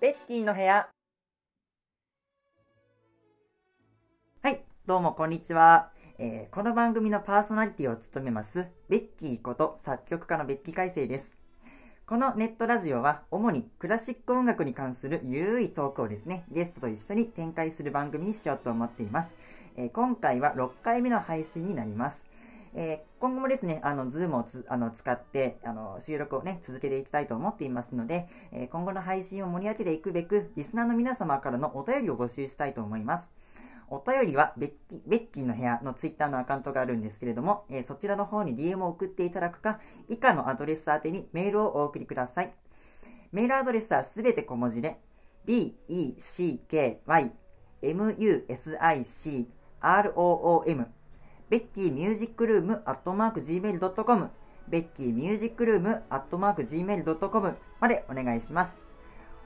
[0.00, 0.88] ベッキーの部屋。
[4.42, 5.90] はい、どうもこんにちは。
[6.18, 11.32] えーこの番組のパーソナリティを務めます、ベッキーこと作曲家のベッキー海星です。
[12.06, 19.34] このネットラジオは、主にクラシック音楽に関するゆるいトークをですね、ゲストと一緒に展開する番組にしようと思っています。
[19.76, 22.27] えー今回は6回目の配信になります。
[22.74, 33.28] えー今後もですね、あの、 Zoom をつあの使って、あの、収録をね、続けていきたいと思っていますので、えー今後の配信を盛り上げていくべく、リスナーの皆様からのお便りを募集したいと思います。
[33.90, 42.52] お便りはベッキ、ベッキーの部屋のツイッターのアカウントがあるんですけれども、えーそちらの方に DM を送っていただくか、以下のアドレス宛てにメールをお送りください。
[43.32, 45.00] メールアドレスはすべて小文字で、
[45.46, 47.00] becky, music,
[49.82, 50.86] room,
[51.50, 54.30] ベッキーミュージックルームアットマーク Gmail.com
[54.68, 58.88] ベッキーミュージックルームアットマーク Gmail.com までお願いします。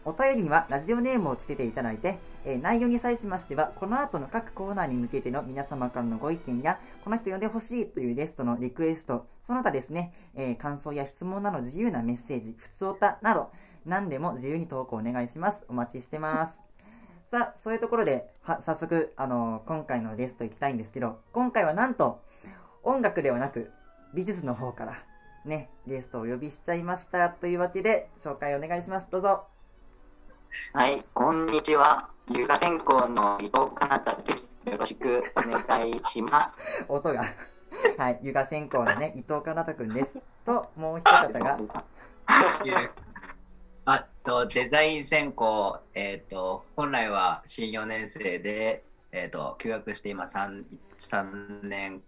[0.04, 13.52] お便りにはラジオネームをつけていただいて、え内容に際しましては、この後の各コーナーに向けての皆様からのご意見や、この人呼んでほしいというゲストのリクエスト、その他ですね、え感想や質問など自由なメッセージ、ふつおたなど、
[13.86, 15.64] 何でも自由に投稿お願いします。
[15.68, 16.61] お待ちしてます。
[17.32, 22.20] さあ、そういうところで、は、早速、あのー今回のゲスト行きたいんですけど、今回はなんと、
[22.82, 23.70] 音楽ではなく、
[24.12, 25.02] 美術の方から、
[25.46, 27.30] ね、ゲストをお呼びしちゃいました。
[27.30, 29.06] というわけで、紹介お願いします。
[29.10, 29.44] どうぞ。
[30.74, 32.10] はい、こんにちは。
[32.36, 34.70] 有価専攻の伊藤かなたです。
[34.70, 36.84] よろしくお願いします。
[36.86, 37.24] 音が。
[37.96, 40.18] はい、湯河専攻のね、伊藤かなたくんです。
[40.44, 41.58] と、もう一方が、
[43.84, 50.64] あと、デザイン専攻、えっ、と、本来は新4年生で、えっ、と、休学して今3、
[51.00, 52.00] 3年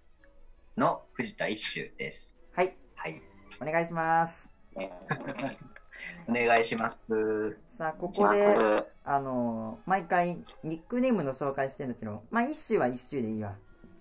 [0.77, 2.37] の藤田一秀です。
[2.55, 3.21] はい、はい。
[3.61, 4.49] お願いします。
[4.79, 4.89] え
[6.29, 6.99] お願いします。
[7.77, 8.87] さあ、ここで、す。
[9.03, 13.57] あのー毎回、ニックネームの紹介してるんだけど、まあ、一周は一周でいいわ。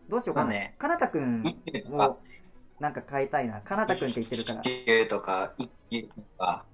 [0.10, 0.52] どうしようかな。
[0.52, 1.44] ねかなたくん
[1.90, 2.20] を、
[2.80, 3.62] なんか変えたいな。
[3.62, 4.62] かなたくんって言ってるから。
[4.62, 6.66] 一休とか、一休とか、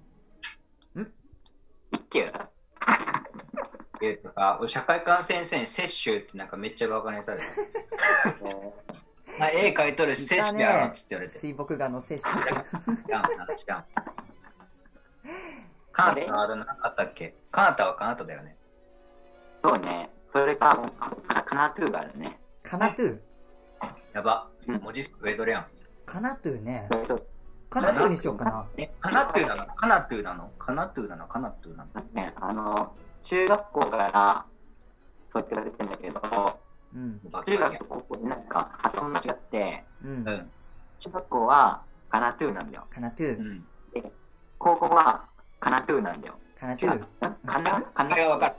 [2.10, 7.46] 一級一休とか、俺社会科先生に摂取ってなんかめっちゃバカにされた。
[9.40, 11.38] まあ、絵描いとるし摂取やろっつって言われて。
[11.40, 12.36] 水墨画の摂取。
[12.46, 13.86] 知らんな知らん。
[15.92, 17.36] カナタあるなかったっけ？
[17.52, 18.58] カナタはカナタだよね。
[19.64, 20.10] そうね。
[20.34, 20.78] それか、
[21.46, 22.40] カナトゥーがあるね。
[22.64, 23.20] かなトゥ？
[24.14, 24.50] やば。
[24.68, 25.68] うん文字数増えとるやん。
[26.06, 26.88] かなトゥね。
[26.92, 27.22] それ
[27.70, 28.66] とかなトゥにしようかな。
[28.78, 29.66] え、カナトゥーなの？
[29.76, 30.52] カナトゥーなの？
[30.58, 31.28] カナトゥーなの？
[31.28, 32.02] カナトゥーなの？
[32.14, 34.46] ね、あの、中学校から
[35.32, 36.60] そうやって言われてんだけど、
[36.96, 37.20] うん。
[37.46, 40.10] 中学と高校でなんか発音間違って、うん。
[40.10, 40.50] うん。
[41.00, 42.88] 中学校はカナトゥーなんだよ。
[42.90, 43.42] かなトゥう。
[43.42, 43.64] ん。
[44.58, 45.26] 高校は
[45.60, 46.34] カナトゥーなんだよ。
[46.60, 47.04] かなトゥ。
[47.46, 48.56] カナカナこれはわかる。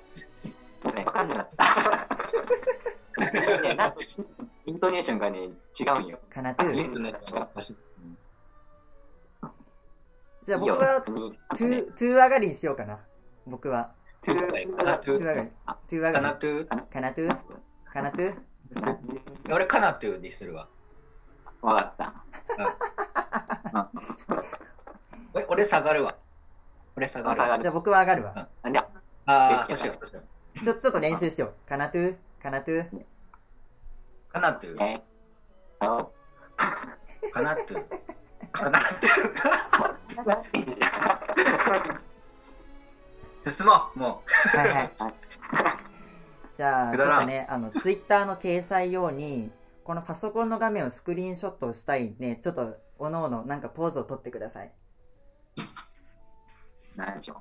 [0.97, 1.65] ね、わかんなかった。
[3.60, 3.97] ね、なんか
[4.66, 5.50] イントネーションがね、違
[5.99, 6.19] うんよ。
[6.32, 6.84] かなトゥ。
[6.84, 7.49] イントネットが
[10.47, 12.99] じゃあ僕は、トゥ、トゥ上がりにしようかな。
[13.47, 13.93] 僕は。
[14.23, 15.19] トゥカナトゥー。
[15.19, 15.51] トゥ上がり。
[15.89, 16.25] トゥ上カがり。
[16.25, 16.89] ナトゥー？
[16.89, 17.28] かなトゥ。
[17.93, 18.34] かなトゥ。
[19.53, 20.69] 俺カナトゥーにするわ。
[21.62, 22.15] わかった。
[25.34, 26.17] 俺俺下がるわ。
[26.97, 27.59] 俺下がるわ。
[27.59, 28.33] じゃあ僕は上がるわ。
[28.37, 28.49] あ、
[29.27, 30.65] ああ、そうしよう、そうしよう。
[30.65, 31.69] ちょ、ちょっと練習しよう。
[31.69, 32.17] かなトゥ。
[32.43, 32.87] かなトゥ。
[34.33, 34.77] カナトゥ
[35.81, 36.06] あ、ー？
[37.23, 37.84] えー、カナトゥー？
[38.53, 39.41] カナトゥー。
[43.50, 44.93] 進もう、もはいはい。
[46.55, 49.50] じゃあ、ちょっとね、あの、ツイッターの掲載用に、
[49.84, 54.72] このパソコンの画面をスクリーンショットしたいんで、ちょっと、おのおの、なんかポーズを取ってください。
[56.97, 57.37] 何でしょう。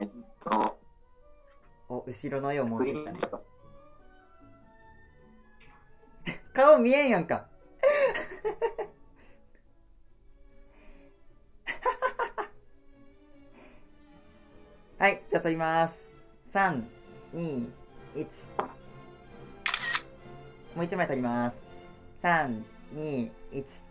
[0.00, 0.08] えっ
[0.40, 0.78] と、
[1.88, 3.18] お、後ろの絵を持っグてきたね
[6.54, 7.46] 顔見えんやんか。
[14.96, 16.08] はい、じゃあ撮ります。
[16.52, 16.84] 3、
[17.34, 17.68] 2、
[18.14, 18.52] 1。
[20.76, 21.56] もう一枚撮ります。
[22.22, 22.62] 3、
[22.94, 23.82] 2、1。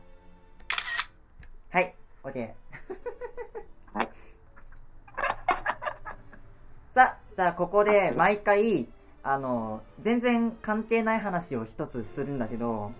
[1.69, 1.93] はい、
[2.23, 2.53] OK。
[3.93, 4.07] はい。
[6.95, 8.87] さあ、じゃあここで毎回、
[9.23, 12.91] あの、全然関係ない話を一つするんだけど、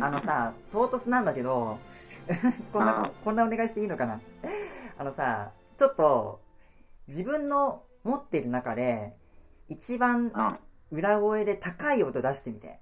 [0.00, 1.78] あのさ、唐突なんだけど、
[2.72, 4.20] こんなあ、こんなお願いしていいのかな？
[4.98, 6.40] あのさ、ちょっと、
[7.06, 9.16] 自分の持ってる中で、
[9.68, 10.58] 一番うん。
[10.90, 12.80] 裏声で高い音出してみて。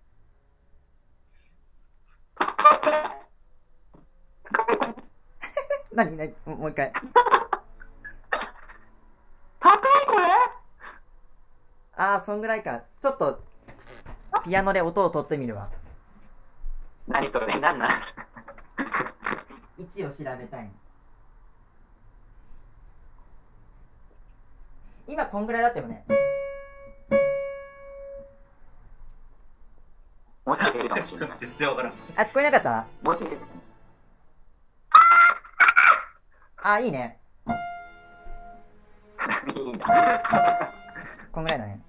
[5.92, 6.34] 何 何？
[6.44, 6.92] ももう一回。
[9.58, 10.26] 高いこれ
[11.96, 12.82] ああ、そんぐらいか。
[13.00, 13.43] ちょっと、
[14.44, 15.70] ピアノで音を取ってみるわ。
[17.08, 17.90] 何それ何なん
[19.78, 20.70] 位置を調べたいの。
[25.08, 26.04] 今こんぐらいだったよね。
[30.44, 31.38] もうちょい出るかもしれない。
[31.38, 31.92] 全然わからん。
[32.16, 32.87] あ、聞こえなかった？
[33.04, 33.40] もうちょい出る
[36.62, 37.19] あ、いいね。
[39.56, 40.72] いいんだ。
[41.36, 41.80] こんぐらいだね。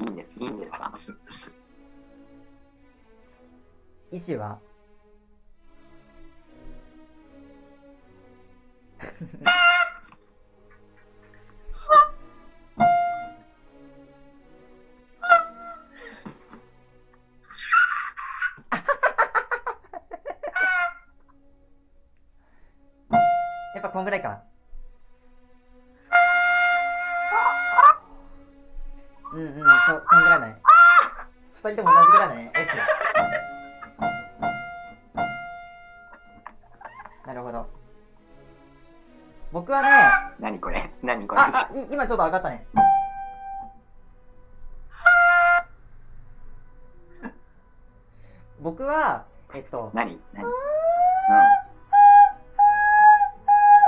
[0.00, 0.92] いいんです、いいんですか
[4.12, 4.58] 意思は？
[23.74, 24.47] やっぱこんぐらいか。
[41.90, 42.66] 今ちょっと上がったね。
[48.60, 50.20] 僕は、えっと、何？
[50.32, 50.44] 何？
[50.44, 50.52] うん。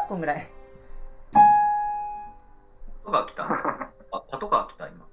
[0.09, 0.49] こんぐらい。
[3.05, 3.45] パトカー来た
[4.13, 5.07] あ、パトカー来た今。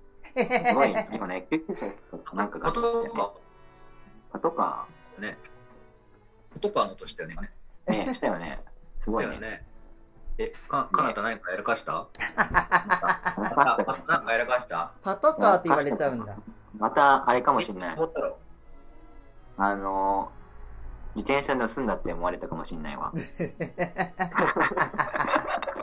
[0.70, 1.92] すごい、今ね、救急車
[2.26, 3.34] となんかパトカ
[4.32, 5.22] パトカー？
[5.22, 5.38] ね。
[6.54, 7.34] パトカーの音したよね。
[7.34, 8.60] 今ねー、ね、したよね。
[9.00, 9.57] すしごいね。
[10.82, 12.08] え、か、かなた何かやらかした？
[12.38, 14.92] なんかあなんかやらかした？
[15.02, 16.36] パトカーって言われちゃうんだ。
[16.78, 17.96] また、あれかもしれない。
[17.96, 18.38] 思ったろ
[19.58, 23.12] あのー、自転車盗んだって思われたかもしれないわ。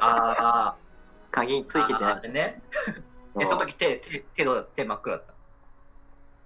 [0.00, 0.76] あ
[1.32, 2.62] 鍵つあ、いててなあれね。
[3.34, 5.34] くえ、その時手、手、手の、手真っ黒だった？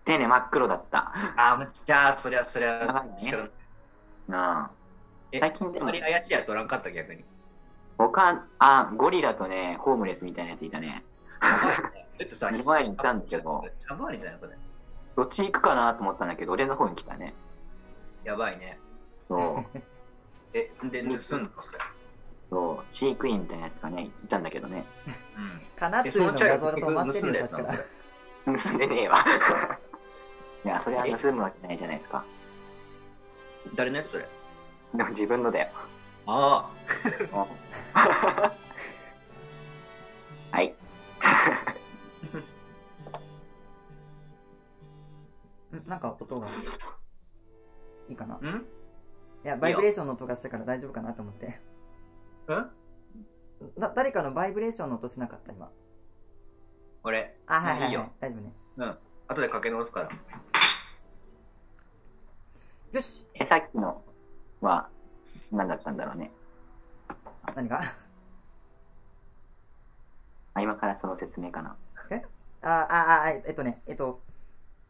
[0.06, 1.12] 手ね、真っ黒だった。
[1.36, 3.50] ああ、じゃあ、そりゃ、そりゃ、ね仕方ない
[4.28, 4.70] なあ。
[5.32, 7.22] え、最近でもあまり怪しいやつおらんかった逆に。
[7.98, 11.04] 他、あ、ゴリラとね、ホームレスみたいなやついたね。
[11.42, 12.08] やばいね。
[12.18, 14.56] だってさ、二枚にいたんだけどやばいじゃないそれ。
[15.16, 17.34] どっち行くかなと思ったんだけど、俺の方に来たね。
[18.24, 18.78] やばいね。
[19.28, 19.78] そう。
[20.54, 21.50] え、で、盗んだのそれ。
[22.50, 24.84] そう、飼育員みたいなやつがね、いたんだけどね。
[25.36, 25.60] うん。
[25.76, 28.78] え、かなっていうのそのチャリ画像だと待って盗んるんですかだやつなのらそれ。。
[28.78, 29.24] 盗んでねえわ。
[30.64, 32.24] いや、それは盗むわけないじゃないですか。
[33.74, 34.28] 誰のやつそれ？
[34.94, 35.68] でも自分のだよ。
[36.26, 36.70] あ
[40.50, 40.70] はい。
[45.74, 46.48] んなんか音が
[48.08, 48.46] いいかなあ。
[48.46, 48.66] ん？
[49.44, 51.60] いや、バイブレーションの音がしたから大丈夫かなと思って。
[52.46, 52.70] うん
[53.76, 55.70] だ誰かのバイブレーションの音しなかった今。
[57.02, 57.36] 俺？
[57.46, 58.12] あ、はいはい、はいい、いよ。
[58.20, 58.52] 大丈夫ね。
[58.76, 58.98] うん。
[59.26, 60.10] 後でかけ直すから。
[62.92, 64.02] よしえ、さっきの
[64.60, 64.88] は
[65.50, 66.30] 何だったんだろうね。
[67.54, 67.82] 何が
[70.54, 71.76] あ、今からその説明かな。
[72.62, 74.20] あ、あ、あ、えっとね、えっと、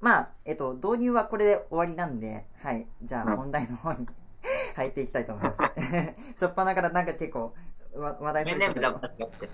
[0.01, 2.87] まあ、えっと、導入はこれで終わりなんで、はい。
[3.03, 4.07] じゃあ、うん本題の方に
[4.77, 5.59] 入っていきたいと思います。
[6.39, 7.55] しょっぱなからなんか結構、
[7.95, 9.51] わ話題めんね、それちゃった無駄話って。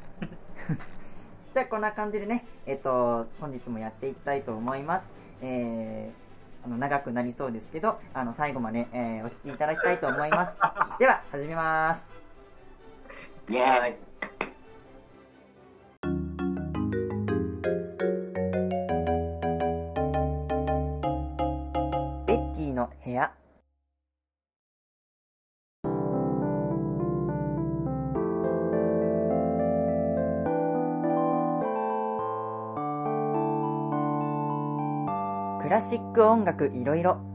[1.53, 5.13] じゃあこんな感じでね、えっと、本日もやっていきたいと思います。
[5.41, 10.59] えー、あの長くなりそうですけど、あの最後まで、えーお聞きいただきたいと思います。
[10.99, 12.14] では、始めます。
[13.47, 13.97] イェーイ
[22.27, 23.31] ベッキーの部屋。
[35.63, 37.34] クラシック音楽いろいろ。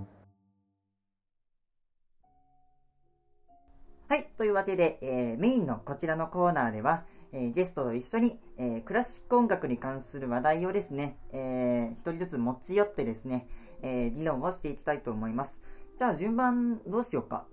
[4.50, 4.52] い。
[4.52, 13.48] というわけで、えーメインのこちらのコーナーでは、えーゲストと一緒に、えークラシック音楽に関する話題をですね、えー一人ずつ持ち寄ってですね、
[13.84, 15.62] えー議論をしていきたいと思います。
[15.98, 17.46] じゃあ順番どうしようか。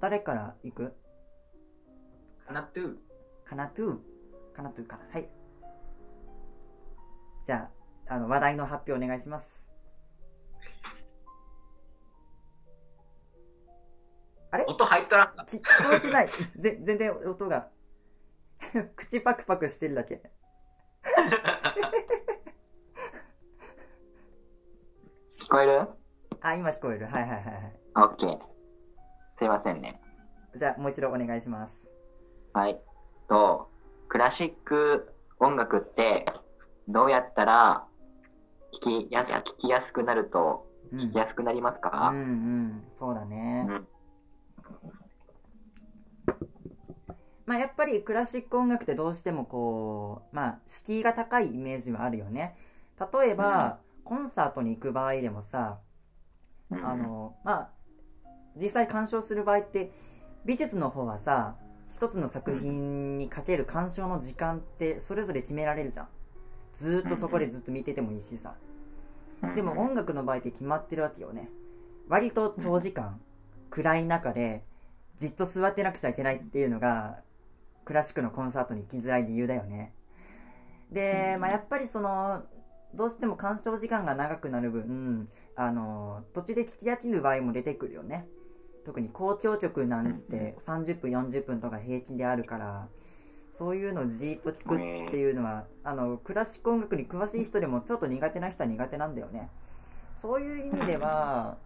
[0.00, 0.94] 誰から行く？
[2.46, 2.96] かなとゥ
[3.44, 3.98] かなとゥ
[4.54, 5.08] かなとゥから。
[5.10, 5.28] はい。
[7.46, 7.68] じゃ
[8.08, 9.53] あ、あの、話題の発表お願いします。
[15.16, 16.28] れ音入っとらん聞こえてない。
[16.28, 17.68] ぜ全然音が。
[18.96, 20.22] 口パクパクしてるだけ。
[25.38, 25.88] 聞こえる？
[26.40, 27.06] あ、今聞こえる。
[27.06, 27.76] はいはいはいはい。
[27.96, 28.38] オッケー。
[29.38, 30.00] すいませんね。
[30.56, 31.88] じゃあもう一度お願いします。
[32.52, 32.80] はい。
[33.28, 33.70] と、
[34.08, 36.24] クラシック音楽って
[36.88, 37.86] どうやったら
[38.72, 43.66] 聞きやす聞きやすくなるとうん、聞きやすくなりますうんか、うん、そうだね。
[43.68, 43.88] うん
[47.46, 52.56] まあやっぱりクラシック音楽ってどうしてもこう、まあ敷居が高いイメージはあるよね。
[52.98, 55.78] 例えば、コンサートに行く場合でもさ、
[56.70, 57.70] うんあの、まあ、
[58.56, 59.92] 実際鑑賞する場合って、
[60.44, 61.56] 美術の方はさ、
[61.88, 66.08] 一つの作品にかける鑑賞の時間ってそれぞれ決められるじゃん。
[66.74, 68.54] ずーっとそこでずっと見ててもいいしさ。
[69.54, 71.48] でも音楽の場合って決まってるわけよね。
[72.08, 73.20] 割と長時間、
[73.70, 74.64] 暗い中で、
[75.18, 77.20] じっと座ってなくちゃいけないっていうのが、
[77.84, 79.92] クラシックのコンサートに行きづらい理由だよね。
[80.90, 82.42] で、まあ、やっぱりその、
[82.94, 88.26] どうしても鑑賞時間が長くなる分、あの、途中で聞き飽きる場合も出てくるよね。
[88.84, 92.88] 特に交響曲なんて30分、40分とか平気であるから、
[93.58, 99.48] そういうのをじーっと聞くっていうのは、あの、クラシック音楽に詳しい人でもちょっと苦手な人は苦手なんだよね。
[100.14, 101.56] そういう意味では、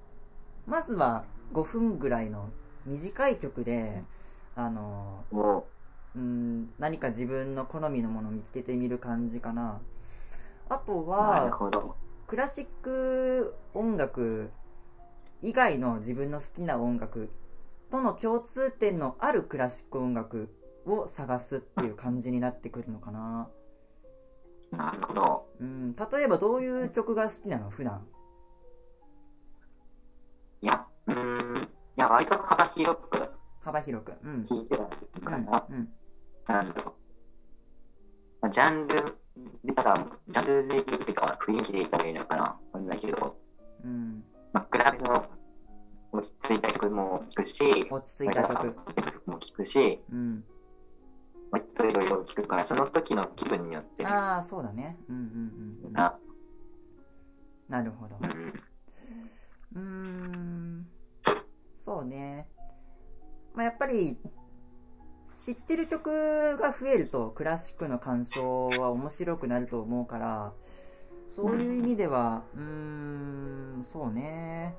[0.66, 2.48] まずは5分ぐらいの
[2.86, 4.02] 短い曲で、
[4.58, 5.64] あの、お
[6.16, 9.80] うん、何か自分の好みのものを見つけてみる感じかな。
[10.68, 11.56] あとは。
[12.26, 14.50] クラシック音楽
[15.42, 17.30] 以外の自分の好きな音楽
[17.88, 20.48] との共通点のあるクラシック音楽
[20.86, 23.48] を探すっていう感じになってくるのかな。
[24.72, 25.46] なるほど。
[25.60, 27.70] うん、例えばどういう曲が好きなの？
[27.70, 28.04] 普段。
[30.60, 31.62] いや、うーん。
[31.62, 33.27] いや、割と幅広く
[33.68, 34.12] 幅広く。
[34.24, 34.42] うん。
[34.42, 35.66] 聞いてはいるかな。
[35.68, 35.76] うん。
[35.76, 35.88] うん。
[36.46, 36.94] なんだろう。
[38.40, 38.94] まあジャンル
[39.64, 39.94] でたら、
[40.28, 42.42] ジャンルで言うか、雰囲気で言ったらいいのかな。
[42.42, 43.36] わかんないけど、
[43.84, 44.24] うん。
[44.52, 45.26] まあ、クラブの
[46.12, 47.58] 落ち着いた曲も聴くし、
[47.90, 48.74] 落ち着いた曲。
[48.74, 50.44] 曲も聴くし、うん。
[51.50, 54.96] 割といろいろ聴くから、その時の気分によって、ああ、そうだね。
[55.08, 55.92] うんうんうんうん。
[55.92, 56.18] な、
[57.68, 58.16] なるほど。
[58.22, 58.52] うん、
[59.74, 60.86] うーん。
[61.84, 62.48] そうね。
[63.58, 64.16] まあ、やっぱり、
[65.44, 70.52] 知ってる曲が増えるとクラシックの鑑賞は面白くなると思うから、
[71.34, 74.76] そういう意味では、うん、そうね。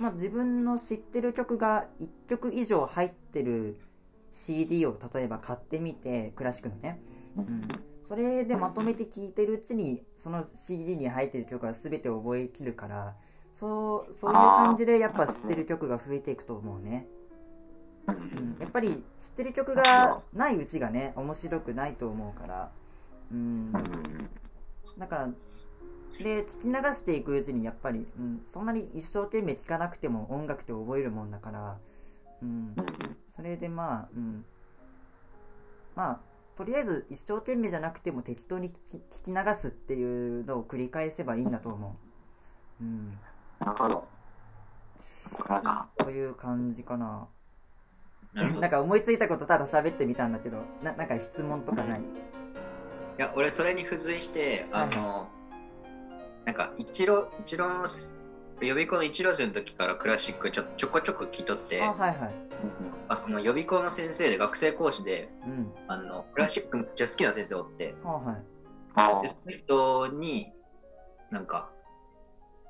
[0.00, 3.78] まあ、自分の知ってる曲が1曲以上入ってる
[4.32, 7.00] CD を例えば買ってみて、クラシックのね。
[7.36, 7.62] うん、
[8.08, 13.14] それでまとめて聴いてるうちにその CD に入ってる曲は全て覚えきるから
[13.62, 17.06] そうそういう感じでやっぱ知ってる曲が増えていくと思うね、
[18.08, 18.56] ううん。
[18.56, 22.72] ん、やっぱり知ってる曲がないうちがね面白くないと思うから。
[23.30, 23.72] うん。
[24.98, 25.28] だから
[26.18, 31.78] で聞き流していくうちにやっぱり、うん、そんなに一生懸命聴かなくても音楽って覚えるもんだから、
[32.42, 32.74] うん、
[33.36, 34.44] それでまあ、うん。
[35.94, 36.20] まあ、
[36.56, 38.72] とりあえず一生懸命じゃなくても適当に
[39.12, 41.96] 聞き流すっていうのを繰り返せばいいんだと思
[42.80, 42.84] う。
[42.84, 43.18] うん。
[43.64, 44.04] なるほど。
[45.48, 47.26] なんか、という感じかな。
[48.34, 52.00] な なんか思いついたことただ喋ってみたんだけど、ななんか質問とかない？
[52.00, 52.02] い
[53.18, 55.28] や俺それに付随してあの、
[56.46, 57.86] なんか一郎一郎の
[58.60, 62.34] 予備校の一郎生の時からクラシックちょちょこちょこ聞いとってあ、はいはい。
[63.08, 65.72] あその予備校の先生で学生講師でうん。
[65.88, 68.36] あのクラシックめっちゃ好きな先生おってははい。
[68.94, 70.52] あでその人に
[71.30, 71.68] なんか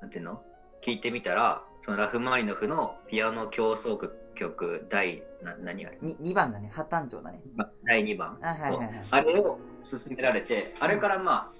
[0.01, 0.43] なんていうの？
[0.85, 3.97] 聞いてみたらそのラフマニノフのピアノ協奏
[4.35, 5.97] 曲第な何あれ？
[6.01, 6.71] に2番だね。
[6.73, 7.41] 破綻調だね。
[7.55, 9.01] ま第2番あ、はいはい。
[9.11, 9.59] あれを
[9.89, 11.51] 勧められてあれからまあ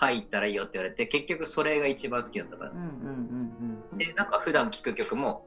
[0.00, 5.46] 入ったらいいよって言われて結局それが一番好きだったからうんうんうんでなんか普段聴く曲も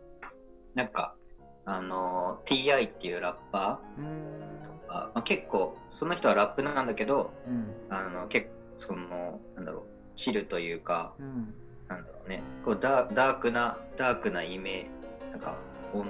[0.76, 1.16] なんか
[1.66, 4.06] あの TI っていうラッパーん。
[4.06, 7.74] ーが、まあ、結構その人はラップなんだけどうん。
[7.90, 9.84] あの結構そのなんだろう
[10.16, 11.54] チルというかうん。
[11.88, 12.44] なんだろうね。
[12.64, 14.90] こうダダークなダークなイメージ。
[15.32, 15.56] なんか
[15.94, 16.08] 音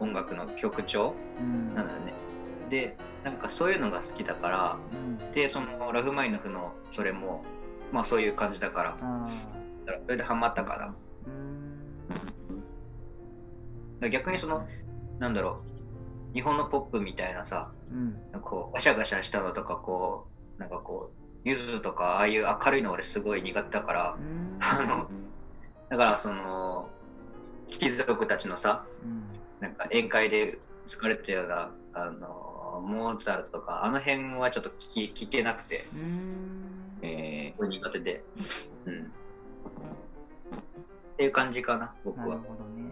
[0.00, 1.14] 音楽の曲調？
[1.40, 1.74] うん。
[1.74, 2.14] なんだよね。
[2.68, 5.32] でなんかそういうのが好きだからうん。
[5.32, 7.44] でそのラフマイノフのそれも
[7.92, 8.96] まあそういう感じだから。
[9.00, 9.28] あ
[10.04, 10.94] それでハマったか
[14.00, 14.66] ら逆にその
[15.18, 15.62] なんだろ
[16.32, 16.34] う。
[16.34, 18.12] 日本のポップみたいなさうん。
[18.32, 20.26] なんかこうガシャガシャしたのとかこ
[20.58, 24.16] うなんかこうゆずとかああいう明るいの俺すごい苦手だから
[25.88, 26.88] だからその
[27.68, 29.22] 貴族たちのさうん。
[29.60, 36.76] なんか宴会で疲れてたようなあのモーツァルトとかあの辺はちょっと聞き聞けなくて、うーん。
[37.02, 38.24] えー、苦手で、
[38.84, 39.06] うん、っ
[41.16, 42.36] ていう感じかな、僕なるは。
[42.38, 42.90] ほどね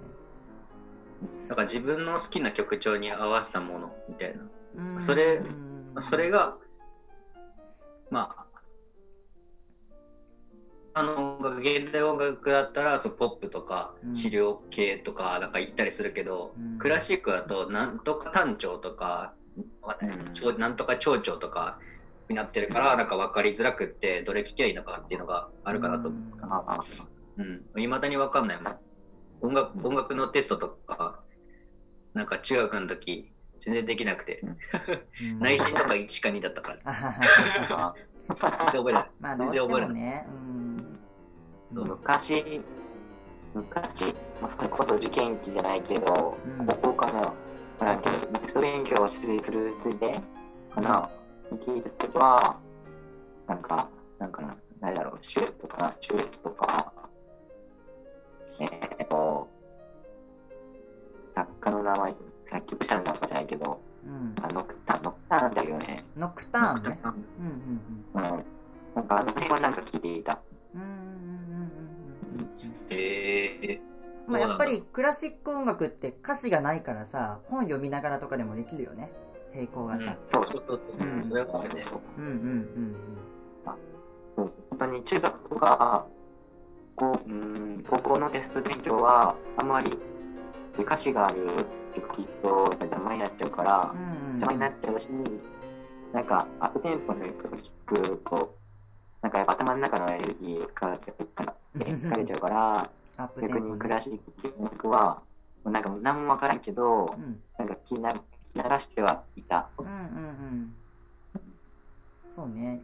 [1.48, 4.42] だから自分の好きな曲調に合わせたものみたいな。
[4.94, 6.56] うんそれうんそれが、
[8.10, 8.43] まあ、あ
[11.02, 14.14] の音楽現代音楽だったらそうポップとかうん。
[14.14, 16.78] 治療系とかなんか言ったりするけど、うん。
[16.78, 19.34] クラシックだとなんとか単調とか、
[20.00, 20.58] うん。
[20.58, 21.78] なんとか長調とか
[22.28, 26.22] になってるからなんか分かりづらくってどれ聴きゃいいのかっていうのがあるかなと思う。
[26.42, 26.84] ああ
[27.36, 27.42] う
[27.78, 28.78] ん、いまだに分かんないもん。
[29.40, 31.20] 音楽音楽のテストとか、
[32.14, 35.38] なんか中学の時、全然できなくて、うん。
[35.40, 37.94] 内心とか1か2だったから、
[38.40, 39.10] 全然覚えない。
[39.20, 40.26] まあどうしてもね。
[40.28, 40.34] うん。
[40.38, 40.94] うん
[41.74, 42.62] 昔、
[43.52, 46.66] 昔、まあ、それこそ受験期じゃないけど、うん。
[46.66, 47.34] 高校かな、
[47.86, 48.10] なんか
[48.42, 50.20] 基礎勉強をするついで
[50.72, 51.10] かな、
[51.50, 52.60] 聞いたときは、
[53.48, 53.88] なんか、
[54.18, 56.92] なんかな、誰だろう、シュートかな、シュートとか、
[58.60, 59.48] えーっと、
[61.34, 62.14] 作家の名前、
[62.50, 64.34] 作曲者の名前じゃないけど、うん。
[64.42, 66.04] あノクターン、ノクターンだよね。
[66.16, 66.82] ノクターン。
[66.82, 67.12] ねうん
[68.18, 68.44] うんうん。
[68.94, 70.40] なんか、あの辺はなんか聞いていた。
[70.74, 71.70] うんうんうんうんうん
[72.34, 79.10] うんうんえー、まあ、やっぱりクラシック音楽って歌詞がないからさ本読みながらとかでもできるよね。
[79.54, 81.08] 並行がさ、そうそうそうそう。
[81.08, 81.84] うんそれはあるね。
[82.18, 82.96] うん、うんうん。
[84.36, 86.06] そう本当に中学とか
[86.96, 89.90] こううん高校のテスト勉強はあんまり
[90.72, 91.46] そういう歌詞がある
[91.94, 92.48] 曲聴くと
[92.80, 94.08] 邪魔になっちゃうからうんうん。
[94.08, 95.08] うん邪魔になっちゃうし
[96.12, 98.56] なんかアップテンポの曲聴くと
[99.22, 101.54] なんかやっぱ頭の中のエネルギー使われちゃうから
[102.16, 102.90] れちゃうから
[103.40, 105.22] 逆にクラシックっていう音楽は
[105.64, 107.40] なんか何もわからんけどうん。
[107.58, 109.68] なんか聞きな流してはいた。
[109.78, 110.74] うんうんうん。
[112.34, 112.80] そうね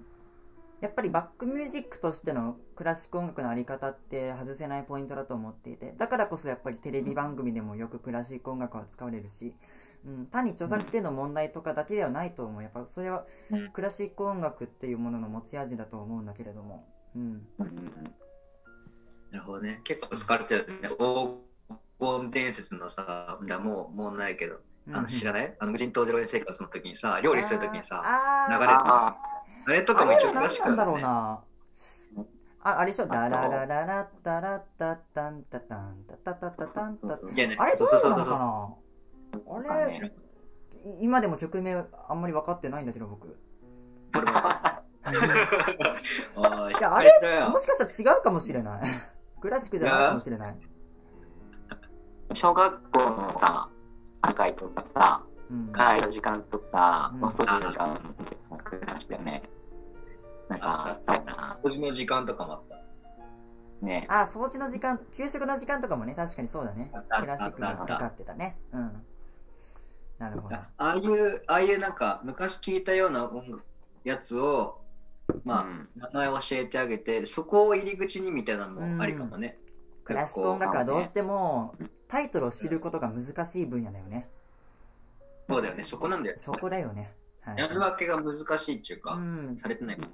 [0.80, 9.54] やっぱりバックミュージックとしてのクラシック音楽のあり方って外せないポイントだと思っていてだからこそやっぱりテレビ番組でもよくクラシック音楽は使われるし、
[10.06, 12.62] うん、単に著作権の問題とかだけではないと思う。
[12.62, 19.80] やっぱそれはうんクラシック音楽っていうものの持ち味だと思うんだけれども、うん、なるほどね。
[19.84, 20.88] 結構使われてるね。
[20.98, 21.36] 黄
[22.00, 25.54] 金伝説のさ、だもう、もうないけど、あの知らない？
[25.58, 28.02] あの無人島ゼロ円生活の時にさ、料理する時にさ、
[28.48, 29.16] 流れあ
[29.66, 31.02] あれとかも一応クラシックあれは何なんだろうね。
[31.02, 31.44] な。
[32.62, 33.04] ああれでしょ？
[33.04, 36.98] あダララララッタラッタタンタタンタタタタタン。
[36.98, 37.08] タ
[37.62, 38.30] あれどそうなのか。
[38.38, 38.74] な？
[39.56, 40.12] あれ
[41.00, 43.38] 今でも曲名あんまり分かってないんだけど僕。
[44.14, 47.50] あしっかりしろよ。
[47.50, 48.82] もしかしたら違うかもしれない。
[49.40, 50.56] クラシックじゃないかもしれない。
[52.34, 53.68] 小学校のさ、
[54.22, 55.72] 赤いとかさ、うん。
[55.72, 57.24] 会の時間とか、うん。
[57.24, 58.76] お掃除の時間とか、
[59.08, 59.42] だよね。
[60.48, 61.58] なんか、そうやな。
[61.62, 63.86] 掃除の時間とかもあった。
[63.86, 64.06] ね。
[64.08, 66.92] あ掃除の時間給食の時間とかもね確かにそうだね。
[66.92, 68.56] クラシックがかかってたね。
[68.72, 69.02] うん。
[70.18, 70.56] なるほど。
[70.56, 73.62] ああいう、ああいうなんか、昔聞いたような音楽
[74.04, 74.80] やつを、
[75.44, 75.88] まあ、うん。
[75.96, 79.58] 名前を教えてあげて、そこを入り口にみたいなのもありかもね。
[80.10, 81.74] クラシック音楽はどうしても
[82.08, 84.28] タイトルを知ることが難しい分野だよね
[85.50, 86.36] そうだよね、そこなんだよ。
[86.38, 87.14] そこだよね。
[87.40, 87.58] はい。
[87.58, 89.56] やるわけが難しいっていうか、うん。
[89.58, 90.08] されてないか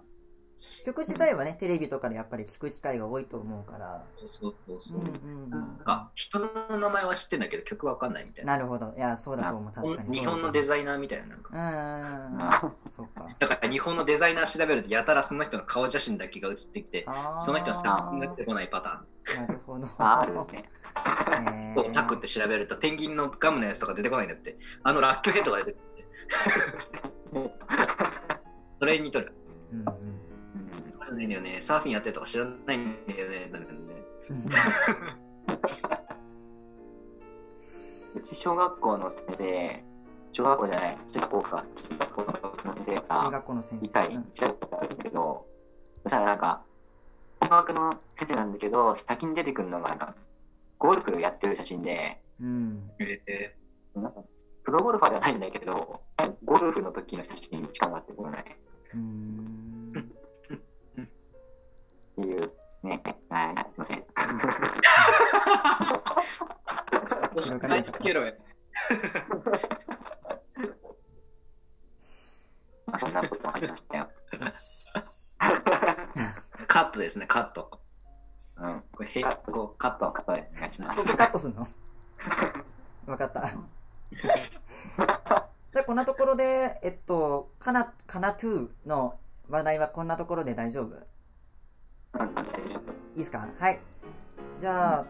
[0.84, 4.04] 曲自体はねテレビとかでやっぱり聞く機会が多いと思うから。
[4.16, 5.02] そうそうそうう。
[5.02, 5.50] んうんうん。
[5.50, 8.56] なんか、人の名前は知ってんだけど、曲わかんないみたいな。
[8.56, 8.94] なるほど。
[8.96, 9.72] いやそうだと思う。
[9.72, 11.50] 確かに日本のデザザイナーみたいななんか。
[11.52, 13.28] うんそうか。
[13.38, 17.06] だから日本のデザイナー調べるとやたらその人の顔写真だけが写ってきて、
[17.40, 19.46] その人のさ、出てこないパターン。
[19.46, 19.88] なるほど。
[19.98, 20.70] あるね。
[20.96, 24.56] へーそうタクって調べるとペンギンのガムのやつとか出てこないんだって。
[24.82, 25.76] あのラッキョヘッドが出てく
[27.34, 27.50] る。
[28.78, 29.32] それに似とる。
[29.72, 29.86] うんうん
[30.90, 31.58] そうなんだよね。
[31.60, 33.48] サーフィンやってるとか知らないんだよね。
[33.52, 33.78] なんかね
[34.30, 34.46] うん
[38.16, 39.84] うち小学校の先生、
[40.32, 42.22] 小学校じゃない、中学校か、中学校
[42.68, 45.46] の先生中が、学校の先一回生うん調べたんだけど、
[46.02, 46.62] そしたらなんか、
[47.42, 50.14] 音楽の先生なんだけど、先に出てくるのがなんか、
[50.78, 53.54] ゴルフやってる写真で、うんえ
[53.94, 54.22] なんか
[54.64, 56.02] プロゴルファーじゃないんだけど、
[56.44, 58.44] ゴルフの時の写真しか上がってこないっ
[58.94, 59.92] うーん
[62.16, 64.04] ていうね、はい、すいません。
[67.36, 68.34] なかったつけろよ。
[72.86, 74.10] まあそんなこともありましたよ。
[76.66, 77.85] カットですね、カット。
[78.58, 78.82] うん。
[78.92, 80.10] これへカット、こうカット。
[80.12, 81.08] カットでお願いしますこ。
[81.10, 81.66] こカットすんの？
[83.06, 83.40] わかった。
[85.72, 89.18] じゃあこんなところで、えっと、かな、かなトゥーの
[89.50, 90.96] 話題はこんなところで大丈夫？
[93.14, 93.46] いいですか？
[93.58, 93.78] はい。
[94.58, 95.04] じゃあ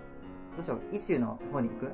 [0.56, 1.92] どうしようイシューの方に行く？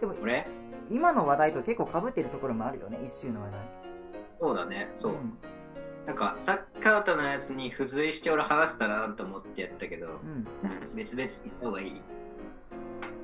[0.00, 0.46] でも俺
[0.90, 3.60] 今の話題と結構被ってるところもあるよねイシューの話題
[4.38, 5.12] そうだね、そう。
[5.14, 5.38] ん
[6.06, 10.46] なんか、サッカートのやつに付随して俺話したらなと思ってやったけど、うん
[10.94, 12.02] 別々に行った方がいい。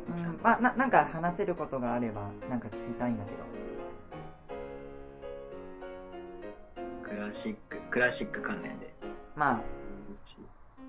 [0.08, 3.38] うん、まあななんか話せることがあればなんか聞きたいんだけど
[7.04, 8.92] クラシック、クラシック関連で。
[9.36, 9.62] まあ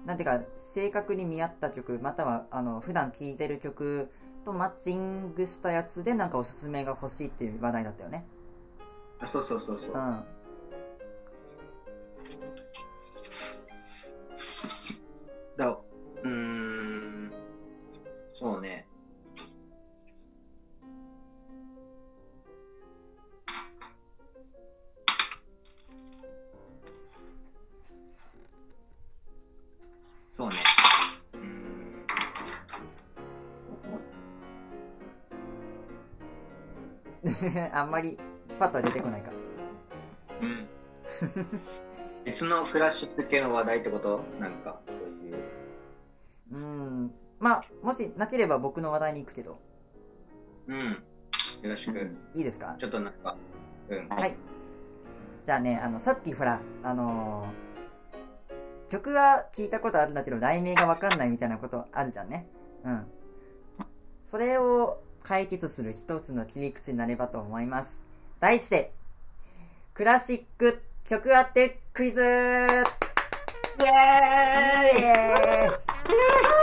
[0.06, 0.42] なんていうか
[0.74, 4.10] 正確に見合った曲またはあの普段聴いてる曲
[4.44, 8.26] とマッチングしたやつでなんかおすすめが欲しいっていう話題だったよね
[9.20, 9.98] あ、そうそうそうそうう。
[10.00, 10.24] ん
[15.58, 17.32] だうーん、
[18.34, 18.88] そうね。
[30.28, 30.56] そうね。
[31.34, 31.40] うー
[37.68, 37.72] ん。
[37.76, 38.18] あんまり
[38.58, 39.30] パッとは出てこないか
[40.42, 40.68] うん。
[42.26, 44.22] 別のクラシック系の話題ってこと？
[44.40, 44.80] なんか、
[47.42, 49.60] まあもしなければ僕の話題に行くけど。
[50.68, 50.92] うん。
[51.64, 52.16] よろしく。
[52.36, 52.78] いいですか？
[52.80, 53.36] ちょっとなんか、
[53.90, 54.08] うん。
[54.08, 54.36] はい。
[55.46, 57.72] じゃあねあのさっきほらあのー
[58.92, 62.46] 曲は聞いたことあるんだけど題名がわかんないみたいなことあるじゃんね。
[62.84, 63.06] うん。
[64.30, 67.90] それを解決する一つの切り口になればと思います。
[68.40, 68.92] 題して
[69.94, 72.22] クラシック曲当てクイズ。
[72.22, 72.24] イ
[73.86, 75.28] エー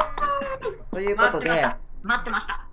[0.05, 0.08] イ
[0.90, 1.51] ということで
[2.03, 2.66] 待ってました。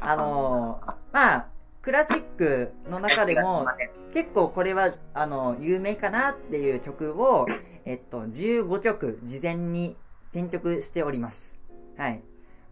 [0.00, 1.46] あのーまあ
[1.88, 3.66] クラシックの中でも
[4.12, 7.46] 結構これはあの有名かなっていう曲を、
[7.86, 9.96] えっと、15曲事前に
[10.34, 11.40] 選曲しております。
[11.96, 12.20] はい。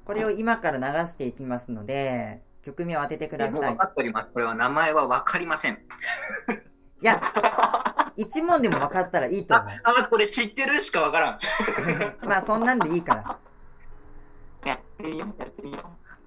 [0.05, 3.77] これを今から流していきますので、曲名を当ててくださいもう分。
[3.77, 4.33] かっております。
[4.33, 5.75] これは名前は分かりません。
[5.75, 5.79] い
[7.01, 7.21] や、
[8.17, 9.69] 一問でも分かったらいいと思う。
[9.85, 11.39] あ、これ知ってるしか分からん。
[12.29, 13.39] まあそんなんでいいから。
[14.65, 15.77] やってるよ、やってるよ。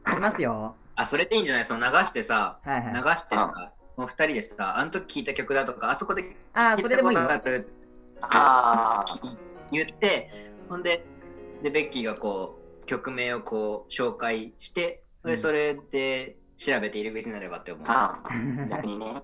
[0.07, 0.75] いきますよ。
[0.95, 1.65] あ、それでいいんじゃない？
[1.65, 3.17] その流してさ、はい流はい。
[3.17, 7.73] してさ、もう二人でさ、あの時聞いた曲だとか、あそこでああ、それでもいたことある
[8.21, 9.05] あ
[9.71, 11.05] 言って、ほんで、
[11.63, 17.85] で、ベッキーがこう、曲名をこう、紹介して、うんで、それで調べて入り口になればって思う。
[17.87, 19.21] あ、ああ、逆にね。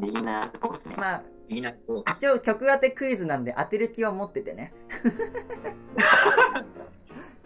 [0.00, 0.94] ビギナースポーツね。
[0.96, 2.10] まあ、いいな、こう。
[2.10, 4.72] 一応曲当てクイズなんで当てる気は持っててね。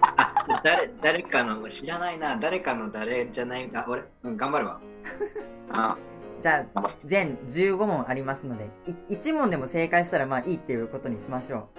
[0.01, 4.81] あ、 誰、誰かの、知らないな、誰かの誰じゃない、あ、俺、うん、頑張るわ。
[5.73, 5.97] あ
[6.41, 11.71] じゃあ、全15問ありますので、い1問でも正解したらまあいいっていうことにしましょ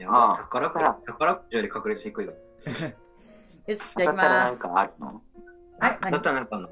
[0.00, 2.32] いやああ宝くじ、宝くじより確率低いよ。
[3.66, 3.70] う。
[3.70, 4.26] よし、じゃあだ行きます。
[4.26, 5.22] ったらなんかあるの？
[5.78, 6.68] はい、だ何ったらなんかあんの？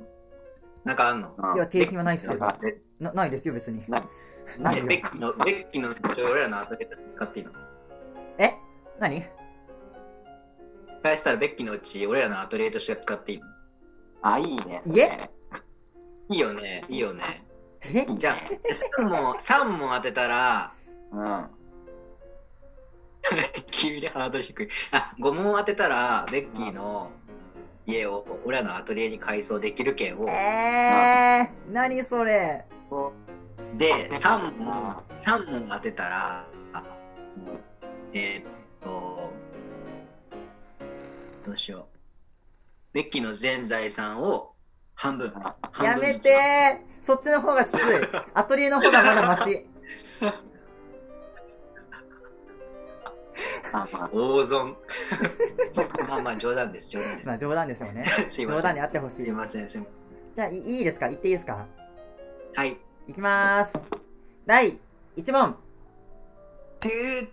[0.85, 1.35] なんかあんの？
[1.37, 2.35] うんいや、景品はないっすよ。
[2.99, 3.85] ないですよ、別に。
[3.89, 3.99] な
[4.59, 4.87] ないよ。
[4.87, 7.53] ベッキーの、ベッキーの口を俺らの後で使っていいの？
[8.39, 8.55] え？
[8.99, 9.25] 何？
[11.03, 13.45] 返したらベッキーのうち俺らのアトリエとして使っていいの？
[14.23, 14.83] あ、いいね。
[14.85, 15.31] いえ
[16.29, 17.45] いいよね、いいよね。
[17.83, 18.07] え？
[18.19, 20.73] じゃあ、3問、三問当てたら、
[21.13, 21.47] うん。
[23.71, 24.69] 急にハードル低い。
[24.93, 27.11] あ、5問当てたら、ベッキーの
[27.87, 32.65] 家を俺らのアトリエに改装できる券を、えー、何それ
[33.77, 36.47] で、3問、三問当てたら、
[38.13, 38.45] えーっ
[38.83, 39.31] と、
[41.45, 42.01] どうしよう。
[42.93, 44.53] ベッキーの全財産を
[44.95, 45.33] 半分。
[45.73, 47.79] 半やめ分ずつてーそっちの方がきつい。
[48.35, 49.65] アトリエの方がまだマシ。
[53.73, 54.77] あまあ大損。
[56.09, 58.05] まあまあ冗談です、冗談でまあ冗談ですよね。
[58.07, 58.27] す。
[58.33, 59.33] すいません冗談であってほしいすい。
[59.33, 59.87] ません、すいま
[60.35, 61.09] じゃあ、いいいですか？
[61.09, 61.67] 言っていいですか？
[62.55, 62.65] せん。
[62.65, 62.77] はい。
[63.09, 63.75] いきまーす。
[64.47, 64.79] 第
[65.17, 65.57] 1問。
[66.81, 67.29] 聞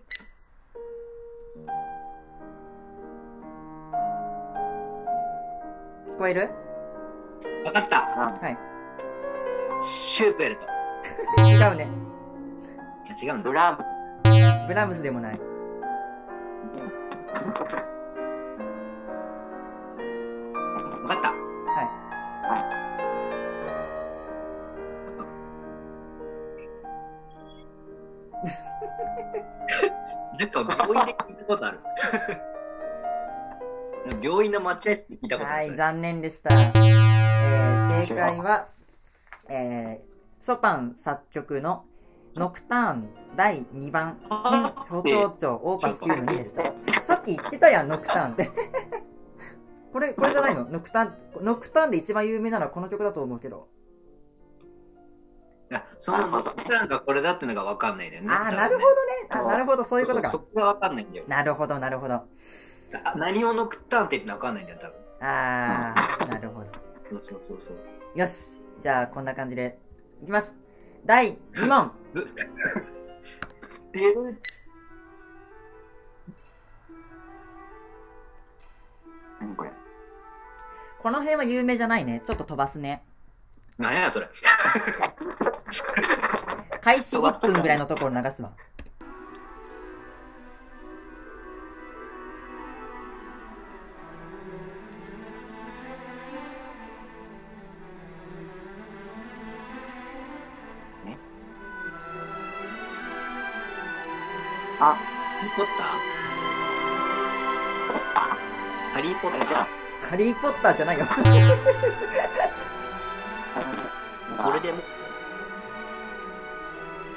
[6.17, 6.49] こえる？
[7.65, 8.01] わかった。
[8.01, 8.57] はい。
[9.85, 10.61] シューベルト。
[11.47, 11.87] 違うね。
[13.09, 13.53] あ違うんだブ。
[13.53, 13.77] ラム。
[14.67, 15.39] ブラームスでもない。
[21.03, 21.29] わかった。
[21.29, 21.35] は
[21.83, 21.87] い。
[30.39, 31.79] なんか病院で聞いたことある。
[34.21, 35.75] 病院の待合室で聞いたことあはい、る。
[35.75, 36.53] 残念でした。
[36.53, 38.67] えー、正解は、
[39.49, 41.85] えー、ショパン作曲の
[42.37, 46.63] ノクターン第2番、あ補聴長オーパス9の2でした。
[47.07, 48.51] さっき言ってたやん、ノクターンって。
[49.91, 50.65] これ、これじゃないの？
[50.69, 51.05] ノクター
[51.41, 53.67] ン、ノクターンで一番有名なのはこの曲だと思うけど。
[55.69, 58.29] いやそのノクターンがこれだってのが分かんないんだよね。
[58.31, 59.27] あなるほどね。
[59.31, 60.37] あ、なるほど、そういうことかそ。
[60.37, 61.25] そこが分かんないんだよ。
[61.27, 62.13] なるほど、なるほど。
[62.13, 62.27] あ
[63.17, 64.97] 何をノクターンって言って分かんないんだよ、多分。
[65.21, 66.67] あー、なるほど。
[67.09, 67.77] そうそうそうそう。
[68.19, 68.61] よし。
[68.79, 69.79] じゃあ、こんな感じで。
[70.21, 70.55] いきます。
[71.05, 71.91] 第2問。
[72.21, 72.27] ず
[73.91, 74.41] てる
[79.39, 79.71] 何これ？
[80.99, 82.23] この辺は有名じゃないね。
[82.25, 83.03] ちょっと飛ばすね。
[83.77, 84.27] なんやそれ。
[86.81, 88.51] 開始1分ぐらいのところ流すわ。
[110.09, 111.05] ハリーポッターじゃないよ。
[114.37, 114.79] これでも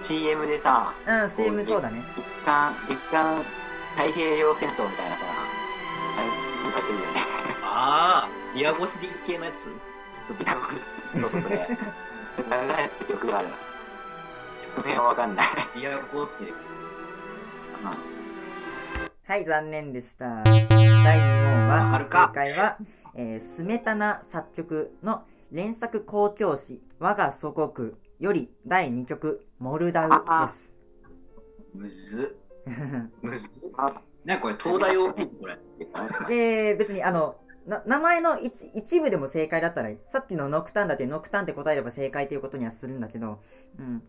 [0.02, 2.02] CM でさ、うん、CM そうだね。
[2.16, 3.44] 一貫、一貫
[3.96, 5.22] 太平洋戦争みたいなさ、
[6.18, 6.26] あれ、
[6.66, 7.20] 見かけるよね。
[7.62, 11.56] ああ、リアゴスディ系のやつそうそう、それ。
[11.58, 12.44] 流
[12.76, 13.48] れた曲がある。
[14.76, 15.46] 曲名はわかんない。
[15.76, 16.54] リアゴスディ
[19.30, 20.42] はい、残念でした。
[20.42, 22.78] 第2問は、正解は、
[23.14, 30.72] えー、スメタナ作曲の連作交響詩、我が祖国より第2曲、モルダウです。
[31.72, 33.10] むずっ。
[33.22, 33.50] むずっ。
[33.78, 35.58] あなにこれ、東大 OP これ。
[36.28, 37.36] で、別にあの、
[37.68, 43.40] な名前の一一部でも正解だったらいい、さっきのノクターンだってノクターンって答えれば正解ということにはするんだけど、
[43.78, 44.02] うん。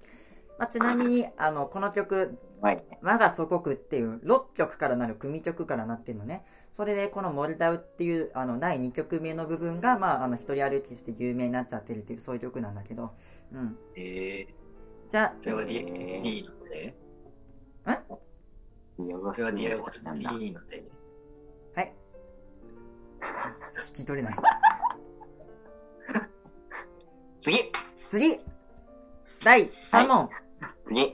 [0.62, 3.00] まあ、ちなみに、あの、この曲、はいね。
[3.02, 6.46] 我が祖国っていう6曲からなる組曲からなってるのね。
[6.78, 13.12] それでこのモルダウっていうあの第2曲目の部分が、まあ、あの一人歩きして有名になっちゃってるっていうそういう曲なんだけど。
[13.52, 13.76] うん。
[13.96, 16.96] えー、じゃそれはディアゴスディので？
[19.34, 20.30] それはディアゴスデなんだ。
[20.30, 20.92] ィので
[21.76, 21.94] あ、はい。
[23.94, 24.38] 聞き取れない。
[27.40, 27.72] 次
[28.12, 28.40] 次
[29.44, 30.30] 第3問。
[30.30, 30.51] 次。
[30.94, 31.10] わ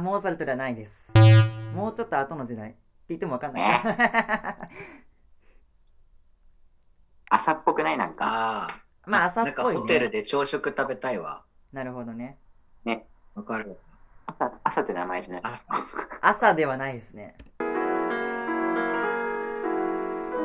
[0.00, 0.92] モーツァルトではないです。
[1.74, 2.78] もうちょっと後の時代って
[3.10, 3.82] 言ってもわかんない。
[7.30, 8.24] 朝っぽくないなんか。
[8.26, 8.80] ああ。
[9.06, 10.22] まあ朝っなんかぽいホテルね。
[10.22, 11.44] で朝食食べたいわ。
[11.72, 12.38] なるほどね。
[13.34, 13.78] わかる。
[14.26, 15.42] 朝、朝って名前じゃない。
[15.44, 15.54] あ、
[16.20, 17.36] 朝ではないですね。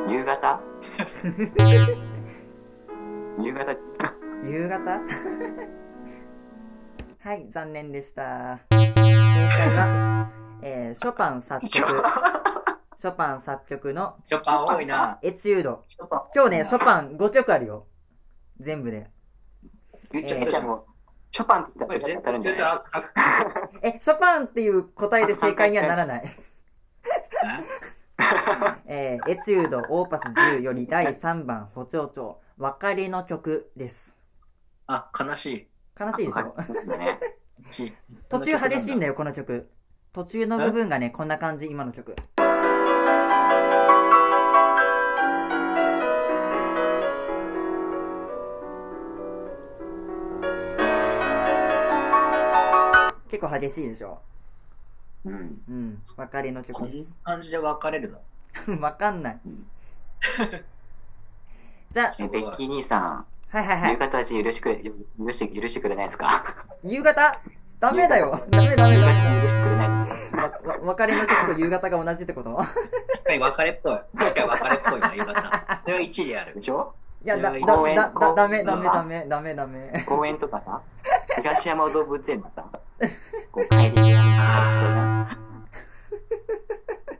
[0.08, 0.60] 夕方？
[3.38, 3.76] 夕 方
[4.44, 5.00] 夕方？
[7.18, 8.60] はい、残念でした。
[9.36, 10.30] 正解は、
[10.62, 11.86] えー、ショパン作曲、
[12.98, 15.18] ショパン作曲のショパン多いな。
[15.22, 15.84] エチュード。
[16.34, 17.86] 今日ね、ショパン5曲あるよ。
[18.60, 19.10] 全部で。
[20.12, 20.84] 言っちゃえーじゃあもう、
[21.32, 22.80] ショパンって言これったら全然当たるんじゃない？
[23.82, 26.36] え、 ショパンっていう答えで正解にはならない。
[28.86, 34.16] えー、エチュードオーパス10より第3番補聴長、別れの曲です。
[34.86, 35.68] あ、悲しい。
[36.00, 36.54] 悲しいでしょ？
[36.96, 37.20] ね。
[37.70, 37.92] し
[38.28, 39.68] 途中激しいんだよ、この曲。
[40.12, 42.14] 途中の部分がね、こんな感じ、今の曲。
[53.30, 54.18] 結構激しいでしょ？
[55.24, 55.60] うん。
[55.68, 57.10] うん、別れのこんな曲です。
[57.24, 58.10] 感じで別れる
[58.68, 58.80] の？
[58.80, 59.66] わかんないうん。
[61.90, 63.92] じゃあ、えベッキー兄さん、はいはいはい。
[63.92, 66.44] 夕方は許しくれ、許して、許してくれないですか？
[66.84, 67.40] 夕方？
[67.78, 68.46] ダメだよ。
[68.50, 70.42] ダメダメ夕ダ方許してくれないですかメ。
[70.42, 72.56] わわ別れの曲と夕方が同じってこと？
[72.56, 72.74] 確
[73.24, 73.98] かに別れっぽい。
[74.18, 75.80] 確かに別れっぽいな、夕方。
[75.84, 76.62] それは一理あるで。
[76.62, 76.94] しょ？
[77.24, 77.66] いや、だ、だ、だ、
[78.14, 80.04] だ、ダメ、公園ダメ、ダメ、ダメ、ダメ。
[80.06, 80.80] 公園とかさ、
[81.36, 82.68] 東山動物園のさ、
[83.50, 85.38] こう帰り際にあ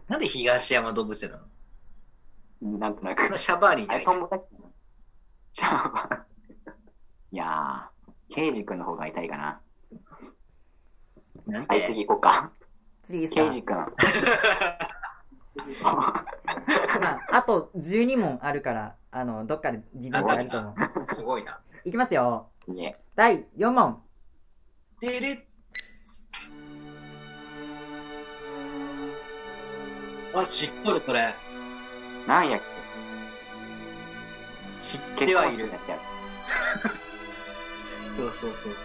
[0.08, 1.38] なんで東山動物園な
[2.62, 2.78] の？
[2.78, 3.24] なんとなく。
[3.24, 4.28] このシャバーニあれ、トンボ
[5.60, 6.26] だっけなシャワ
[7.32, 9.60] いやー、ケイジ君の方が痛いかな。
[11.46, 12.50] なんはい、次行こうか。
[13.06, 14.08] 次ケイジか君。
[15.82, 16.24] ま
[17.30, 21.14] あ、あと12問あるから、あの、どっかでリベンジあると思う。
[21.14, 21.60] すごいな。
[21.84, 22.48] いきますよ。
[22.68, 24.02] いえ、第4問。
[25.00, 25.46] てれ
[30.34, 31.34] あ、知っとる、それ。
[32.26, 32.60] なんやっ
[34.80, 35.70] 知っけてはいる
[38.16, 38.76] そうそうそう。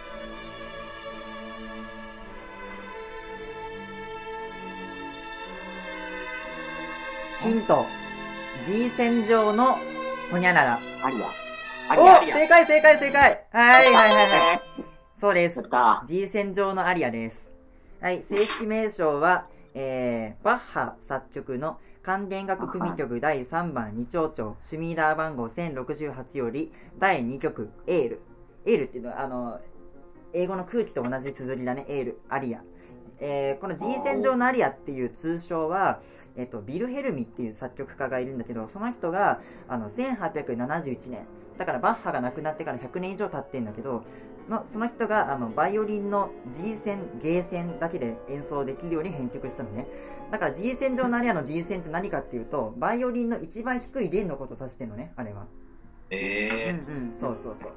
[7.42, 7.86] ヒント。
[8.66, 9.78] G 線上の
[10.30, 10.78] ほにゃらら。
[10.78, 11.04] つ。
[11.04, 11.26] アリア。
[11.92, 12.36] アおリア、アリア。
[12.36, 14.62] 正解正解正解はいはいはいはい。
[15.18, 15.62] そうです
[16.06, 17.50] G 線上のアリアです。
[18.00, 28.22] はい、正式名称は、えー、バッハ作曲の関連楽組曲第3番二丁調、シュミーダー番号1068より第2曲、エール。
[28.66, 29.60] エールっていうのは、あの、
[30.32, 32.62] 英語の空気と同じ綴りだね、エール、アリア。
[33.20, 36.00] えー、この G 線上のアリアっていう通称は、
[36.36, 44.02] えっと、ビルヘルミっていう作曲家がいるんだけど、その人が、あの、1871年、だからバッハが亡くなってから100年以上経ってんだけど、
[44.48, 49.86] のその人があのバイオリンの G 線、ゲー線だけで演奏できるように編曲したのね。
[50.30, 55.46] だから G 線上のアリアの G 線って何かっていうと、バイオリンの一番低い弦のことを指してんのね、あれは。
[56.10, 57.72] えうんうん、そうそうそう。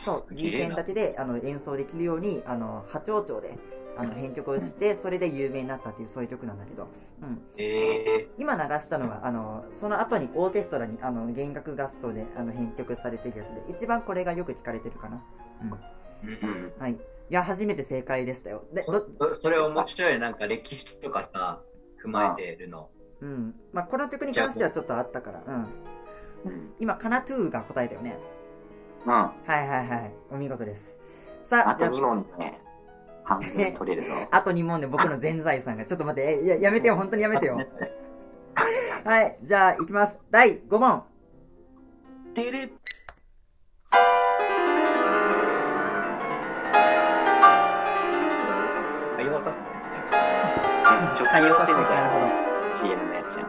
[0.00, 3.58] そう G 線だけであの演奏できるように、あの波長長で
[3.96, 6.88] あの編曲をして、それで有名になったっていうそういう曲なんだけど、
[7.22, 15.22] うん、え今流したのはあのその後にオーケストラにあの弦楽合奏であの編曲されてるやつで、一番これがよく聞かれてるかな。
[15.62, 16.72] うん。
[16.78, 16.92] はい。
[16.92, 16.96] い
[17.30, 18.64] や、初めて正解でしたよ。
[18.72, 21.60] で、ど、そそれ面白いなんか歴史とかさ
[22.04, 23.54] 踏まえてるのうん。
[23.72, 25.54] まあ、この曲に関してはちょっとあったから、うん。
[25.54, 26.72] うん。
[26.80, 28.18] 今、カナトゥーが答えたよね。
[29.04, 29.12] うん。
[29.12, 30.12] あはいはいはい。
[30.30, 30.98] お見事です。
[31.48, 32.60] さあ、じとゃ2問でね、
[33.24, 34.14] 半分取れるぞ。
[34.30, 35.84] あ、 あと2問で僕の全財産が。
[35.84, 37.58] ちょっと待って、えややめてよ、本当にやめてよ。
[39.04, 40.18] はい、じゃあ、いきます。
[40.30, 41.04] 第5問。
[42.34, 42.68] てれ
[49.40, 49.64] あ要させて。
[49.64, 49.70] ね
[51.16, 52.26] ちょっと対応させてみたいななるほど。
[52.78, 53.46] CM のやつじゃん。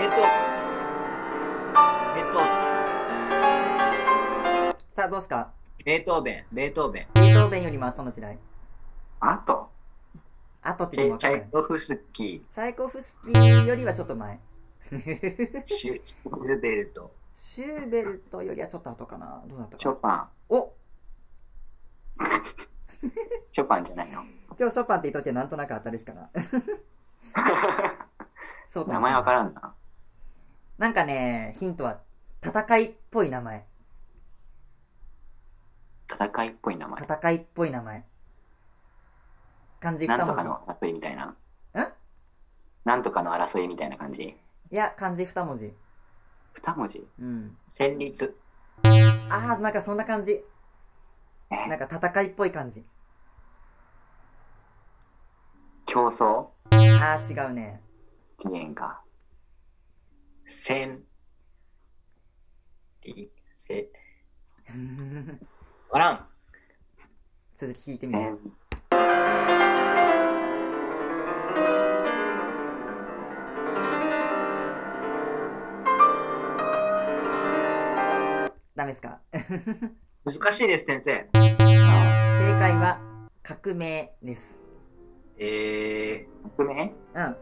[0.00, 0.16] えっと。
[2.16, 2.38] えっと。
[4.94, 5.50] さあ、どうすか？
[5.84, 6.44] ベートーベン。
[6.52, 7.06] ベートーベン。
[7.14, 8.38] ベートーベンよりも後の時代。
[9.20, 9.70] あと、
[10.64, 14.40] 後ってチェチいうのも分かるャイコフスキチャイコフスキーよりはちょっと前。
[14.90, 19.42] ーシュルベルトシューベルトよりはちょっと後かな。
[19.46, 19.80] どうだったかな。
[19.80, 20.28] ショパン。
[20.48, 20.72] お
[23.52, 24.24] ショパンじゃないの？
[24.58, 26.30] 今日ショパンって言っときゃなんとなく当たる日かな。
[28.72, 29.74] そうか名前わからんな。
[30.78, 32.00] なんかね、ヒントは、
[32.42, 33.64] 戦いっぽい名前。
[36.10, 37.02] 戦いっぽい名前。
[37.02, 38.04] 戦いっぽい名前。
[39.84, 40.20] 漢字なん。
[40.20, 41.26] とかの争いみたいな。
[41.26, 41.36] ん
[42.84, 44.22] なんとかの争いみたいな感じ。
[44.22, 44.36] い
[44.70, 45.74] や、漢字二文字。
[46.54, 47.06] 二文字？
[47.20, 47.56] うん。
[47.74, 48.38] 戦律
[48.82, 50.42] あー、なんかそんな感じ。
[51.50, 51.66] え？
[51.68, 52.82] なんか戦いっぽい感じ。
[55.84, 56.46] 競争？
[56.70, 57.82] あー、違うね。
[58.38, 59.02] 期限か。
[60.46, 61.02] 戦
[63.02, 63.90] りせ
[65.90, 66.26] わらん
[67.58, 68.40] 続き聞いてみえる。
[78.76, 79.20] ダメですか？
[80.24, 81.28] 難しいです先生。
[81.32, 81.56] 正
[82.58, 82.98] 解は、
[83.44, 84.60] 革命です。
[85.38, 86.26] え
[86.56, 86.92] 革命？
[87.14, 87.36] うん。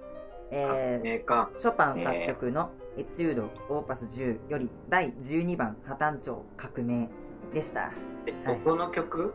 [0.50, 7.08] えー、ー、メーカショパン作曲のエチュードオーパス10より第12番破綻調革命
[7.54, 7.90] でした。
[8.26, 8.58] ーえはい。
[8.58, 9.32] どこの曲？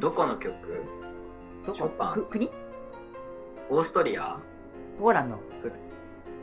[0.00, 0.54] どこの曲？
[1.66, 1.76] どこ？
[1.76, 2.14] ショパン。
[2.14, 2.50] く国？
[3.68, 4.38] オーストリア？
[4.98, 5.36] ポーランド。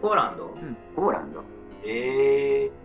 [0.04, 0.56] ポーランド、
[0.96, 1.42] ポーランド？
[1.86, 2.83] えー、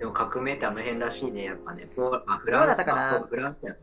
[0.00, 3.74] でも革命ってあの辺らしいねやっぱねポーあフランスだかなそうフランスや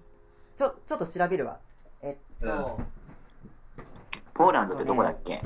[0.57, 1.59] ちょ、ちょっと調べるわ。
[2.01, 2.80] えっと、
[4.34, 5.43] ポーランドってどこだっけ？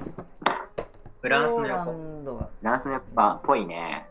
[1.22, 4.07] フランスのポーラ横ンドは、フランスのやっぱっぽいね。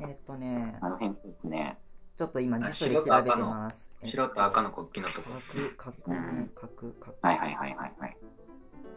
[0.00, 1.78] えっとね、あの辺ですね。
[2.18, 3.88] ちょっと今辞書で白と調べて赤のます。
[4.02, 5.30] 白と赤の国旗のとこ
[5.76, 7.16] 核、革命、核、核。
[7.22, 8.16] はいはいはいはいはい。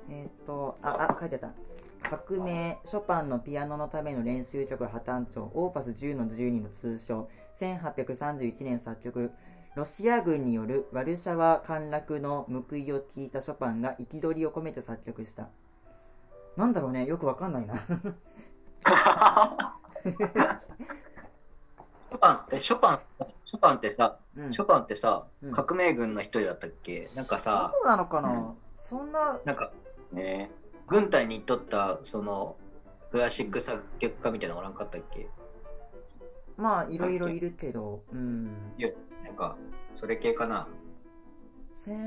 [0.09, 1.51] えっと、あ、あ、書いてた。
[2.01, 7.29] 革命、ショパンのピアノのための練習曲破綻調、オーパス10の12の通称、
[7.59, 9.31] 1831年作曲、
[9.75, 15.49] ロシア軍によるワルシャワ陥落の報いを聞いたショパンが憤りを込めて作曲した。
[16.57, 17.75] なんだろうね、よくわかんないな。
[22.09, 22.99] ショパン、え、ショパン、
[23.45, 27.09] ショパンってさ、うん、ショパンってさうん、革命軍の一人だったっけ？
[27.15, 28.57] なんかさ、そうなのかな、うん。
[28.89, 29.71] そんな、なんか、
[30.11, 30.51] ね
[30.89, 32.55] 軍隊に行っとった、その、
[33.11, 35.27] クラシック作曲家みたいなのおらんかったっけ？
[36.57, 38.73] まあ、いろいろいるけど、うん。
[38.77, 38.89] いや、
[39.23, 39.55] なんか、
[39.95, 40.67] それ系かな。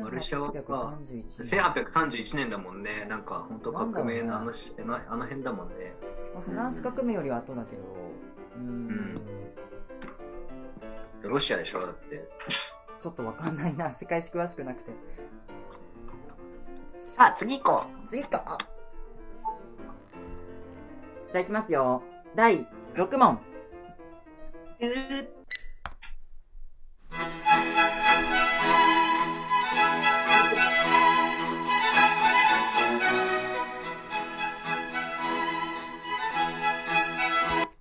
[0.02, 0.98] ワルシャワか
[1.40, 3.06] 1831 1831年だもんね。
[3.08, 5.94] なんか、本当革命のあのし、あのあの辺だもんね。
[6.34, 7.82] まあフランス革命よりは後だけど、
[8.56, 9.18] うん、
[11.22, 12.28] ロシアでしょだって。
[13.02, 13.94] ちょっとわかんないな。
[13.94, 14.92] 世界史詳しくなくて。
[17.16, 18.58] さあ、次行こ次か。
[21.32, 22.02] じゃあいきますよ。
[22.36, 23.40] 第6問。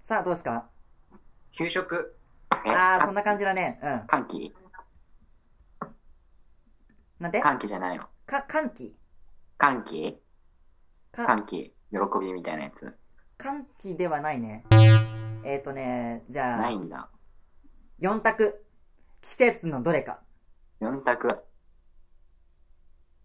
[0.07, 0.69] さあ、どうですか？
[1.51, 2.15] 給食。
[2.51, 2.69] う。
[2.69, 3.81] あー、かそんな感じだね。
[3.83, 4.07] うん。
[4.07, 4.55] 歓喜
[7.19, 7.41] なんで？
[7.41, 8.03] 歓喜じゃないの。
[8.25, 8.95] か、歓喜？
[9.57, 10.21] 歓喜
[11.11, 11.75] か、歓喜。
[11.91, 12.97] 喜びみたいなやつ。
[13.95, 14.65] ではないね。
[15.43, 17.09] えっ、ー、とね、じゃあない、んだ。
[17.99, 18.63] 4択。
[19.21, 20.19] 季節のどれか。
[20.81, 21.27] 4択。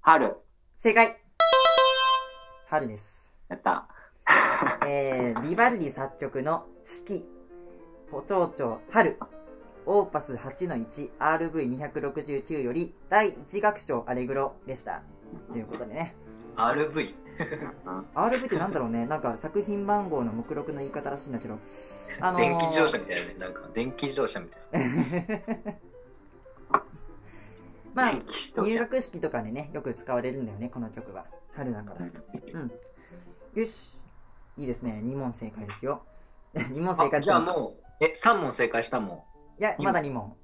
[0.00, 0.36] 春。
[0.78, 1.16] 正解
[2.68, 3.04] 春です。
[3.48, 3.88] やった。
[4.86, 7.28] えー、ビバルディ作曲の四季、
[8.10, 9.18] 歩長調春、
[9.84, 15.02] オーパス8-1 RV269 より第1楽章アレグロでした。
[15.52, 16.14] ということでね。
[16.56, 17.25] RV。
[18.14, 21.58] RV ってなんだろうねなんか作品番号の目録の言い方らしいんだけど。
[22.20, 23.34] あのー電気自動車みたいなね。
[23.38, 25.74] なんか、電気自動車みたいな。
[27.94, 28.12] まあ、
[28.62, 31.26] 入学式とかでね、よく使われるんだよね、この曲は。
[31.54, 32.06] 春だから。
[32.06, 32.70] うん。
[33.54, 33.98] よし。
[34.58, 35.00] いいですね。
[35.04, 36.02] 2問正解ですよ。
[36.54, 39.26] 2問正解あじゃあもう、え、3問正解したも
[39.58, 39.60] ん。
[39.60, 40.36] いや、まだ2問。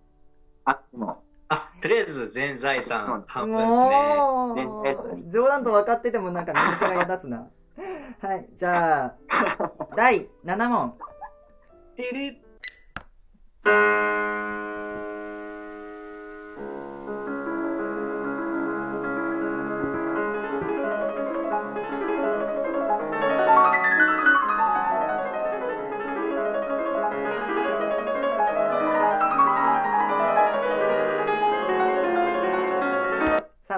[0.64, 1.22] あ、でも、
[1.52, 5.30] あ、とりあえず全財産半分ですね。
[5.30, 7.46] 冗談と分かっててもなんか右手が嫌立つな。
[8.20, 9.14] はい、じゃあ、
[9.94, 10.94] 第7問。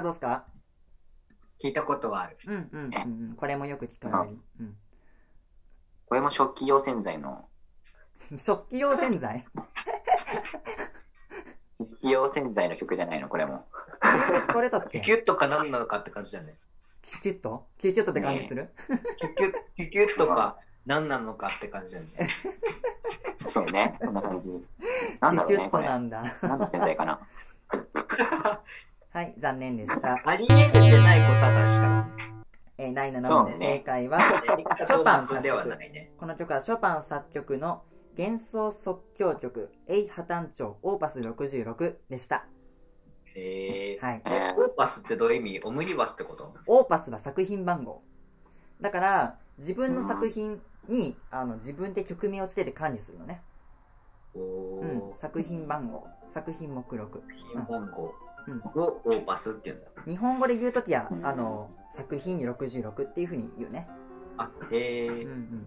[0.04, 0.44] どうすか？
[1.62, 2.36] 聞いたことはある。
[2.46, 3.36] うんうんうんうん。
[3.36, 4.38] これもよく聞かれる。
[4.60, 4.76] うん。
[6.04, 7.48] これも食器用洗剤の、
[8.36, 9.46] 食器用洗剤？
[11.78, 13.66] 食器用洗剤の曲じゃないの、これも。
[14.52, 16.58] これだっけキュキュッとか何なのかって感じだよね。
[17.00, 17.66] キュキュッと？
[17.78, 18.74] キュキュッとって感じする、
[19.16, 22.28] キュキュッ、キュキュッとか何なのかって感じだよね。
[23.46, 24.48] そうね、そんな感じ。
[25.20, 25.88] なんだろうね、キュキュッことれ。
[25.88, 26.22] なんだ。
[26.42, 27.26] なんの洗剤かな。
[29.14, 30.20] はい、残念でした。
[30.26, 32.08] ありえるでないことは確か
[32.76, 34.24] えー、第7問でそうね正解は、に。
[34.84, 36.12] ショパン作曲ね。
[36.18, 37.84] この曲はショパン作曲の
[38.18, 42.46] 幻想即興曲、エイ破綻調オーパス66でした。
[43.26, 43.98] へえ。
[44.00, 44.22] はい。
[44.24, 45.60] ええ、オーパスってどういう意味？
[45.62, 46.52] オムニバスってこと？
[46.66, 48.02] オーパスは作品番号。
[48.80, 53.44] だから、自分の作品に、あの、自分で曲名をつけて管理するのね。
[54.34, 55.16] おうんー。。
[55.18, 56.08] 作品番号。
[56.30, 57.22] 作品目録。
[57.52, 58.33] 品番号うん
[58.74, 59.90] をオーパスって言うんだ。
[60.06, 63.88] 日本語で言うときはう、んあの、作品に66っていうふうに言うね。
[64.36, 65.66] あ、へえうん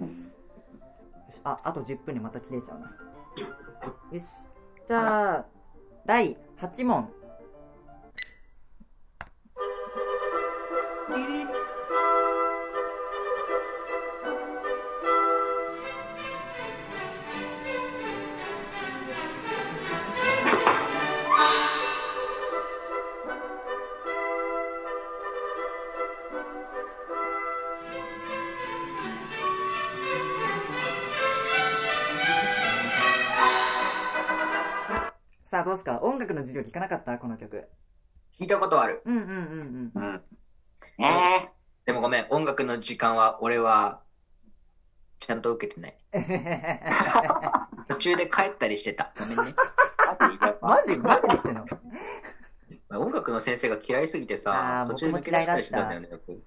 [0.00, 0.04] う。
[0.04, 0.32] ん。
[1.44, 2.86] あ、あと10分でまた切れちゃうな。
[4.12, 4.46] よし。
[4.86, 5.46] じゃあ、
[6.06, 7.10] 第8問。
[36.44, 37.18] 授業聞かなかった？
[37.18, 37.68] この曲。
[38.38, 39.02] 聞いたことある。
[39.04, 40.02] うんうんうんうん。
[40.02, 40.22] うん。
[41.04, 41.48] え
[41.84, 44.02] でもごめん、音楽の時間は俺は
[45.20, 45.98] ちゃんと受けてない。
[47.88, 49.12] 途中で帰ったりしてた。
[49.18, 49.54] ごめんね。
[50.18, 50.96] ー、マジ？
[50.96, 51.66] マジで言ってんの？
[53.00, 56.42] 音楽の先生が嫌いすぎてあー、さ途中で抜け出したりしてたんだよね、よく。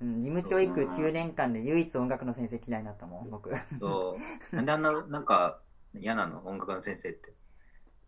[0.00, 3.50] うん、事務教育9年間で唯一音楽の先生嫌いになったもん、僕。
[3.78, 4.18] そ
[4.52, 4.56] う。
[4.56, 5.60] なんであんな、なんか
[5.94, 6.46] 嫌なの？
[6.46, 7.32] 音楽の先生って。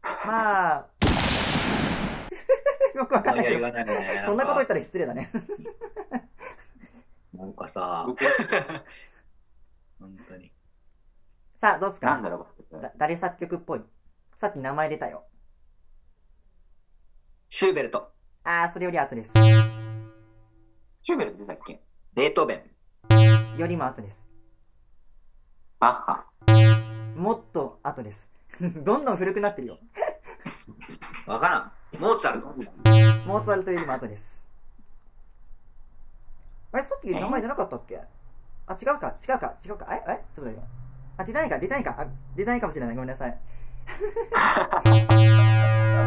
[0.02, 0.88] まあ、
[2.94, 4.22] よくわかんないけど、ね。
[4.24, 4.80] そんなこと言ったら。
[4.80, 5.30] ら失礼だね。
[7.34, 8.06] なんかさ、
[9.98, 10.52] 本当に。
[11.60, 12.06] さあ、どうっすか？
[12.08, 12.80] なんだろう。
[12.80, 13.82] だ誰作曲っぽい？
[14.38, 15.24] さっき名前出たよ。
[17.48, 18.12] シューベルト、
[18.44, 19.30] あー、それより後です。
[19.32, 21.80] シューベルト出たっけ？
[22.14, 22.64] ベートーベ
[23.10, 24.26] ン、よりも後です。
[25.78, 27.14] バッハ。
[27.16, 28.30] もっと後です。
[28.84, 29.78] どんどん古くなってるよ。
[31.26, 31.72] わからん。
[31.98, 32.48] モーツァルト、
[33.26, 34.38] モーツァルトよりも後です。
[36.72, 38.00] あれ、さっき名前出なかったっけ？
[38.66, 39.86] あ、違うか、違うか、違うか。
[39.88, 40.02] あれ？
[40.06, 40.16] あれ？
[40.34, 40.66] ちょっと待ってよ。
[41.16, 41.96] あ、出てないか、出てないか。
[41.98, 42.06] あ、
[42.36, 42.94] 出てないかもしれない。
[42.94, 43.38] ごめんなさい。
[43.90, 43.96] じ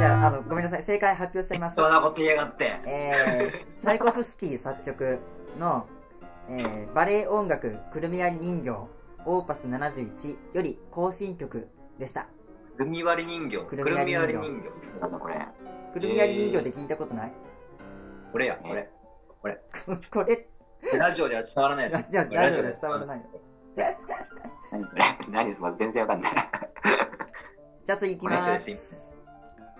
[0.06, 0.84] ゃあ、あの、ごめんなさい。
[0.84, 1.76] 正解発表しちゃいます。
[1.76, 2.72] そんなこと言いやがって。
[2.86, 5.20] えー、チャイコフスキー作曲
[5.60, 5.88] の、
[6.50, 8.70] えー、バレエ音楽くるみ割り人形
[9.26, 11.68] オーパス71より行進曲
[12.00, 12.28] でした。
[12.78, 14.70] くるみ割り人形、くるみ割り人形。
[15.02, 15.48] なんだこれ。
[15.94, 17.32] くるみ割り人形って聞いたことない、
[18.32, 18.90] これや、これ。
[20.12, 20.48] これ、
[20.98, 22.10] ラジオでは伝わらないやつ。
[22.10, 23.26] じゃあ、ラジオで伝わらないよ。
[24.72, 25.04] 何それ？
[25.30, 26.34] 何ですか全然わかんない。
[27.86, 28.96] じゃあ次行きまこれです。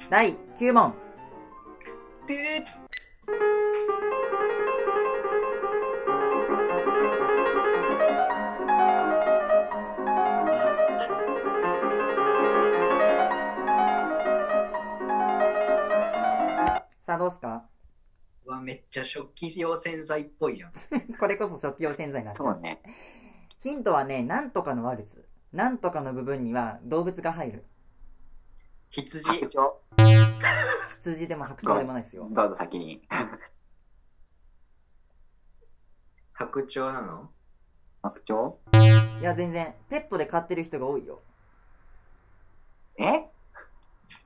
[0.10, 0.94] 第9問。
[2.28, 2.66] てれ
[17.14, 17.70] さあ、どうすか？
[18.46, 20.72] うわ、めっちゃ食器用洗剤っぽいじゃん。
[21.20, 22.48] これこそ食器用洗剤になっちゃう。
[22.54, 22.82] そうね。
[23.62, 25.30] ヒントはね、なんとかのワルツ。
[25.52, 27.68] なんとかの部分には動物が入る。
[28.90, 29.70] 羊、白鳥
[30.90, 32.28] 羊でも白鳥でもないですよ。
[32.32, 33.08] どうぞ先に。
[36.34, 37.32] 白鳥なの？
[38.02, 39.20] 白鳥？
[39.20, 41.22] いや、全然、ペットで飼ってる人が多いよ。
[42.98, 43.30] え？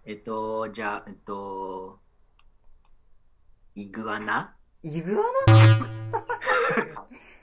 [0.06, 2.00] えっと、じゃあ、えっと、
[3.78, 4.56] イグアナ？
[4.82, 5.24] イグア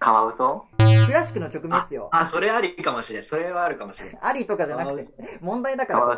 [0.00, 2.08] カワウソナクラシックの曲名っすよ。
[2.10, 3.22] あ、それありかもしれん。
[3.22, 4.18] それはあるかもしれん。
[4.20, 6.16] ありとかじゃなくて、問題だから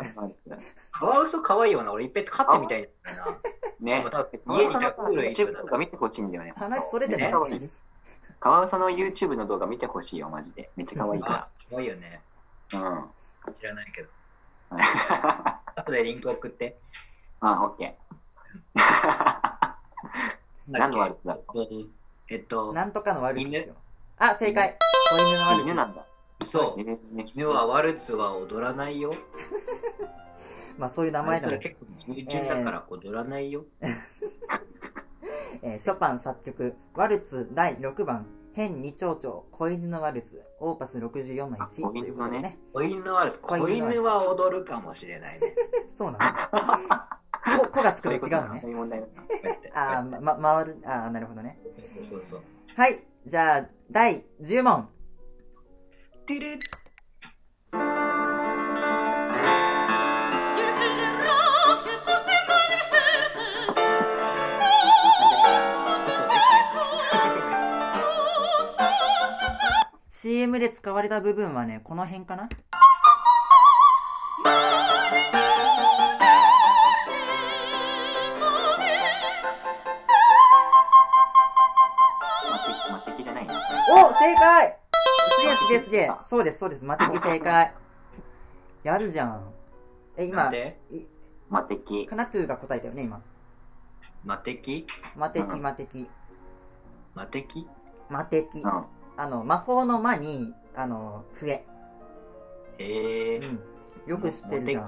[0.89, 1.91] カワウソ可愛いよな。
[1.91, 3.37] 俺いっぺん飼ってみたいな。
[3.79, 4.03] ね。
[4.47, 6.53] 家に YouTube とか見てほしいんだよね。
[6.57, 7.31] 話それてない。
[7.59, 7.69] ね
[8.39, 10.71] カワウソの YouTube の動画見てほしいよ、マジで。
[10.75, 12.21] めっちゃ可愛いかあ、可愛いよね。
[12.71, 12.79] ら。
[12.79, 13.05] うん。
[13.53, 14.09] 知らないけど。
[14.71, 16.75] あ、後でリンク送って。
[17.39, 18.07] オッケー。
[20.67, 21.43] 何のワルツだろ
[22.29, 23.75] えっと、なんとかのワルツですよ。
[24.17, 24.77] あ、正解。
[25.09, 25.63] 子犬のワルツ。
[25.63, 26.05] 犬なんだ。
[26.43, 26.81] そう。
[27.33, 29.13] 犬はワルツは踊らないよ。
[30.77, 33.65] まあそういう名あ前だろいつら結構従順だから踊らないよ。
[35.63, 42.57] えーショパン作曲、ワルツ第6番、変二丁々、子犬のワルツ、オーパス64の1あ子とい犬のねうことでね。
[42.73, 43.39] 子犬のワルツ。
[43.39, 45.55] 子犬は踊るかもしれないね。
[45.97, 46.49] そうな
[47.45, 49.03] の子子がつくと違うのそうね。
[49.99, 51.55] あー、 ま、回る、あー、なるほどね。
[52.03, 52.41] そうそう。
[52.75, 53.03] はい。
[53.25, 54.89] じゃあ、第10問。
[56.25, 56.59] てる ー
[70.09, 72.49] CM で使われた部分はね、この辺かな？
[84.27, 84.77] 正解
[85.37, 86.11] すげえすげえすげえ。
[86.25, 86.83] そうです、そうです。
[86.83, 87.73] マテキ正解。
[88.83, 89.53] やるじゃん。
[90.17, 90.51] え、今、
[91.49, 92.05] マテキ。
[92.07, 93.21] カナトゥーが答えたよね、今。
[94.25, 94.85] マテキ？
[95.15, 96.09] マテキ、うんマテキ。
[97.15, 97.67] マテキ？
[98.09, 98.67] マテキう。
[98.67, 98.85] ん。
[99.15, 101.63] あの、魔法の魔に、あの、笛。
[102.79, 103.37] へえ。
[103.37, 103.59] うん。
[104.11, 104.83] よく知ってるじゃん。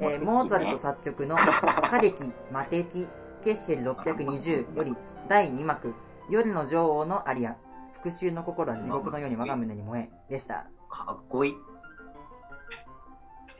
[0.00, 1.36] モえーモーツァルト作曲の
[1.86, 3.06] 歌劇マテキ
[3.44, 4.96] ケッヘル620より
[5.28, 5.94] 第2幕
[6.30, 7.56] 夜の女王のアリア
[8.02, 10.66] 復讐の心は地獄のように我が胸に燃えでした。
[10.88, 11.52] かっこいい。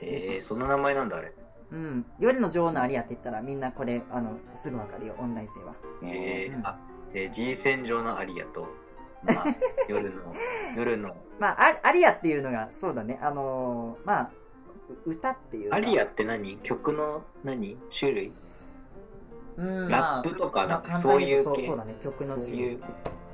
[0.02, 1.34] へえ、そんな名前なんだあれ。
[1.72, 2.06] うん。
[2.18, 5.74] 夜の女王のアリアって言ったらみんなこれあのすぐわかるよ音大生は。
[6.02, 6.08] うん。
[6.08, 6.78] えー、あ、
[7.12, 8.66] えー、G 戦場のアリアと、
[9.22, 9.44] まあ、
[9.88, 10.34] 夜の、
[10.76, 13.18] 夜の、まあアアリアっていうのがそうだね。
[13.22, 14.30] あのーまあ
[15.04, 15.76] う歌っていうか。
[15.76, 16.56] アリアって何？
[16.58, 17.76] 曲の何？
[17.90, 18.32] 種類？
[19.56, 22.82] うんラップとか、なんか簡そういう系そうそうだね曲のそういう、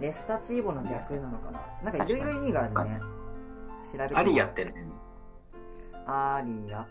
[0.01, 3.01] レスタチーボの逆なのかななんかいろいろ意味があるね
[3.93, 4.75] 調べてアリアって何？
[6.07, 6.87] アリア。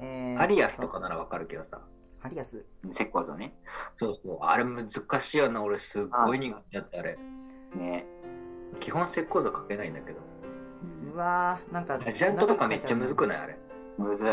[0.00, 1.80] えーアリアスとかならわかるけどさ。
[2.22, 2.64] アリアス？
[2.90, 3.54] 石膏像ね。
[3.94, 4.88] そうそう、あれ難
[5.20, 7.18] しいよな、俺すっごい苦手だったあれ。
[7.74, 8.04] ね。
[8.80, 10.18] 基本石膏像書けないんだけど。
[11.14, 12.00] うわー、なんか。
[12.06, 13.58] アジャントとかめっちゃむずくないあれ？
[13.98, 14.28] むずい。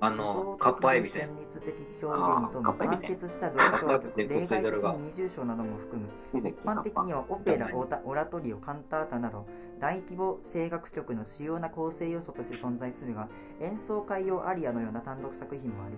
[0.00, 1.28] あの、カッパエビセン。
[1.28, 6.00] 旋律的表現に富む完結した同唱曲、例外的に二重唱なども含
[6.32, 9.46] む一般的にはオペラ、オタオラトリオ、カンタータなど
[9.80, 13.28] 大規模声楽曲の主要な構成要素として存在するが
[13.60, 15.94] 演奏会用アリアのような単独作品もある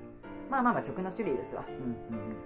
[0.51, 1.65] まあまあまあ曲の種類ですわ。
[1.69, 2.37] うんうんうん。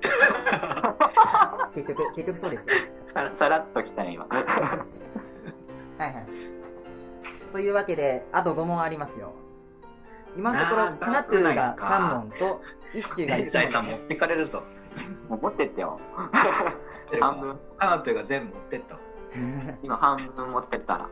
[1.74, 2.74] 結局結局そうですよ。
[3.06, 4.26] さらさらっときたね、今。
[4.26, 4.44] はい
[5.98, 6.26] はい。
[7.52, 9.34] というわけであと5問ありますよ
[10.36, 12.60] 今のところ長くクナトゥーがないっすか3問と
[12.94, 14.62] イッシュが天才1問さん持ってかれるぞ。
[15.28, 16.00] もう持ってってよ。
[17.20, 17.58] 半分。
[17.76, 18.98] カナタが全部持ってった。
[19.82, 21.08] 今半分持ってったら。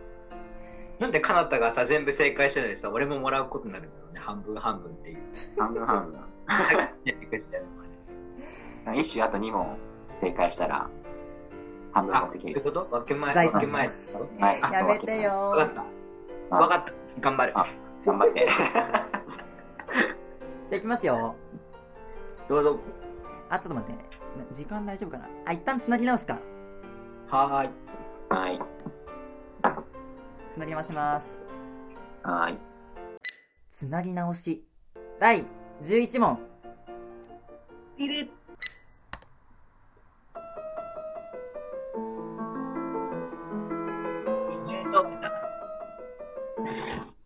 [0.99, 4.21] なんでカナタがさ、全部正解してるのにさ、俺ももらうことになるんだろうね。
[4.21, 5.19] 半分半分っていう。
[5.57, 6.21] 半分半分。
[7.05, 7.65] びっくりしたよ
[8.95, 9.77] 一種あと2問
[10.21, 10.89] 正解したら、
[11.93, 12.51] 半分あ、持ってける。
[12.53, 12.85] ってこと？
[12.91, 13.91] 分け前、分け前。
[14.41, 14.73] はい。
[14.73, 15.85] やめてよ分かった。
[16.57, 16.93] あ分かった。
[17.21, 17.53] 頑張る。
[18.01, 18.47] あ頑張って。
[20.69, 21.35] じゃあいきますよ
[22.49, 22.79] どうぞ。
[23.51, 24.03] あちょっと待って
[24.39, 25.29] な時間大丈夫かな？
[25.47, 26.39] あ一旦つなぎ直すか
[27.29, 27.71] はーい。
[28.31, 28.61] はい。
[30.55, 31.27] つなぎ直します
[32.23, 32.59] はい。
[33.71, 34.67] つなぎ直し
[35.19, 35.45] 第
[35.83, 36.39] 11問
[37.97, 38.31] ピリッ。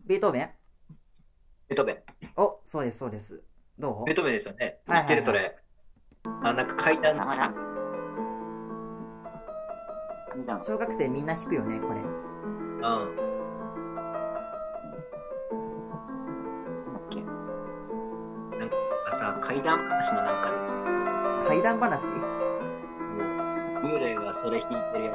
[0.04, 0.61] ベートーベン
[1.72, 1.96] ベトベン。
[2.36, 3.42] おそうですそうです。
[3.78, 4.04] どう？
[4.04, 4.80] ベトベンですよね。
[4.86, 5.04] はいはいはい。
[5.04, 5.56] 知ってるそれ。
[6.42, 7.16] あ、なんか階段。
[10.66, 12.00] 小学生みんな弾くよねこれ。
[12.00, 12.80] うん。
[12.80, 13.16] なん
[16.92, 17.22] だっけ？
[18.58, 18.76] なんか
[19.16, 22.04] さ、階段話のなんかで、怪談話？
[22.04, 22.10] も
[23.88, 25.12] う幽霊がそれ弾いてるや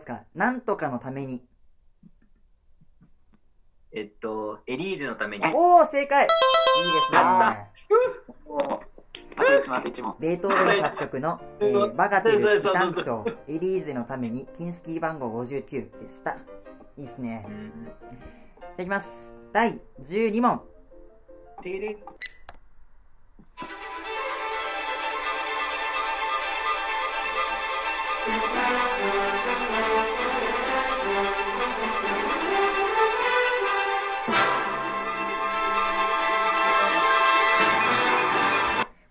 [0.00, 0.22] うすか？
[0.34, 1.40] なんとかのために。
[1.40, 1.42] つ。
[3.92, 5.46] えっと、エリーゼのために。
[5.54, 6.24] おお正解。
[6.24, 6.34] いいで
[7.10, 7.28] すやね。
[9.36, 10.16] あと1問、あと1問。
[10.18, 12.52] ベートーベン作曲の、 えーバガテルそう。
[12.52, 16.36] そうそう短調エリーゼのためにキンスキー番号59でした。
[16.96, 17.44] いいですね。
[17.48, 17.84] うん。
[17.84, 17.94] じゃ
[18.78, 19.34] あいきます。
[19.52, 20.62] 第12問。
[21.62, 21.98] テレ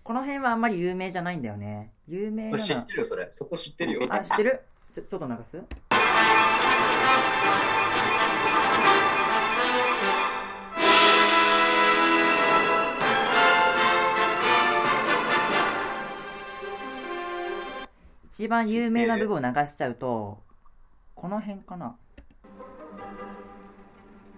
[0.02, 3.28] この辺はあんまり有名じゃないんだよね有名なの知ってるよ、それ。
[3.30, 4.02] そこ知ってるよ。
[4.08, 4.60] あ知ってる？
[4.94, 5.56] ちょちょっと流す？
[18.40, 20.42] 一番有名な部分を流しちゃうと
[21.14, 21.94] この辺かな。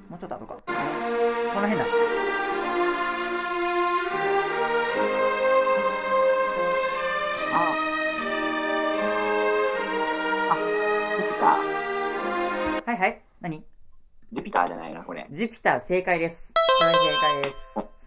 [0.08, 0.54] もうちょっと後か。
[0.56, 0.62] こ
[1.60, 1.84] の辺だ。
[7.54, 7.76] あ。
[10.50, 10.56] あ、
[11.16, 12.90] ジュピター。
[12.90, 13.22] はいはい。
[13.40, 13.64] 何？
[14.32, 15.28] ジュピターじゃないな、これ。
[15.30, 16.50] ジュピター正解です。
[16.80, 17.56] それ正解です。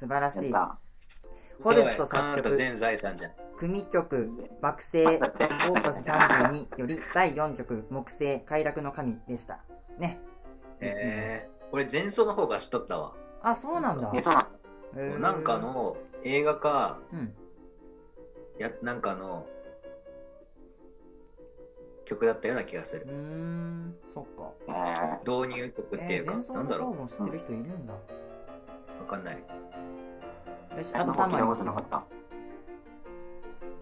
[0.01, 0.53] 素晴らしい。
[1.61, 3.31] フォルスト作曲タ全財産じゃん。
[3.57, 4.29] 組曲
[4.61, 9.63] 「惑星オーパス32」より第4曲「木星快楽の神」でした
[9.97, 10.19] ね
[10.79, 13.13] ですねえー、俺前奏の方が知っとったわ。
[13.41, 14.43] あそうなんだえ、そうなん
[14.97, 17.33] へーなんかの映画か、うん
[18.57, 19.45] やなんかの
[22.05, 23.11] 曲だったような気がするうー。
[23.13, 29.01] んそっかえ導入曲っていうか、えー、前奏なんだろの方も知ってる人いるんだう。
[29.01, 29.43] わかんない。
[30.75, 32.03] ー、よしあと3聞いた枚ことなかった。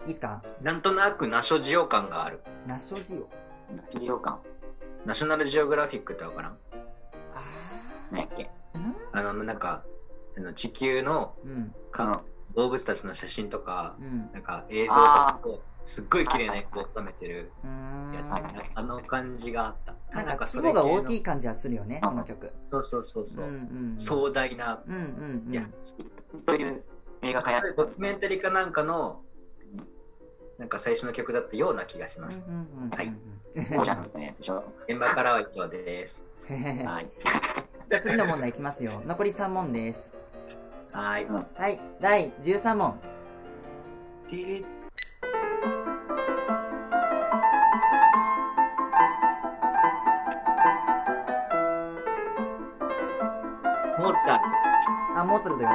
[0.06, 0.42] いいっすか？
[0.62, 2.40] なんとなくナショジオ感がある。
[2.66, 3.28] ナショジオ？
[3.98, 4.38] 資料館。
[5.06, 6.52] ナショナルジオグラフィックってわからん。
[6.52, 6.56] あ
[8.10, 8.42] 何やっけ？
[8.42, 8.48] ー
[9.12, 9.84] あの、なんか、
[10.36, 11.74] あの地球のうん。
[11.92, 12.22] あの、
[12.56, 17.52] 動物たちの写真とか、うんなんか映像とかをすっごい綺麗な絵を収めてる
[18.14, 18.34] やつ、
[18.74, 20.22] あの感じがあった。
[20.22, 21.16] なんかそ規模が大きい。
[21.18, 23.44] い感じはするよねこの曲そうそうそうそう。
[23.44, 23.54] うん
[23.92, 25.68] うん壮大な、うんうんうんいや、
[26.46, 26.84] そういう
[27.22, 29.20] 映画化やドキュメンタリーかなんかの、
[30.58, 32.44] なんか最初の曲だったような気がします。
[32.48, 33.12] うんうんうんうんはい。
[34.88, 36.24] 現場からは以上です。
[36.48, 37.10] はい。
[37.88, 40.13] じゃあ次の問題いきますよ残り3問です
[40.94, 41.26] はーい。
[41.60, 43.00] はい第13問
[53.98, 54.40] モーツァル
[55.18, 55.70] あモーツァルトよ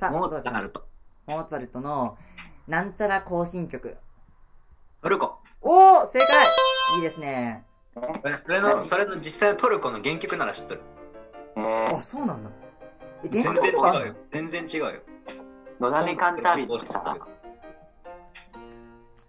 [0.00, 0.84] さあ、モーツァルト。
[1.26, 2.18] モーツァルトの
[2.66, 3.96] なんちゃら行進曲。
[5.00, 5.38] トルコ。
[5.62, 7.64] おお正解いいですね。
[8.44, 10.82] それの、それの実際のトルコの原曲なら知っとる？
[11.56, 12.50] えーあ、そうなんだ。
[13.24, 14.14] え、全然違うよ。
[14.32, 14.92] 全然違うよ。
[15.80, 17.16] のだめカンタービレってさ、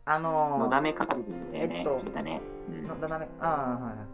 [0.06, 1.26] あのー、のだめカンタービ
[1.60, 2.42] レね、えっと聞いたね。
[2.70, 4.08] うんのだだめ、ああ、はいはい。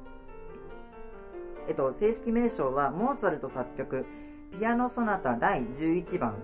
[1.70, 4.06] えっと、正式名称は、モーツァルト作曲、
[4.52, 6.36] ピアノソナタ第11番、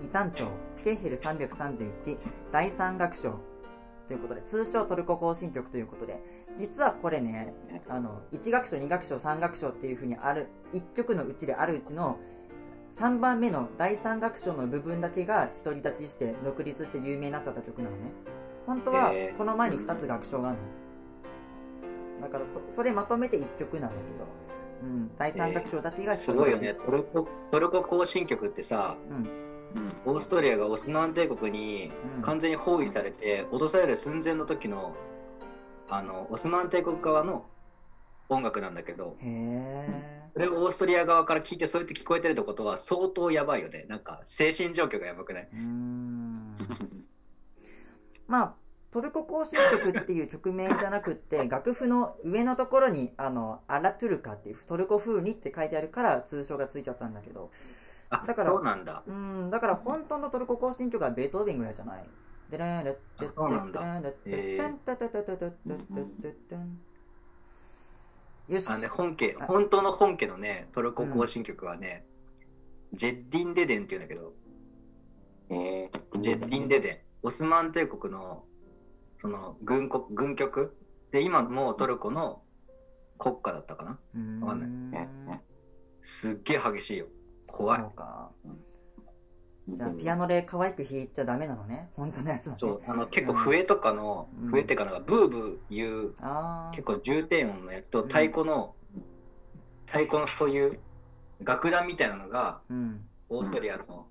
[0.00, 0.48] 異端調、
[0.84, 2.18] ケーヘル331、
[2.52, 3.40] 第3楽章
[4.06, 6.20] ということで、通称トルコ行進曲ということで、
[6.56, 7.52] 実はこれね、
[7.88, 12.18] あの、1楽章、2楽章、3楽章っていう風にある、1曲のうちであるうちの、
[12.98, 18.12] 3番目の第3楽章の部分だけが独り立ちして独立して有名になっちゃった曲なのね。
[18.66, 22.22] 本当はこの前に2つ楽章があるの。
[22.22, 24.26] だからそそれまとめて1曲なんだけど、
[24.82, 26.72] うん、第3楽章だけがすごいよね。
[26.72, 26.86] して。
[26.86, 29.16] トルコ、トルコ行進曲ってさ、うん。
[29.16, 29.46] うん
[30.06, 32.22] オーストリアがオスマン帝国にうん。
[32.22, 34.94] 完全に包囲されて、脅される寸前の時の、
[35.88, 37.46] あの、オスマン帝国側の
[38.28, 39.16] 音楽なんだけど、
[40.32, 43.86] それをオーストリア側から聞いてそうやって聞こえてるってことは相当やばいよね。
[43.88, 45.48] なんか精神状況がやばくない？
[48.26, 48.54] まあ
[48.90, 57.50] トルコ行進曲っていう曲名じゃなくって 楽譜の上のところにあのアラトゥルカっていうトルコ風にって書いてあるから通称がついちゃったんだけど。
[58.08, 59.02] あ、だからそうなんだ。
[59.06, 62.04] うんだから本当のトルコ行進曲はベートーベンぐらいじゃない？
[62.50, 63.80] でれれってそうなんだ
[64.24, 64.76] へー
[68.48, 68.70] よし。
[68.70, 72.06] あのね、本家、本当の本家のね、トルコ行進曲はね、
[72.92, 74.32] ジェッディンデデンっていうんだけど、
[75.50, 76.20] えー。
[76.20, 78.44] ジェッディンデデン、オスマン帝国の
[79.18, 80.76] その軍国軍曲？
[81.10, 82.42] で、今もうトルコの
[83.18, 83.98] 国家だったかな？
[84.46, 85.42] わかんねね
[86.02, 87.06] すっげえ激しいよ。
[87.48, 87.80] 怖い。
[87.80, 87.86] そ。
[87.88, 88.30] うか
[89.68, 91.90] じゃあピアノで可愛く弾いちゃダメなのね。
[91.96, 92.58] 本当のやつはね。
[92.58, 94.50] そう、あの結構笛とかの、うん。
[94.50, 96.14] 笛っていうかなんかブーブー言う
[96.70, 98.74] 結構重低音のやつとうん太鼓の、
[99.86, 100.78] 太鼓のそういう
[101.42, 104.06] 楽団みたいなのがうんオーストリアの、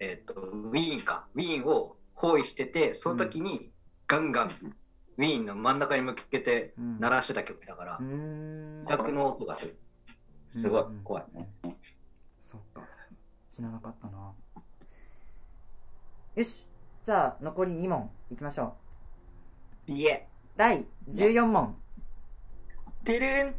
[0.00, 1.26] えっとウィーンか。
[1.34, 3.70] ウィーンを包囲しててその時に
[4.06, 4.48] ガンガン
[5.18, 6.98] ウィーンの真ん中に向けてうん。
[6.98, 8.84] 鳴らしてた曲だからうーん。
[8.86, 9.76] 楽の音がする。
[10.48, 11.00] すごいうん。
[11.04, 11.24] 怖い
[12.50, 12.80] そっか。
[13.54, 14.32] 知らなかったな
[16.34, 16.66] よし。
[17.04, 18.74] じゃあ残り2問いきましょ
[19.88, 19.92] う。
[19.92, 20.26] いえ。
[20.56, 21.76] 第14問。
[23.04, 23.54] てるん。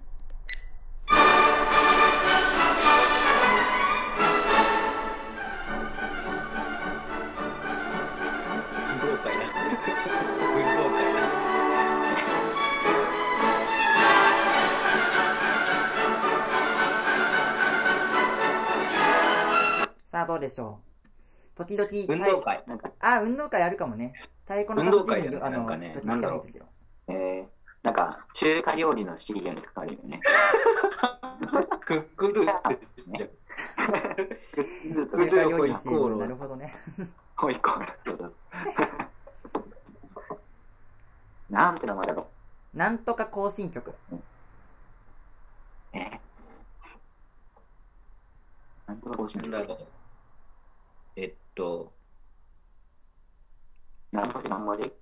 [20.12, 20.95] さあどうでしょう？
[21.56, 24.14] 時々運動会なんか、あ運動会あるかもね。
[24.46, 26.00] 太鼓の運動会あのなんかね。
[26.04, 27.12] なんだろう。
[27.12, 27.46] えー、
[27.84, 30.20] なんか、中華料理の CM にかかるよね。
[31.86, 33.28] クックドゥってじゃ
[35.16, 36.76] 中華料理ホイコーローなるほどね
[37.36, 38.32] ホイコーロー
[41.50, 42.28] なんて名前だろ
[42.74, 43.94] なんとか行進曲う。
[45.94, 46.20] えー、
[48.88, 49.78] なんとか帽子なんだろう
[51.56, 51.94] と
[54.12, 54.94] 何文字何文字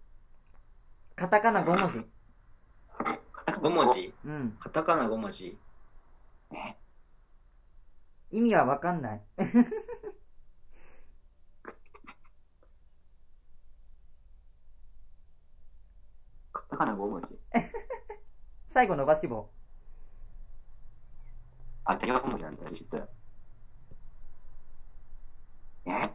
[1.15, 2.05] カタカナ5文字。
[3.47, 4.13] 5文字？
[4.25, 4.57] うん。
[4.59, 5.57] カタカナ5文字？
[6.51, 6.75] え？
[8.31, 9.21] 意味はわかんない。
[16.51, 17.39] カタカナ5文字。
[18.73, 19.49] 最後伸ばし棒。
[21.85, 23.07] あ、4文字なんだ、実は。
[25.85, 26.09] え？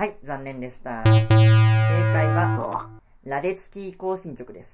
[0.00, 1.04] はい残念でした。
[1.04, 2.88] 正解は。
[3.22, 4.70] ラデツキー行進曲です。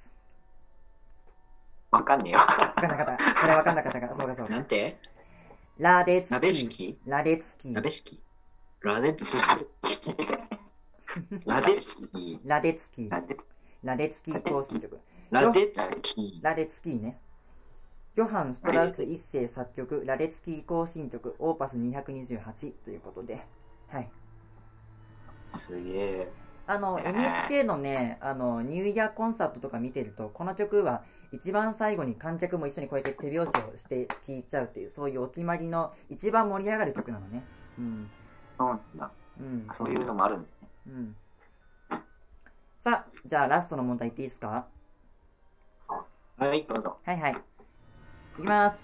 [1.91, 2.39] わかんねえよ。
[2.39, 3.35] わかんなかった。
[3.35, 4.53] これわかんなかったかそうかそうか。
[4.53, 4.99] なんて？
[5.79, 6.39] ラデツキー。
[6.39, 7.74] 鍋敷ラデツキー。
[7.74, 8.22] 鍋敷
[8.83, 9.37] ラデツキ
[11.45, 13.11] ラデツキラデツキー。
[13.83, 15.01] ラデツキー行進曲。
[15.33, 17.03] ラデツキラデツキー。
[17.03, 17.18] ね。
[18.14, 23.45] ヨハン・シュトラウス一世作曲ラデツキー行進曲オーパス228ということで。
[23.89, 24.09] はい
[25.59, 26.32] すげえ
[26.66, 37.44] あの NHK のねあのニューイヤーコンサートとか見てるとこの曲は一番最後に観客も一緒にこうやって手拍子をして聴いちゃうっていうそういうお決まりの一番盛り上がる曲なのね
[37.78, 38.11] うん
[38.59, 39.11] そうなんだ。
[39.38, 40.68] うんそういうのもあるんですね。
[40.88, 41.16] うん
[42.82, 44.66] さあじゃあラストの問題いっていいですか？
[46.38, 46.97] はいどうぞ。
[47.05, 47.36] はいはいい
[48.36, 48.78] きます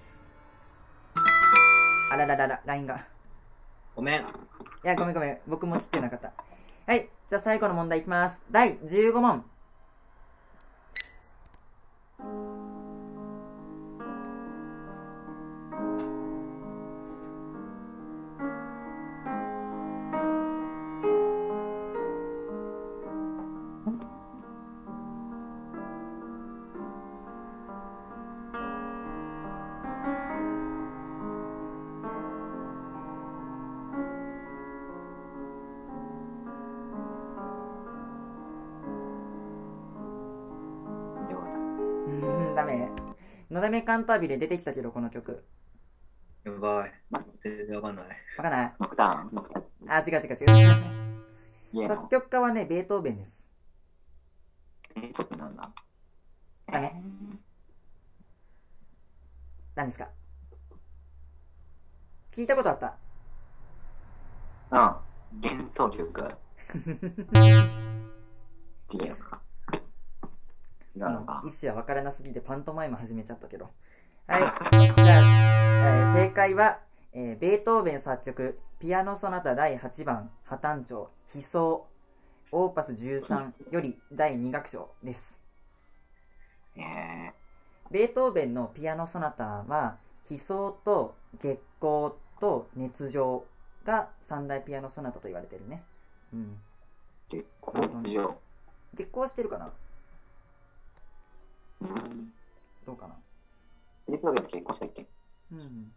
[2.10, 2.96] あらららら、LINE が。
[2.96, 3.04] い
[3.96, 4.24] ごめん。
[4.82, 5.38] や、ごめんごめん。
[5.46, 6.30] 僕も来てなかった。
[6.84, 7.08] はい。
[7.28, 8.42] じゃあ最後の問題いきます。
[8.50, 9.51] 第15問。
[43.82, 45.44] カンタービレ出てきたけど、この曲。
[46.44, 46.92] やばい。
[47.40, 48.06] 全然わかんない。
[48.38, 48.74] わかんない？
[48.80, 49.92] ノクターン、ノクターン。
[49.92, 50.36] あ、違う違う
[51.74, 51.88] 違う。
[51.88, 52.08] 作。
[52.08, 53.46] 曲家はね、ベートーベンです。
[54.96, 55.70] えー、ちょっとなんだ？
[56.70, 57.02] だね。
[59.74, 60.08] 何ですか？
[62.32, 62.96] 聞いたことあった？
[64.70, 64.78] うん。
[65.42, 66.34] 幻想曲。
[68.92, 69.16] 違う
[70.96, 71.10] のか。
[71.10, 71.42] 違うのか。
[71.44, 73.70] 一種は分からなすぎてパントマイム始めちゃったけど。
[74.26, 74.40] はい。
[75.02, 75.22] じゃあ、
[75.84, 76.80] えー正解は、
[77.12, 81.86] えーベートーベン作曲、ピアノソナタ第8番、破綻調、悲壮、
[82.52, 85.38] オーパス13 より第2楽章です。
[86.76, 87.32] え
[87.90, 89.98] ベートーベンのピアノソナタは、
[90.30, 93.44] 悲壮と月光と熱情
[93.84, 95.82] が三大ピアノソナタと言われてるね。
[96.32, 96.60] うん。
[97.28, 97.72] ー、結構
[98.02, 98.40] 強
[98.94, 99.66] 月光してるかな？
[99.66, 99.72] うん。
[102.86, 103.14] どうかな？
[104.08, 105.06] リプロゲット結構したっけ？
[105.52, 105.92] うん。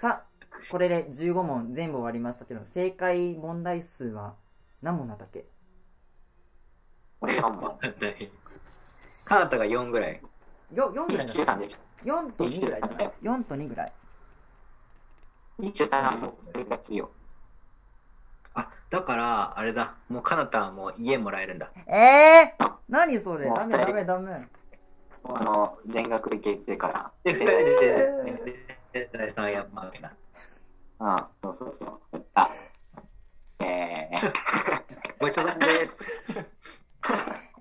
[0.00, 0.26] さあ、
[0.70, 4.34] これで15問全部終わりましたけど、正解問題数は
[4.82, 5.46] 何問だったっけ？
[7.20, 7.78] 俺はも
[9.24, 10.20] カナタが4ぐらい。
[10.72, 11.78] よ ?4 う、ぐらいだった23でしょ。
[12.04, 13.92] 4と2ぐらいじゃない ?4 と2ぐらい。
[15.60, 17.10] 23はもう生活よ。
[18.54, 19.94] あ、だから、あれだ。
[20.08, 21.70] もうカナタはもう家もらえるんだ。
[21.86, 23.46] えー、何それ？
[23.46, 24.46] もうダメダメダメ。
[25.24, 27.12] あの、全額行けてから。
[27.24, 27.56] で、2人で、
[28.92, 30.12] で、で、3やまな。
[30.98, 32.24] ああ、そうそうそう。
[32.34, 32.50] あ、
[33.60, 34.32] えー、
[35.20, 35.98] ごちそうさまです。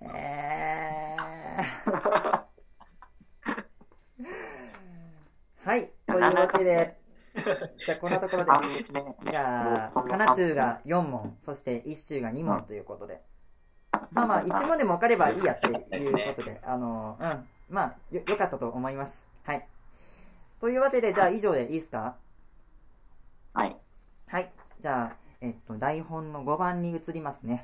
[0.01, 1.21] えー。
[5.63, 6.97] はい、というわけで、
[7.85, 8.51] じゃあこんなところで、
[9.31, 13.21] じゃあ、カナトゥーが4問、そしてイッシューが2問ということで、
[14.11, 19.25] まあまあ、1問でも分かればいいやっていうことで、あの、うん、まあ、よ、よかったと思います。
[19.43, 19.67] はい。
[20.59, 22.17] というわけで、じゃあ以上でいいですか？
[23.53, 23.75] はい。
[24.27, 24.51] はい。
[24.79, 27.63] じゃあ、えっと、台本の5番に移りますね。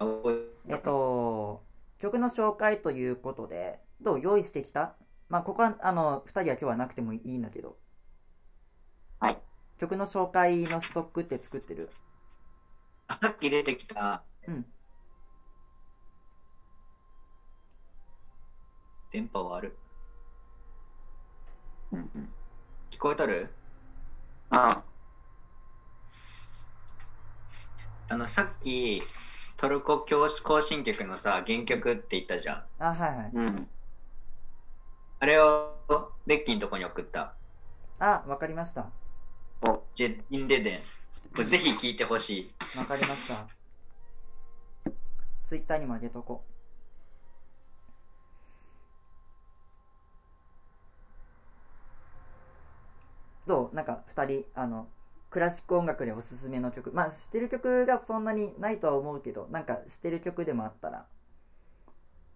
[0.67, 1.63] えっと、
[1.99, 4.19] 曲の紹介ということで、どう？
[4.21, 4.95] 用意してきた？
[5.29, 7.77] まあ、ここは、あの、2人は今日はなくてもいいんだけど、
[9.19, 9.37] はい。
[9.79, 11.89] 曲の紹介のストックって作ってる？
[13.21, 14.65] さっき出てきた、うん。
[19.11, 19.77] 電波はある。
[21.91, 22.29] うんうん。
[22.91, 23.49] 聞こえとる？
[24.49, 24.83] あ
[28.09, 29.03] あの、さっき、
[29.57, 32.63] トルコ教行進曲のさ、原曲って言ったじゃん。
[32.79, 33.31] あ、はいはい。
[33.33, 33.69] うん。
[35.19, 35.75] あれを、
[36.25, 37.33] ベッキーのとこに送った。
[37.99, 38.89] あ、わかりました。
[39.61, 40.79] お、ジェッインレデン。
[41.35, 42.77] これぜひ聞いてほしい。
[42.77, 43.47] わかりました。
[45.47, 46.43] ツイッターにも上げとこ
[53.45, 53.49] う。
[53.49, 53.75] どう？
[53.75, 54.87] なんか2人、あの、
[55.29, 56.91] クラシック音楽でおすすめの曲。
[56.91, 61.05] まあ、知ってる曲がそんなにないとは思うけど、なんか知ってる曲でもあったら。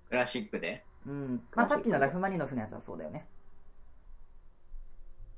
[0.10, 0.86] クラシックで？
[1.06, 1.44] うん。
[1.54, 3.28] まあ、さっきのラフマニノフのやつはそうだよね。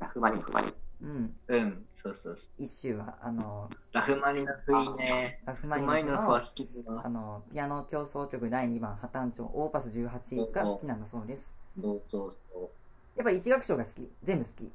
[0.09, 0.71] ふまにふまに。
[1.03, 1.35] うん。
[1.47, 2.63] うん、そうそうそう。
[2.63, 5.41] 一周は、あの、ラフマニノフいいね。
[5.45, 7.05] ラフマニノフは好きだな。
[7.05, 11.51] あの、ピアノ競争曲第2番、破綻調、オーパス18が好きなんだそうです。
[11.79, 12.69] そうそうそう。
[13.17, 14.09] やっぱり一楽章が好き。
[14.23, 14.71] 全部好き。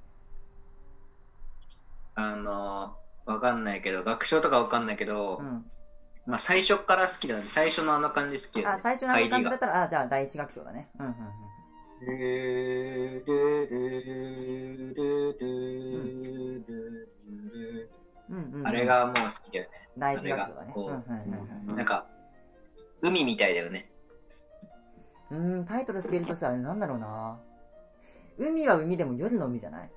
[2.15, 5.71] あのー、わかんないけど、学章とかわかんないけど、うん。
[6.27, 7.43] まあ最初から好きだね。
[7.47, 10.91] 最初のあの感じ好きだあね。、最初のあの感じだったら、あ、じゃあ第一楽章だね。
[10.99, 11.17] うんうんうん。
[18.65, 19.71] あれがもう好きだよね。
[19.97, 20.67] 第一楽章だね。
[20.67, 21.77] あれがこううんはいはいはい。
[21.77, 22.07] なんか、
[23.01, 23.91] 海みたいだよね。
[25.31, 27.39] うーん、タイトルつけるとしたらなんだろうな。
[28.39, 29.91] 海は海でも夜の海じゃない？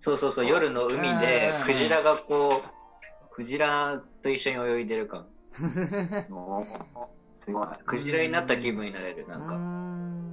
[0.00, 5.26] そうそうそう、夜の海でうん、クジラがこう、クジラと一緒に泳いでる感。
[6.30, 6.66] おー
[7.40, 7.68] すごい。
[7.86, 9.26] クジラになった気分になれる。
[9.28, 10.27] なんか、ん。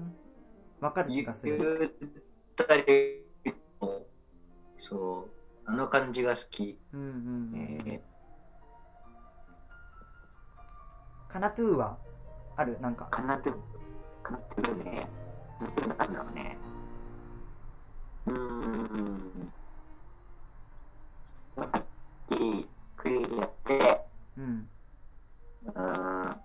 [0.86, 1.96] わかる気ゆがする。
[2.00, 3.26] ゆったり
[3.80, 4.06] と
[4.78, 5.32] そう。
[5.66, 6.80] あの感じが好き。
[6.94, 7.10] うんうんう
[7.84, 7.90] ん。
[7.90, 8.04] え
[11.28, 11.98] カナトゥーは
[12.56, 12.80] ある？
[12.80, 13.10] なんかー、。
[13.10, 13.52] かなと、
[14.22, 15.08] かなとるね。
[15.60, 16.58] かなとるなんだろうね。
[18.28, 19.52] うーん。
[21.56, 21.84] さっ
[22.28, 24.06] き、クリーやって、
[24.38, 24.70] うん。
[25.66, 26.36] うーん。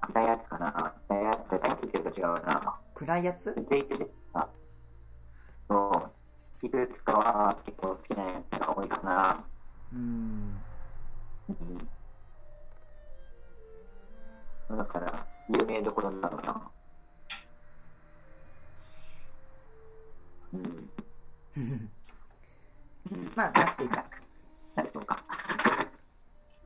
[0.00, 2.80] 暗いやつかな暗いやつとタイトルと違うな。
[2.94, 3.54] 暗いやつ？
[4.32, 4.48] あ
[5.68, 6.10] そ
[6.62, 6.66] う。
[6.66, 9.44] いくつかは結構好きなやつが多いかな。
[9.92, 10.60] うん。
[11.48, 11.88] うん
[14.76, 16.70] だから、有名どころなのかな。
[20.54, 20.90] うん。
[23.36, 24.04] まあ、なくていいか。
[24.74, 25.22] なるとか。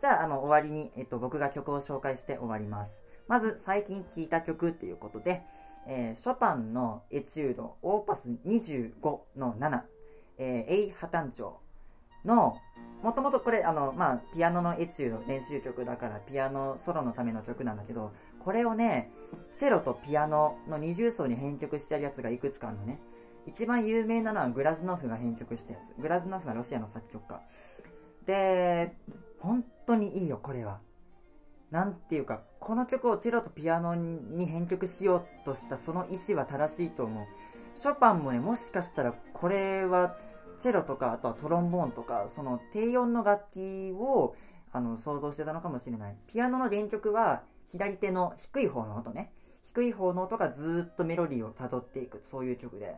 [0.01, 3.01] じゃあ、あの、終わりに、えっと、僕が曲を紹介して終わります。
[3.27, 5.45] まず、最近聴いた曲っていうことで、
[5.87, 9.01] えーショパンのエチュード、オーパス25
[9.37, 9.83] の7、
[10.39, 11.53] えーエイ・ハタンチョ
[12.25, 12.57] の、
[13.03, 19.11] もともとこれ、あの、まあ、ピアノのエチュード練習曲だから、ピアノソロのための曲なんだけど、これをね、
[19.57, 22.99] チェロとピアノの二重奏に編曲してるやつがいくつかあるのね。
[23.47, 26.01] 一番有名なのはグラズノフが編曲したやつ。
[26.01, 27.41] グラズノフはロシアの作曲家。
[28.27, 28.97] で、
[29.39, 30.81] 本当にいいよ、これは。
[31.71, 37.27] なんていうか、この曲をチェロとピアノに編曲しようとしたその意思は正しいと思う。
[37.75, 40.19] ショパンもね、もしかしたらこれは、
[40.59, 44.37] チェロとか、あとはトロンボーンとか、その低音の楽器を、
[44.71, 46.17] あの、想像してたのかもしれない。
[46.27, 49.33] ピアノの原曲は、左手の低い方の音ね。
[49.63, 52.97] 低い方の音がずっとメロディーを辿っていく、そういう曲で。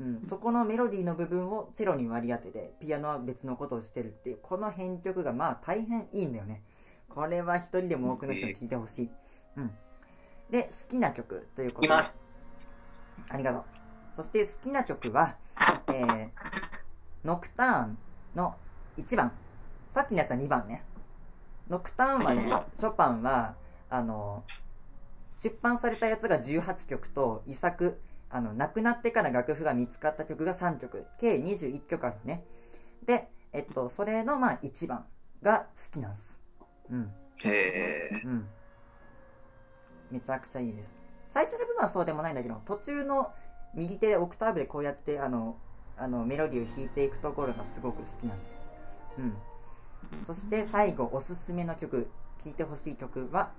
[0.00, 6.64] うん、そこのメロディーの部分をチェロに割り当てて、ピアノは別のことをしてるっていう、この編曲がまあ大変いいんだよね。
[7.12, 9.10] これは一人でも多くの人に聴いてほしい。
[9.56, 9.70] うん。
[10.50, 11.86] で、好きな曲ということで。
[11.86, 12.18] います。
[13.28, 13.64] ありがとう。
[14.16, 15.36] そして好きな曲は、
[15.88, 16.30] えー、
[17.24, 17.98] ノクターン
[18.34, 18.54] の
[18.96, 19.32] 1番。
[19.94, 20.84] さっきのやつは2番ね。
[21.68, 23.54] ノクターンはね、ショパンは、
[23.88, 24.44] あの、
[25.36, 28.00] 出版されたやつが18曲と、遺作、
[28.30, 32.44] あの、亡くなってから楽譜が見つかった曲が3曲、計21曲あるね。
[33.06, 35.06] で、えっと、それのまあ1番
[35.42, 36.41] が好きなんです。
[36.92, 37.12] うん。
[37.38, 38.22] へえ。
[38.24, 38.48] うん。
[40.10, 40.96] めちゃくちゃいいです。
[41.30, 43.32] 最初の部分はそうでもないんだけど、途中の
[43.74, 45.56] 右手でオクターブでこうやってあの、
[45.96, 48.66] あのメロディーを弾いていくところがすごく好きなんです。
[49.18, 49.36] うん。
[50.26, 52.08] そして最後、おすすめの曲、
[52.44, 53.50] 聴いてほしい曲は、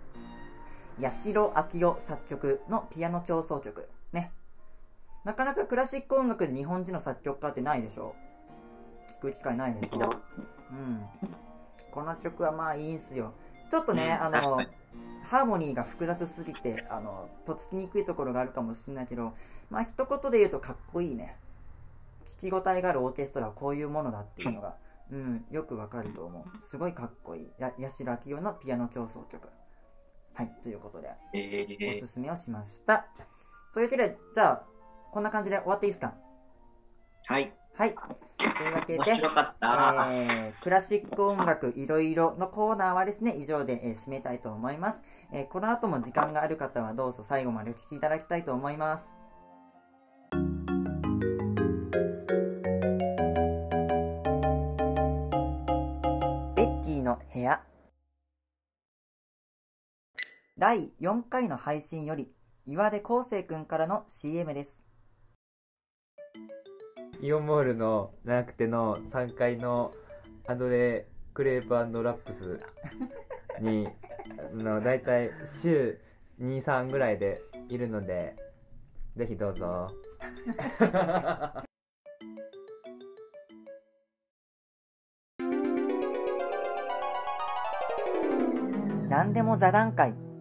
[1.01, 3.89] 八代明夫作曲のピアノ競争曲。
[4.11, 4.31] ね。
[5.23, 8.13] なかなかクラシック音楽で日本人の作曲家ってないでしょ？
[9.17, 10.13] 聞く機会ないでしょ
[10.71, 11.05] うん。
[11.93, 13.33] この曲はまあいいんすよ。
[13.69, 14.61] ちょっとね、うんあの
[15.23, 19.33] ハーモニーが複雑すぎて、あの、とっつきにくいところがあるかもしれないけど、
[19.69, 21.37] まあ一言で言うとかっこいいね。
[22.25, 24.75] 聞き応えがあるオーケストラはこういうものだっていうのが、
[25.11, 26.61] うん、よくわかると思う。
[26.61, 27.51] すごいかっこいい。
[27.57, 29.47] や八代明夫のピアノ競争曲。
[30.33, 33.05] はい、ということで、えおすすめをしました。
[33.73, 34.63] というわけで、じゃあ、
[35.11, 36.13] こんな感じで終わっていいですか？
[37.25, 37.53] はい。
[37.75, 37.95] はい。
[38.51, 40.07] というわけで、面白かった。
[40.11, 44.99] えークラシック音楽いろいろのコーナーはですね、以上で、えー締めたいと思います、
[45.31, 49.03] えーこの後も時間がある方はどうぞ最後までお聞きいただきたいと思います。
[56.55, 57.61] ベッキーの部屋
[60.57, 62.31] 第4回の配信より
[62.65, 64.82] 岩出康生くんからの CM です。
[67.23, 69.93] イオンモールのなくての3階の
[70.45, 72.59] アドレクレープラップス
[73.61, 73.87] に
[74.51, 75.97] あのだいたい週
[76.41, 78.35] 23ぐらいでいるので
[79.15, 79.87] ぜひどうぞ。
[89.07, 90.32] 何でも座談会。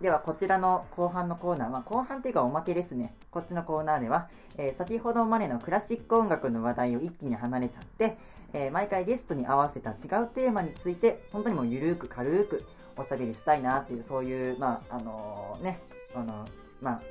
[0.00, 3.14] では、こちらの後半のコーナーは、後半というかおまけですね。
[3.30, 8.16] こっちのコーナーでは、えー先ほどまでのクラシック音楽の話題を一気に離れちゃって、
[8.54, 12.64] えー毎回ゲストに合わせた違うテーマについて、本当にもうゆるーく軽く
[12.96, 15.80] おしゃべりしたいなっていう、そういう、まあ、あのーね、
[16.14, 16.46] あの
[16.80, 17.02] まあ、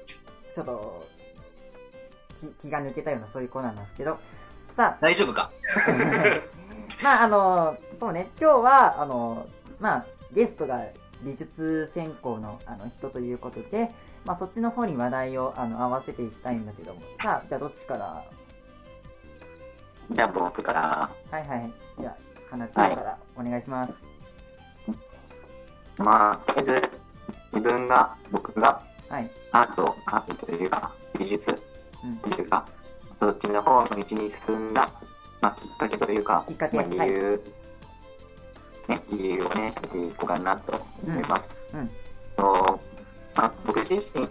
[0.55, 1.05] ちょっと、
[2.39, 4.17] 気気が抜けたようなそういうコーナーなんですけど、
[4.75, 5.51] さあ、大丈夫か？
[7.03, 8.29] まああのそうね。
[8.41, 9.45] 今日はあの
[9.79, 10.83] まあゲストが
[11.21, 13.91] 美術専攻のあの人ということで、
[14.25, 17.01] まあ、そっちの方に話題をあの合わせていきたいんだけども。
[17.21, 18.23] さあじゃあどっちから？
[20.11, 22.15] じゃあ僕から、はいはいじゃ
[22.47, 23.93] あかなちゃんからお願いします、
[25.97, 26.91] まあ、とりあえず
[27.53, 29.29] 自分が、僕がはい。
[29.51, 31.61] アート、アートというか美術
[32.03, 32.17] うん。
[32.17, 32.65] というか、
[33.19, 34.89] そっちの方の道に進んだ、
[35.41, 36.77] まあ、きっかけというか、きっかけ。
[36.77, 37.51] まあ、理由、ね、
[39.11, 41.57] 理由をね、喋っていこうかなと思います。
[41.73, 41.79] うん。
[41.79, 41.89] うん。
[43.35, 44.27] まあ、僕自身、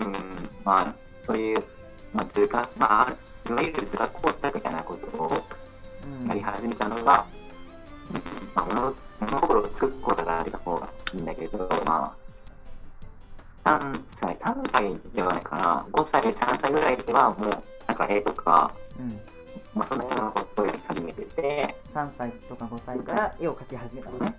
[0.64, 0.94] まあ、
[1.26, 1.64] そういう、
[2.12, 3.16] まあ、図画、まあ、
[3.48, 5.32] いわゆる図画工作みたいなことを
[6.22, 6.28] うん。
[6.28, 7.24] やり始めたのが、
[8.10, 8.16] うん
[8.54, 12.14] まあ、物物心を作ることがある方がいいんだけど、ま
[13.64, 19.20] あ、3歳、3歳ではないかな、5歳、3歳ぐらいではもう、なんか絵とか、うん
[19.78, 24.34] まあ、そんなようなことをやり始めてて、3歳とか5歳から絵を描き始めたのね。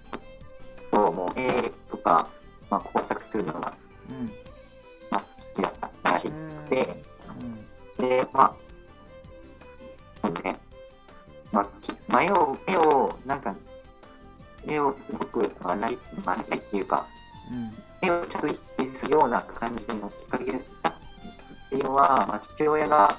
[0.91, 2.29] そう、もう絵とか、
[2.69, 3.73] まあ、工作するのが、
[4.09, 4.25] うん。
[5.09, 5.25] まあ、好
[5.55, 6.33] きだったらしうい。
[6.33, 6.65] ん。
[6.65, 7.03] で、
[7.99, 8.55] で、まあ、
[10.21, 10.59] そうね、
[11.53, 13.55] まあ、きまあ、絵を、絵を、なんか、
[14.67, 17.07] 絵をすごく、まあ、ない、まあ、ないっていうか、
[17.49, 17.73] うん。
[18.01, 20.93] 絵をちゃんと意識するような感じのきっかけだったっ
[21.69, 23.17] ていうのは、まあ、父親が、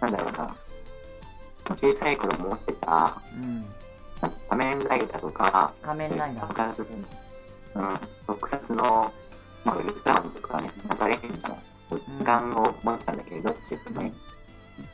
[0.00, 0.56] なんだろうな、
[1.76, 3.66] 小さい頃持ってた、うん。
[4.48, 6.86] 仮面ライダーとか、仮面ライダー特撮、
[7.74, 7.88] うん、
[8.26, 9.12] 特撮の、
[9.64, 11.58] まあ、ウルトラマンとかね、なんかレンジの
[12.18, 14.12] 図鑑を持ったんだけど、自分ね。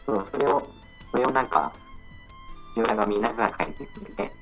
[0.06, 0.68] そう、それを、
[1.10, 1.72] それをなんか、
[2.74, 4.32] 父親が見ながら描いてくれて、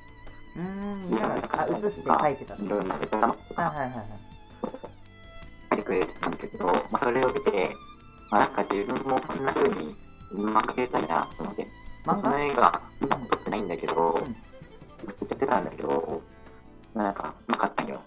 [0.56, 1.48] うーん。
[1.52, 3.62] あ写して描いてたいろんなウルトラマンとか。
[3.62, 4.28] はいはいはいはい
[5.70, 7.76] 描いてくれてたんだけど、まあ、それを見て、
[8.30, 9.94] まあ、なんか自分もこんな風に
[10.32, 11.66] 漫画描きたいなと思って、
[12.08, 12.82] 漫その画映画、
[13.30, 14.48] 撮ってないんだけど、うん
[15.06, 16.22] ずってたんだけど、
[16.94, 18.00] なんか、うまかったんよ。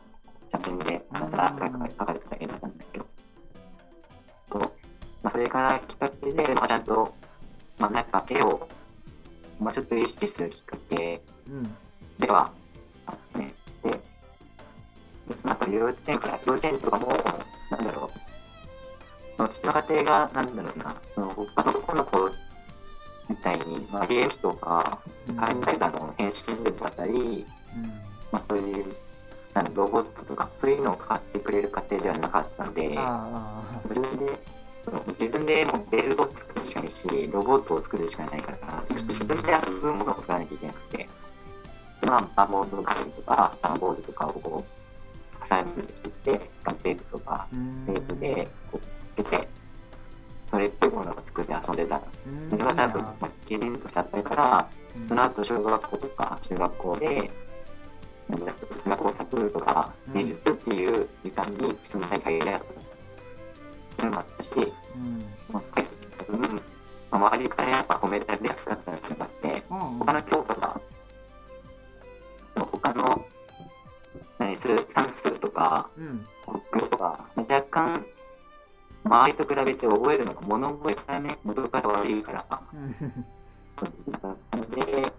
[0.51, 3.05] 写真で、なんか、描かれてた絵だったんだけど。
[4.51, 4.61] そう。
[5.23, 7.13] まあ、それからきっかけで、まあ、ちゃんと、
[7.79, 8.67] まあ、なんか絵を、
[9.59, 11.21] まあ、ちょっと意識するきっかけ。
[11.47, 11.63] うん。
[12.19, 12.51] では
[13.05, 13.53] あってね。
[13.83, 13.99] で、で
[15.41, 17.07] その後幼稚園から、幼稚園とかも、
[17.69, 18.19] なんだろう、
[19.37, 22.29] そのうちの家庭が、なんだろうな、その他の子の子
[23.31, 27.83] みたいに、まあ、ゲーム機とか、イダーの変身でだったり、うん。
[28.31, 28.85] まあ、そういう
[29.53, 34.39] なんだロボットとかそういうのを買ってくれる家庭ではなかったので自分で
[35.19, 41.09] 自分でモデルを作るしかないしロボットを作るしかないから自分で遊ぶものを作らなきゃいけなくて
[42.07, 46.49] まあバーボードガリとかダンボールとかをこう挟んで作って
[46.83, 47.85] テープとかうん。
[47.87, 49.47] テープでこうつけて
[50.51, 52.01] それっぽいものを作って遊んでた。
[52.27, 52.49] うん。
[52.49, 55.07] それが多分、まあ、経験としてあったからうん。
[55.07, 57.31] その後小学校とか中学校で、
[58.29, 58.51] なんだ
[58.83, 60.13] 数学工作とかうん。
[60.13, 64.01] 美術っていう時間に進みたい限りなかった。
[64.01, 65.25] それもあったし、うん。
[65.53, 66.59] まあ、帰ってきた分、ま
[67.11, 70.81] あ、周りからやっぱ褒められやすかったっていうのがあって、うん他の教科が、
[72.57, 73.25] そう他の
[74.37, 76.25] 何数算数とかうん。
[76.45, 78.05] 国語とか、若干、
[79.03, 82.91] 周りと比べて覚えるのが物覚えからね、元から悪いから、うん
[84.11, 85.13] だったので、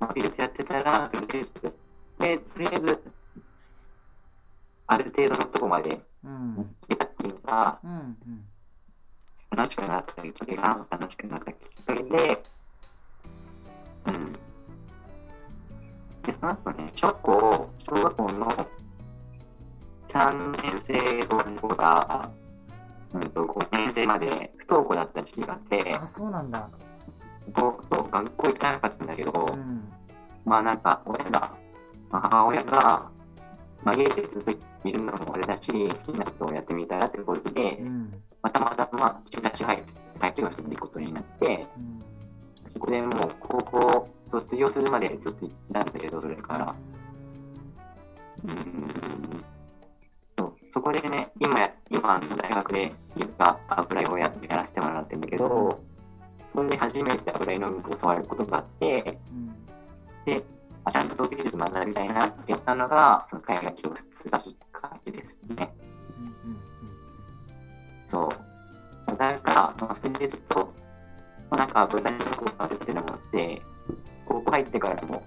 [0.00, 1.52] まあ、美術やってたら、とりあえず、
[2.18, 3.02] で、とりあえず、
[4.86, 8.16] ある程度のとこまでうん来てたっていうのが、うん
[9.56, 12.42] 楽しくなったきっかけが、楽しくなったきっかけで、
[14.06, 14.32] うん。
[16.22, 18.68] で、その後ね、小学校、小学校の
[20.08, 22.30] 3年生後の子が、
[23.16, 26.68] うんと、5年生まで不登校だった時期があって、あそうなんだ。
[27.56, 29.92] そう学校行かなかったんだけど、うん。
[30.44, 31.56] まあなんか親が、
[32.10, 33.10] まあ母親が、
[33.82, 34.50] まあ家でずっと
[34.88, 38.12] いるのもあれだし、好きなことをやってみたらってことで、うん。
[38.42, 42.02] またまたまあ、チラシ入って、体験をしてみることになって、うん。
[42.66, 43.10] そこでもう
[43.40, 46.74] 高校卒業するまでずっと行ったんだけど、それから。
[48.44, 48.95] うん
[50.68, 52.92] そこでね、今や、今の大学で
[53.68, 55.80] 油絵をややらせてもらってるんだけど、
[56.54, 59.54] それで初めて油絵の具を触ることがあって、うん
[60.24, 60.42] で、
[60.84, 65.72] あちゃんと美術学びたいなって言ったのが、その海外教室がきっかけですね。
[66.18, 66.58] うんうん
[68.06, 69.16] そう。
[69.16, 70.74] だから、まあ、それでちょっと、
[71.50, 73.62] まあ、なんか油絵の具を触るっていうのもあって、
[74.26, 75.22] 高校入ってからも、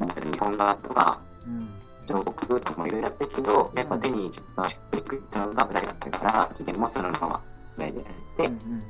[0.00, 7.42] 日本画とか、うん彫刻とかもいろいろやったけど、やっぱ手に一番しっくりくったのが油絵だったから、でもそのまま
[7.76, 8.82] 油絵でやって、うんうん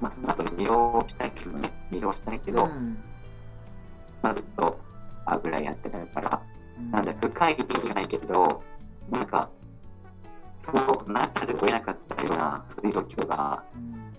[0.00, 2.98] まあその後に色をしたいけどね、色をしたいけど、うん。
[4.22, 4.78] まあずっと
[5.24, 6.42] 油絵やってたから、
[6.78, 6.90] うん。
[6.90, 8.62] なんだ、深い意味がないけど、
[9.10, 9.48] なんか、
[10.62, 10.72] そ
[11.06, 14.12] うなざるを得なかったような、そういう度胸がうん。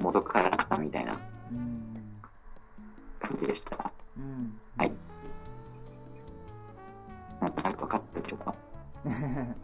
[0.00, 1.12] 元からあったみたいな
[1.50, 1.96] うん。
[3.18, 3.90] 感じでした。
[4.16, 4.60] うん。
[4.76, 4.92] はい
[7.40, 8.54] なんとなく分かったでしょうか。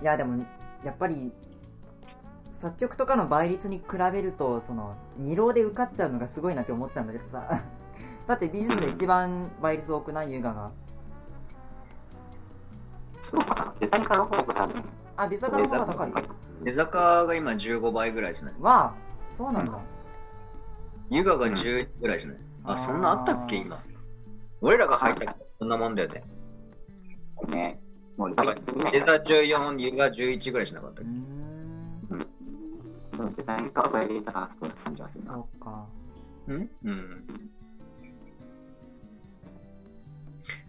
[0.00, 0.44] いやでも
[0.84, 1.32] やっぱり
[2.52, 7.62] 作曲とかの倍率に比べるとその二浪で受かっちゃうのがすごいなって思っちゃうんだけどさ。
[8.26, 10.70] だって美術で一番倍率多くない優雅が。
[13.22, 13.74] そうかな。
[13.80, 14.84] デザイン科の方が多分。
[15.16, 16.12] あデザカの方が高い？
[16.62, 18.54] 出坂が今15倍ぐらいじゃない？
[18.60, 18.94] わあ
[19.36, 19.78] そうなんだ。
[21.10, 22.38] ユガが10ぐらいじゃない？
[22.64, 23.82] あそんなあったっけ今？
[24.60, 26.22] 俺らが入った時そんなもんだよね。
[27.48, 27.80] ね。
[28.16, 29.24] もう倍率見ないデザから。
[29.24, 31.02] 14、ユガ11ぐらいじゃなかった。
[31.02, 31.10] っうー
[33.26, 33.34] ん。
[33.34, 35.34] デザイン科は倍率がファーストな感じはするな。
[35.34, 35.86] そうか
[36.46, 36.70] けん。
[36.84, 37.24] うん。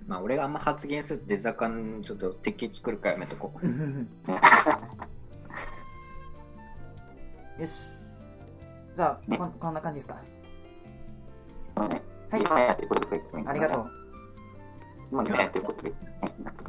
[0.08, 0.54] まあ俺があん。
[0.54, 3.66] ま発言するとデザカンちょっと敵作るからやめとこう。
[7.62, 7.72] よし
[8.96, 9.52] じゃあこん。
[9.52, 9.74] こん。
[9.76, 10.22] な感じですか。
[11.76, 12.02] はい
[13.46, 13.99] ありがとう
[15.12, 15.96] 今やってることがいい
[16.44, 16.64] なって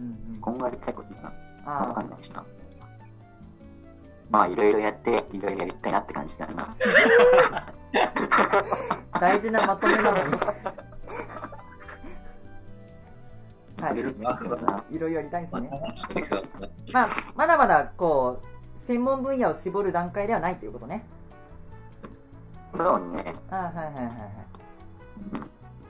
[0.00, 1.22] うんうん今後やりたいことな。
[1.22, 1.32] わ
[1.64, 2.44] ああかんないしな。
[4.30, 6.74] まあ、いろいろやって、いろいろやりたいなって感じだな。
[9.20, 10.16] 大事なまとめなのに
[13.80, 13.98] はい
[14.94, 15.70] いろいろやりたいですね
[16.92, 18.46] ままあまだまだこう
[18.78, 21.06] 専門分野を絞る段階ではないということね
[22.74, 23.34] そうね。
[23.50, 24.06] ああはいはいはいはい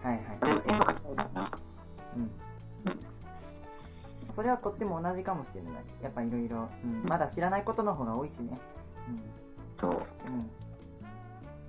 [0.03, 1.45] はいはいそれ絵を描きたいかな。
[2.17, 2.31] うん。
[4.31, 5.73] それはこっちも同じかもしれない。
[6.03, 6.69] やっぱいろいろ。
[6.85, 7.05] うん。
[7.09, 8.59] まだ知らないことの方が多いしね。
[9.77, 9.91] そう。
[9.91, 10.35] うん。
[10.35, 10.51] うん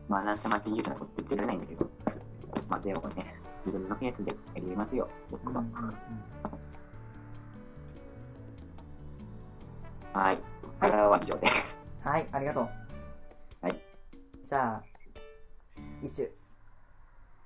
[0.10, 1.88] まあ、なんてまって言うようなこと言ってられないんだけど。
[2.68, 5.60] まあ、でもね、自分のペースでやりますよ、僕は。
[5.60, 5.96] うんうんうん。
[10.14, 10.38] はい。
[10.38, 11.80] ここからは以上です。
[12.02, 12.28] はい。
[12.32, 12.70] ありがとう。
[13.62, 13.80] はい。
[14.44, 14.84] じゃあ
[16.02, 16.28] 一首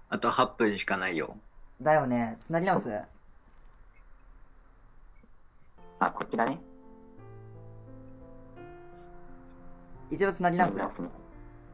[0.10, 1.36] あと8分しかないよ。
[1.82, 2.90] だよねつなぎ直す？
[6.00, 6.60] あ、こちらね。
[10.12, 10.78] 一度つなぎ直す？
[10.78, 11.10] 直すね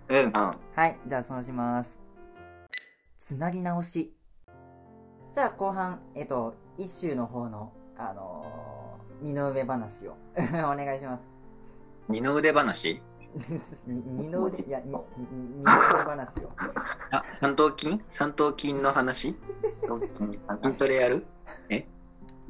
[0.09, 0.25] うん。
[0.25, 0.31] うん。
[0.31, 0.53] は
[0.87, 1.97] い、じゃあそうします。
[3.19, 4.13] つなぎ直し。
[5.33, 11.23] じゃあ後半、えっと、一周の方の、あのー、身の上話を お願いします。
[12.07, 12.93] 二の腕話？
[12.93, 13.01] に
[13.85, 15.05] 二の腕、いや、二の
[15.61, 16.51] 腕話を。
[17.11, 18.01] あ、三頭筋？
[18.09, 19.37] 三頭筋の話？
[19.85, 19.99] 頭
[20.63, 21.25] 筋トレやる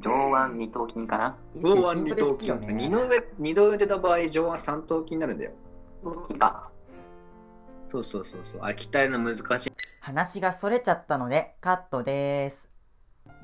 [0.00, 0.10] 上
[0.46, 1.36] 腕二頭筋かな？
[1.54, 2.72] 一周筋トレ好きよね。
[2.72, 5.52] 二の腕、二の腕の場合、上腕三頭筋になるんだよ。
[7.88, 8.60] そうそうそうそう。
[8.62, 9.72] あ、鍛えるの難しい。
[10.00, 12.70] 話がそれちゃったので、カットです。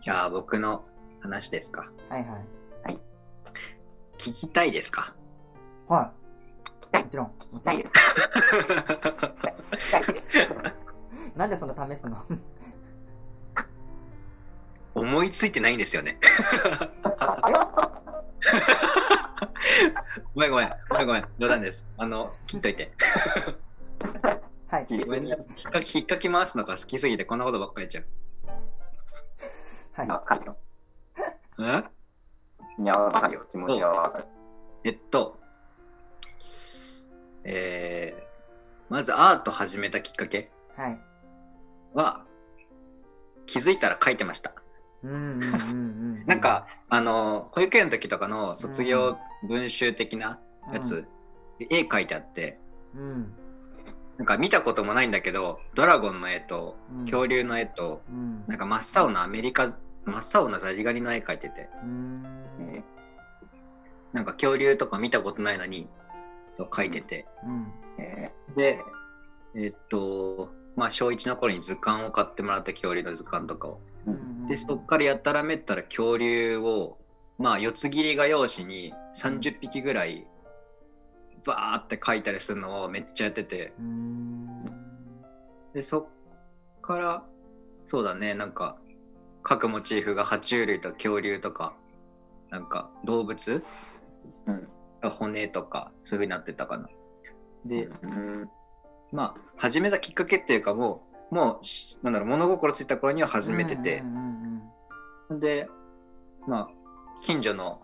[0.01, 0.87] じゃあ僕の
[1.21, 1.91] 話ですか。
[2.09, 2.47] はいはい。
[4.19, 5.15] 聞きたいですか？
[5.89, 6.26] はい。
[6.93, 7.27] もちろん。
[7.27, 7.93] もちろんないです。
[9.93, 10.31] ないです。
[11.37, 12.25] なんでそんな試すの？
[14.95, 16.19] 思いついてないんですよね。
[20.35, 20.71] ごめんごめん。
[20.89, 21.29] ごめんごめん。
[21.39, 21.85] 冗談です。
[21.99, 22.93] あの、切っといて。
[24.69, 24.87] はい。
[24.89, 25.05] 引っ
[25.71, 28.09] かき、引っかき回すのが好きすぎてこんなことばっかり言っち
[29.93, 30.09] はい。
[30.09, 30.57] わかるよ。
[31.59, 31.85] ゃ
[32.79, 32.83] う。
[32.83, 33.47] んいや、わかるよ。
[33.49, 34.25] 気持ちはわかる。
[34.85, 35.39] えっと、
[37.49, 40.99] えー、まずアート始めたきっかけはい。
[41.95, 42.25] は、
[43.47, 44.53] 気づいたら書いてました。
[45.05, 45.53] うんうんうんう
[46.25, 46.27] ん。
[46.27, 50.41] なんか、あの、保育園の時とかの卒業文集的な
[50.73, 51.07] やつ、
[51.71, 52.59] 絵描いてあって、
[52.95, 53.33] うん。
[54.19, 57.05] なんか見たこともないんだけど、ドラゴンの絵とうん。
[57.05, 58.45] 恐竜の絵と、うん。
[58.49, 59.69] なんか真っ青なアメリカ、
[60.05, 62.27] 真っ青なザリガニの絵描いてて、うーん。
[62.75, 62.83] え
[64.13, 65.89] なんか恐竜とか見たことないのに、
[66.57, 67.27] そう描いてて。
[67.45, 67.73] うん。
[68.55, 68.81] で、
[69.55, 73.81] えっと、まあ小1の頃に図鑑を買ってもらった恐竜の図鑑とかを。
[74.07, 76.99] ーうんで、そっからやったらめったら恐竜を、
[77.39, 80.27] まあ四つ切り画用紙に30匹ぐらい、
[81.45, 84.65] バーって描いたりするのをめっちゃやってて、うーん。
[85.75, 86.07] で、そっ
[86.81, 87.25] から、
[87.85, 88.79] そうだね、なんか、
[89.43, 91.75] 各モチーフが爬虫類と恐竜とか、
[92.51, 93.65] なんか動物？
[94.47, 94.69] うん
[95.03, 96.89] 骨とか、そういう風になってたかな。
[97.65, 98.51] で、うん。
[99.13, 104.03] まあ、始めたきっかけっていうかもう、もうし、なんだろう、物心ついた頃には始めてて。
[105.31, 105.69] で、
[106.47, 106.69] まあ、
[107.23, 107.83] 近所の、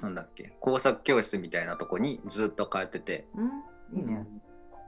[0.00, 3.42] なんだっけ、工作教室みたいなとこにずっと通ってて、う
[3.96, 3.98] ん。
[3.98, 4.26] いいね。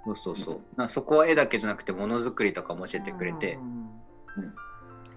[0.05, 0.61] そうそうそう。
[0.77, 3.55] なそこは絵だけじゃなくて、ものづくりとかも教えてくれて。
[3.55, 3.87] う、ん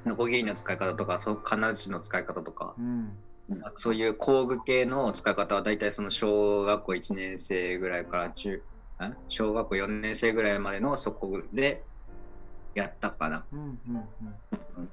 [0.05, 3.11] ノコギリの使い方とか、そう金槌の使い方とか、うん。
[3.11, 3.28] あ
[3.77, 8.61] そういう工具系の使い方は大体その小学校1年生ぐらいから中、ん
[9.27, 11.85] 小学校4年生ぐらいまでのそこで
[12.75, 13.45] やったかな。
[13.51, 13.69] うんうん
[14.77, 14.89] うん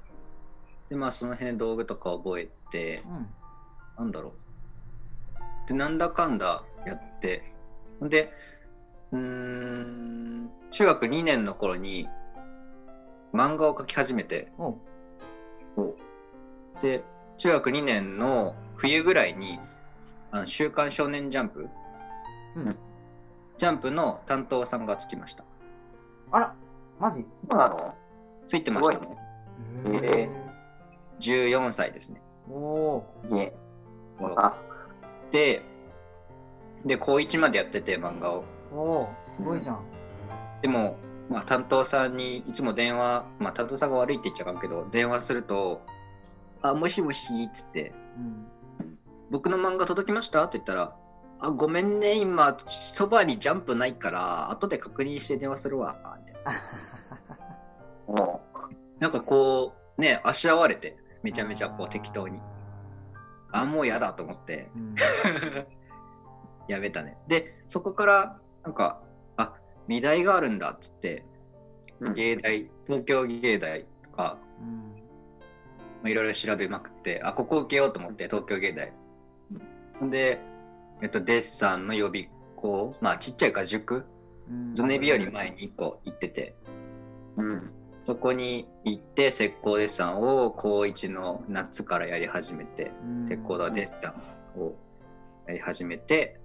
[0.89, 3.27] で、まあその辺道具とか覚えて、うん
[3.97, 4.35] なんだろ
[5.65, 5.67] う。
[5.67, 7.43] で、なんだかんだやって、
[8.01, 8.31] で、
[9.11, 12.07] うーん、中学2年の頃に
[13.33, 14.77] 漫画を描き始めて、おう
[16.81, 17.03] で、
[17.37, 19.59] 中学2年の冬ぐらいに、
[20.31, 21.69] あの週刊少年ジャンプ、
[22.55, 22.77] うん
[23.57, 25.43] ジャンプの担当さんがつきました。
[26.31, 26.55] あら
[26.99, 27.25] マジ？
[27.49, 27.95] そうなの
[28.45, 29.17] ついてましたね。
[30.03, 30.29] へえ
[31.19, 32.21] 14歳ですね。
[32.49, 32.53] お
[32.97, 33.55] おすげえ。
[34.17, 34.55] そうあ、
[35.31, 35.63] で、
[36.85, 38.43] で、高1までやってて漫画を。
[38.71, 39.83] ーおーすごいじゃん
[40.61, 40.97] でも、
[41.29, 45.81] まあ、担当さんにいつも電話、まあ、担当さんが悪いって言っちゃうけど、電話すると、
[46.61, 48.47] あ、もしもしっつって、うん。
[49.29, 50.43] 僕の漫画届きました？
[50.45, 50.95] って言ったら、
[51.39, 56.43] あ、ごめんね、今、そばにジャンプないから、後で確認して電話するわ、 みたい
[58.99, 59.07] な。
[59.09, 62.39] んかこう、ね、あしらわれて、めちゃめちゃこう適当に。
[63.51, 64.95] あ、もう嫌だと思って、うん。
[66.67, 67.17] やめたね。
[67.27, 69.01] で、そこから、なんか、
[69.37, 69.53] あ、
[69.87, 71.25] 美大があるんだっつって、
[71.99, 72.13] うん。
[72.13, 74.37] 芸大、東京芸大とか、
[76.05, 78.93] いろいろ調べまくって、あ、ここ受けようと思って、東京芸大。
[80.09, 80.39] で、
[81.01, 84.05] えっと、デッサンの予備校、まあちっちゃいから塾、
[84.49, 86.55] うんズネビより前に1個行ってて、
[87.37, 87.71] う、うん。
[88.05, 94.13] そこに行って、石膏デッサンを高1の夏からやり始めて、うん石膏だデッサ
[94.57, 94.75] ンを
[95.47, 96.39] やり始めて、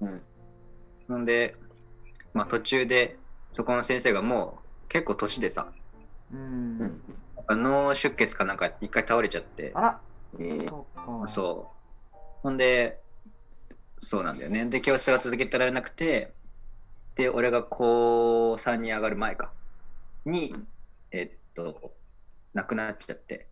[0.00, 0.22] うん。
[1.08, 1.56] ほんで、
[2.32, 3.18] まあ途中で、
[3.54, 5.68] そこの先生がもう結構年でさ、
[6.32, 6.44] うんう
[6.84, 7.02] ん。
[7.54, 10.00] 脳出血かなんか一回倒れちゃってあ、ら
[10.38, 12.16] えー、そうかそう。
[12.42, 13.00] ほんで、
[13.98, 14.66] そうなんだよね。
[14.66, 16.32] で、教室が続けてられなくて、
[17.14, 19.52] で、俺が高3に上がる前か、
[20.24, 20.54] に、
[21.10, 21.92] えっと、
[22.52, 23.48] なくなっちゃって、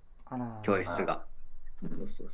[0.63, 1.25] 教室が。
[1.81, 2.29] そうそうそう。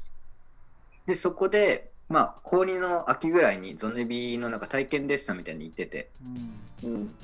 [1.07, 6.11] で、そこで、まあ、高2の秋ぐらいにゾネビのなんか体験デッサンみたいに行ってて、
[6.85, 7.15] うんうん。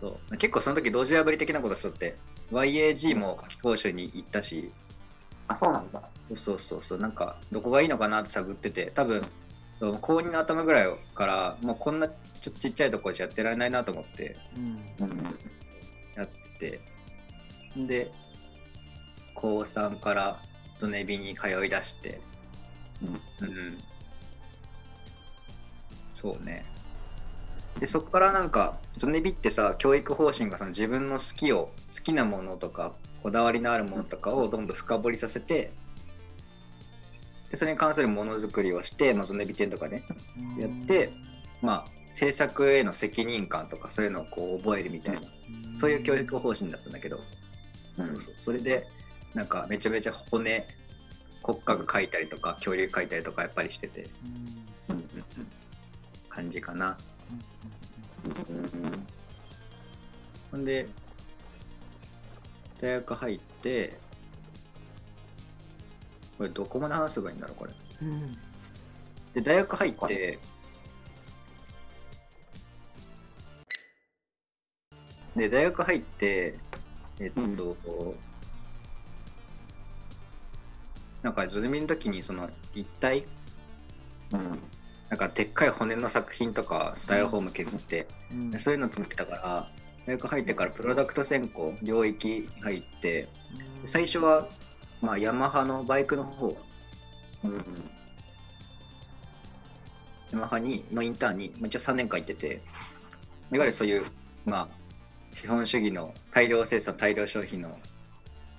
[0.00, 0.36] そう。
[0.36, 2.16] 結構その時、道場破り的なことしとって、
[2.50, 4.70] YAG も夏期講習に行ったし、
[5.48, 6.02] あ、そうなんだ。
[6.34, 8.92] そうそうそうなんかどこがいいのかなって探ってて。
[8.94, 9.22] 多分
[10.00, 12.14] 高2の頭ぐらいからもうこんなちょ
[12.50, 14.36] っとちっちゃいところじゃやってられないなと思って。
[14.56, 15.08] うん。
[15.08, 15.38] うん。
[16.14, 16.80] やってて。
[17.76, 18.12] で
[19.34, 20.40] 高3から
[20.80, 22.20] ドネビに通い出して。
[23.42, 23.78] うん、
[26.20, 26.64] そうね
[27.80, 32.92] でそこからなんかゾネビってさ教育方針がその自分の好きを好きなものとか
[33.22, 35.72] こだわりのあるものとかをどんどん深掘りさせて
[37.50, 40.04] でそれに関するものづくりをして、まあ、ゾネビ展とかね
[40.56, 40.62] うん。
[40.62, 41.12] やって、
[41.62, 45.78] まあ制作への責任感とかそういうのをこう覚えるみたいなうん。
[45.78, 47.20] そういう教育方針だったんだけど、
[47.98, 48.06] うん。
[48.06, 48.34] そうそう。
[48.36, 48.86] それで
[49.34, 50.66] なんかめちゃめちゃ骨
[51.42, 54.08] 骨格描いたりとか恐竜描いたりとかやっぱりしてて
[54.88, 55.04] うんうん。
[56.28, 56.96] 感じかな。
[60.50, 60.88] ほんで
[62.80, 63.98] 大学入って
[66.38, 67.72] これどこまで話せばいいんだろうこれ。
[68.02, 68.36] うん。
[69.34, 70.38] で大学入って
[75.36, 76.58] で大学入って
[77.20, 77.76] えっと、
[81.22, 83.24] なんかズミの時にその立体？
[84.32, 84.58] うん。
[85.14, 88.50] なんかでっかい骨の作品とかスタイルフォーム削って、うん。
[88.50, 89.68] でそういうの作ってたから
[90.08, 93.28] 大学入ってからプロダクト専攻領域入って
[93.82, 93.88] うん。
[93.88, 94.48] 最初は
[95.00, 96.58] まあヤマハのバイクの方
[97.44, 97.64] うん。
[100.32, 102.60] ヤマハにのインターンにまあ一応3年間行ってて
[103.52, 104.04] いわゆるそういう
[104.44, 104.68] まあ
[105.32, 107.78] 資本主義の大量生産大量消費の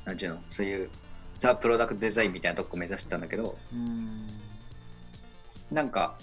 [0.05, 0.89] なんていうのそういう
[1.37, 4.25] ザ・プロダクトデザインみたいなとこ目指してたんだけどうん。
[5.69, 6.17] なんか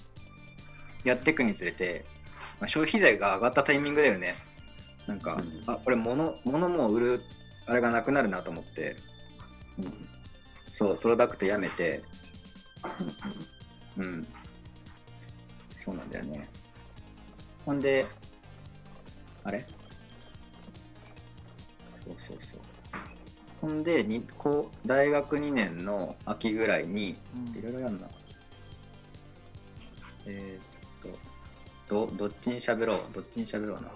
[1.05, 2.05] やっていくにつれて、
[2.61, 4.37] まあ、消費財が上がったタイミングだよね。
[5.07, 5.63] なんか、うん。
[5.67, 7.23] あこれ物物も売る
[7.67, 8.97] あれがなくなるなと思って。
[10.71, 12.03] そうプロダクトやめて。
[13.97, 14.27] うん。
[15.79, 16.49] そうなんだよね。
[17.67, 18.07] ほんで
[19.45, 19.67] あれ？
[22.05, 22.61] そうそうそう。
[23.61, 27.59] ほんでにこう大学2年の秋ぐらいにうん。
[27.59, 28.09] いろいろやんな。
[30.27, 30.72] えー、
[31.93, 33.01] どどっちに喋ろう？
[33.13, 33.89] どっちに喋ろうな？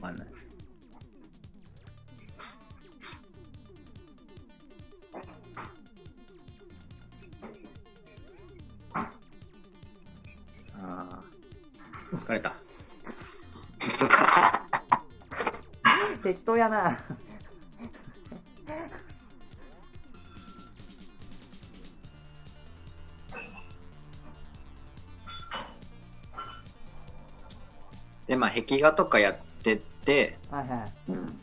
[0.00, 0.28] わかんない。
[10.74, 12.52] あー疲れた。
[16.24, 16.98] 適当やな。
[28.40, 31.12] まあ壁画とかやってってはいはい。
[31.12, 31.38] うん。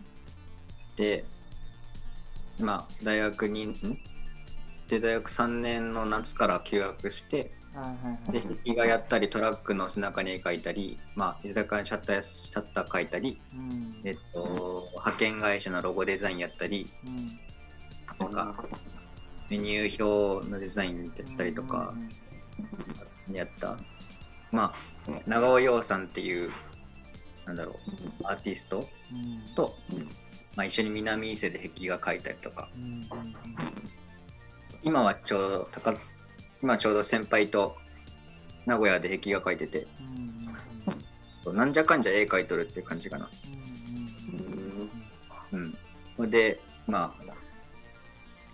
[0.95, 1.23] で
[2.59, 3.75] まあ大学にん？
[4.89, 14.01] で大学3年の夏から休学してはいはいで壁画やったりトラックの背中に絵描いたりまあ居酒屋にシャッターやシャッター描いたりうん。
[14.03, 18.25] えっと派遣会社のロゴデザインやったりうん。
[18.25, 18.65] なんか
[19.51, 21.93] メニュー表のデザインやったりとか
[23.31, 23.77] やった。
[24.51, 24.87] まあ
[25.27, 26.51] 長尾陽さんっていう
[27.47, 28.87] なんだろうアーティスト？
[29.11, 29.55] うん。
[29.55, 29.99] と、うん
[30.55, 32.69] まあ、一緒に南伊勢で壁画描いたりとか。
[34.83, 35.95] 今はちょうど高
[36.61, 37.75] 今ちょうど先輩と
[38.65, 39.87] 名古屋で壁画描いてて。
[41.43, 43.29] そうなんじゃかんじゃ絵描いとるっていう感じかな。
[45.53, 45.77] うんうん
[46.17, 47.23] それでまあ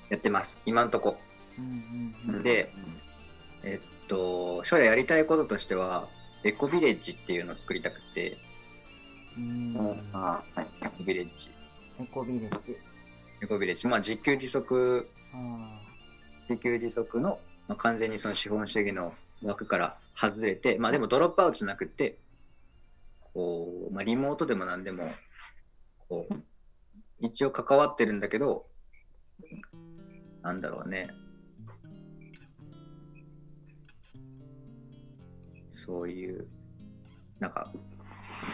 [0.09, 0.59] やってます。
[0.65, 1.17] 今んとこ。
[2.43, 2.69] で
[3.63, 6.07] えっと将来やりたいこととしては
[6.43, 8.37] エコビレッジっていうのを作りたくて
[9.37, 10.09] うん。
[10.13, 10.67] あはい。
[10.85, 11.49] エコビレッジ。
[11.99, 12.77] エコビレッジ。
[13.41, 15.09] エコビレッジまあ自給自足。
[15.33, 15.79] あ
[16.49, 22.17] 自給自足の、まあ、完全にその資本主義の枠から外れてまあでもドロップアウトじゃなくて
[23.33, 25.11] こう、まあ、リモートでも何でも
[26.09, 26.35] こう
[27.19, 28.65] 一応関わってるんだけど
[30.41, 31.09] なんだろうね。
[35.71, 36.47] そういう
[37.39, 37.71] なんか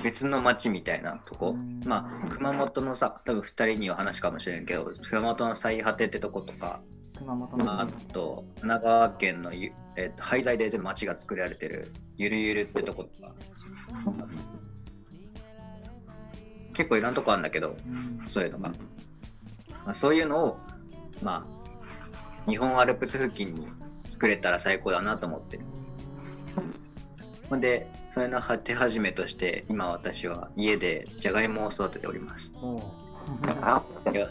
[0.03, 1.51] 別の町みたいなとこ。
[1.51, 6.81] うんまあ熊本のさ多分2人には話かもしれんけど熊本の最果てってとことか。
[7.15, 13.33] ー熊本のあと神奈川県のゆ、えっと廃材で全部町が作られてるゆるゆるってとことか。
[16.73, 18.21] 結構いろんなとこあるんだけどうん。
[18.27, 18.75] そういうのが、ま
[19.87, 20.59] あ、そういうのを
[21.21, 23.67] まあ日本アルプス付近に
[24.09, 25.63] 作れたら最高だなと思ってる。
[27.49, 32.53] ほんでそれの手始めとして今私は家でじゃがいもを育てております。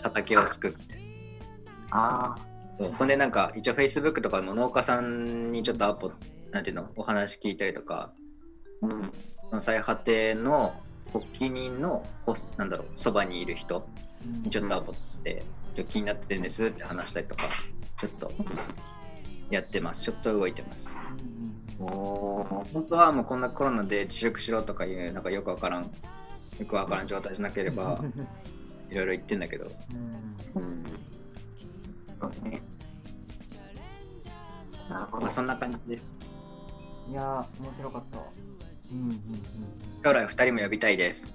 [0.02, 0.78] 畑を作って。
[1.90, 2.36] あ
[2.72, 2.92] そう。
[2.92, 6.10] ほんでなんか一応 Facebook とかでも農家さんにちょっとアポ
[6.50, 8.86] なんていうのお話聞いたりとかー。
[8.86, 9.02] うん。
[9.50, 10.74] その最果ての
[11.12, 13.88] 発起人のホスなんだろうそばにいる人
[14.44, 15.42] にちょっとアポって
[15.76, 17.44] ちょっと気になってるんですって話したりとか
[18.00, 18.32] ちょっと
[19.50, 20.02] やってます。
[20.02, 20.96] ちょっと動いてます。
[20.96, 21.47] おお。
[21.78, 25.90] 本当はもうこんなコロナで自粛しろとかいうなんかよくわからんよ
[26.66, 28.00] くわからん状態じゃなければ
[28.90, 29.66] いろいろ言ってんだけど
[30.54, 30.84] うんうん。
[32.20, 32.62] そうね。
[34.88, 35.30] なるほどまあ。
[35.30, 36.02] そんな感じです
[37.08, 38.18] いやー面白かった
[38.92, 39.20] うんうん
[40.04, 41.32] 将来2人も呼びたいです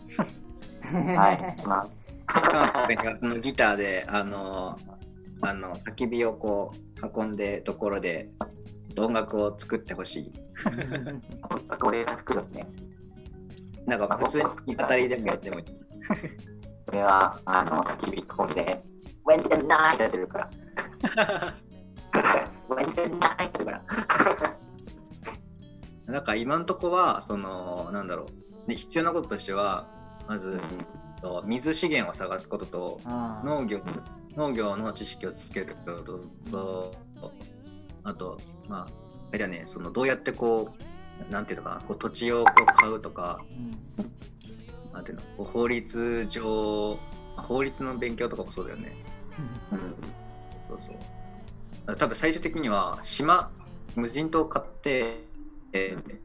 [0.94, 1.57] うんはい。
[1.65, 1.88] ま
[2.26, 4.78] カンペがそのギターであの
[5.41, 8.30] あの焚き火をこう運んでところで
[8.98, 10.34] 音楽を作ってほしい
[11.70, 12.68] あ、俺が作るんですね。
[13.86, 18.84] なんか普通に語りでもやってもいいこれは、あの、焚き火込んで、
[19.26, 20.49] When the night やってるから。
[22.70, 23.84] When the night やってるから。
[26.07, 29.88] なんか今んとこはそのなんだろうで必要なこととしては
[30.28, 30.60] まず
[31.22, 33.82] と水資源を探すことと農業
[34.36, 36.20] 農業の知識をつけること
[36.52, 36.94] と
[38.04, 40.74] あとまああれだねそのどうやってこ
[41.30, 44.12] うなんていうのかなこう土地をこう買うとかうん
[44.94, 47.00] なんていうのこう法律上
[47.36, 48.96] まあ法律の勉強とかもそうだよね。
[49.72, 49.96] うん。
[50.68, 51.96] そうそう。
[51.96, 53.52] 多分最終的には島
[53.96, 55.24] 無人島を買って、
[55.74, 56.18] えー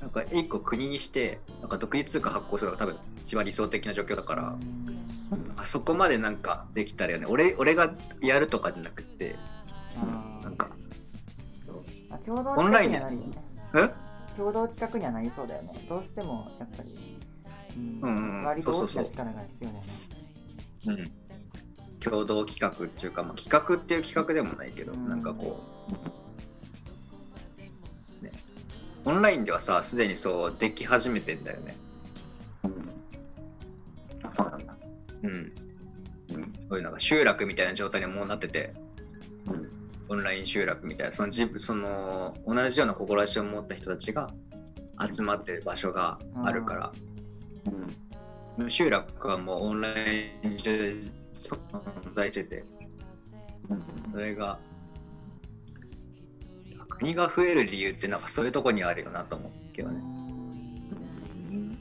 [0.00, 2.96] なんか一個国にしてなんか独立通貨発行するのが多分
[3.26, 4.56] 一番理想的な状況だから、
[5.56, 7.26] あそこまでなんかできたらよね。
[7.26, 9.36] 俺俺がやるとかじゃなくて。
[9.96, 10.70] あーなんか。
[12.24, 13.92] 共同オンラインで企画にはなるよね。
[14.32, 14.36] え？
[14.36, 15.68] 共同企画にはなりそうだよね。
[15.88, 16.88] どうしてもやっぱり、
[17.76, 18.00] うん。
[18.00, 18.44] うんうんうん。
[18.44, 19.92] 割と大きな力が必要だよね。
[20.86, 21.12] うん。
[22.00, 25.08] 共同企画っていうか、まあ、企画っていう企画でもないけど、うん。
[25.08, 25.60] なんかこ
[28.20, 28.30] う、ね、
[29.04, 31.76] オンラインではさすでにそうでき始めてんだよね。
[34.22, 34.75] あそうなんだ。
[35.22, 35.32] うん、う
[36.38, 38.74] ん、そういうなんか集落みたいな状態にもうなってて
[39.46, 39.70] うん。
[40.08, 44.30] オンライン集落みたいなその自分その同じような志を持った人たちが
[45.10, 46.92] 集まってる場所があるから
[48.58, 48.70] うん。
[48.70, 50.94] 集落はもうオンライン上で
[51.32, 51.58] 存
[52.14, 52.64] 在してて
[53.68, 54.10] うん。
[54.10, 54.58] それが
[56.88, 60.00] 国が増える理由ってなんかそういうとこにあるよなと思うけどね。
[61.50, 61.78] うん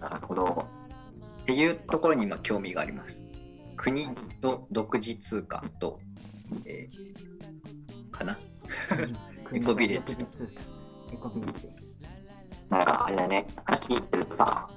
[0.00, 0.66] なるほど。
[1.42, 3.24] っていうところに今興味があります。
[3.76, 4.06] 国
[4.40, 5.98] と独自通貨と、
[6.64, 8.38] えーかな？
[9.50, 10.22] うんエコビレッジ。
[11.12, 11.68] エコビレッジ。
[12.70, 14.68] なんかあれだね、話聞いてるとさ、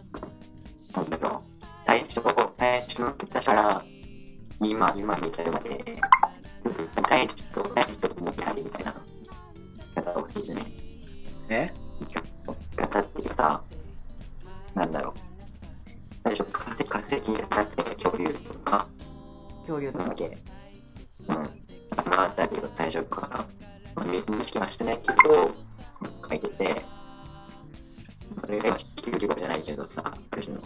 [0.96, 2.22] なんだろう、最初、
[2.58, 3.84] 最初の出から、
[4.60, 6.02] 今、今に至るまで、
[7.08, 8.96] 第一と第一と思ってありみたいな。
[10.04, 10.66] 方をしてね、
[11.48, 11.74] え？
[12.76, 13.36] 方っていう。
[13.36, 13.64] さ、
[14.74, 15.20] なんだろう、
[16.26, 17.62] 最初、化石化石にな。
[17.62, 18.88] って恐竜とか、
[19.60, 20.06] 恐竜とか。
[20.06, 20.36] だけ、うん、
[22.04, 23.46] そのあたりを最初から、
[23.94, 25.52] まあ、見識はしてないけど、
[26.28, 26.86] 書いてて、
[28.42, 30.62] それが地球規模じゃないけどさ、ある種の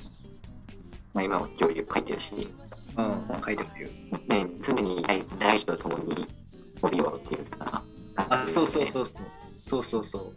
[1.13, 2.33] まあ、今も恐竜書いてるし、
[2.97, 3.89] うん、書いてるよ。
[4.29, 6.25] ね、常に大大地と共に
[6.81, 7.83] 帯をっていうか、
[8.15, 9.15] あ、そうそうそうそう。
[9.49, 10.33] そうそうそう。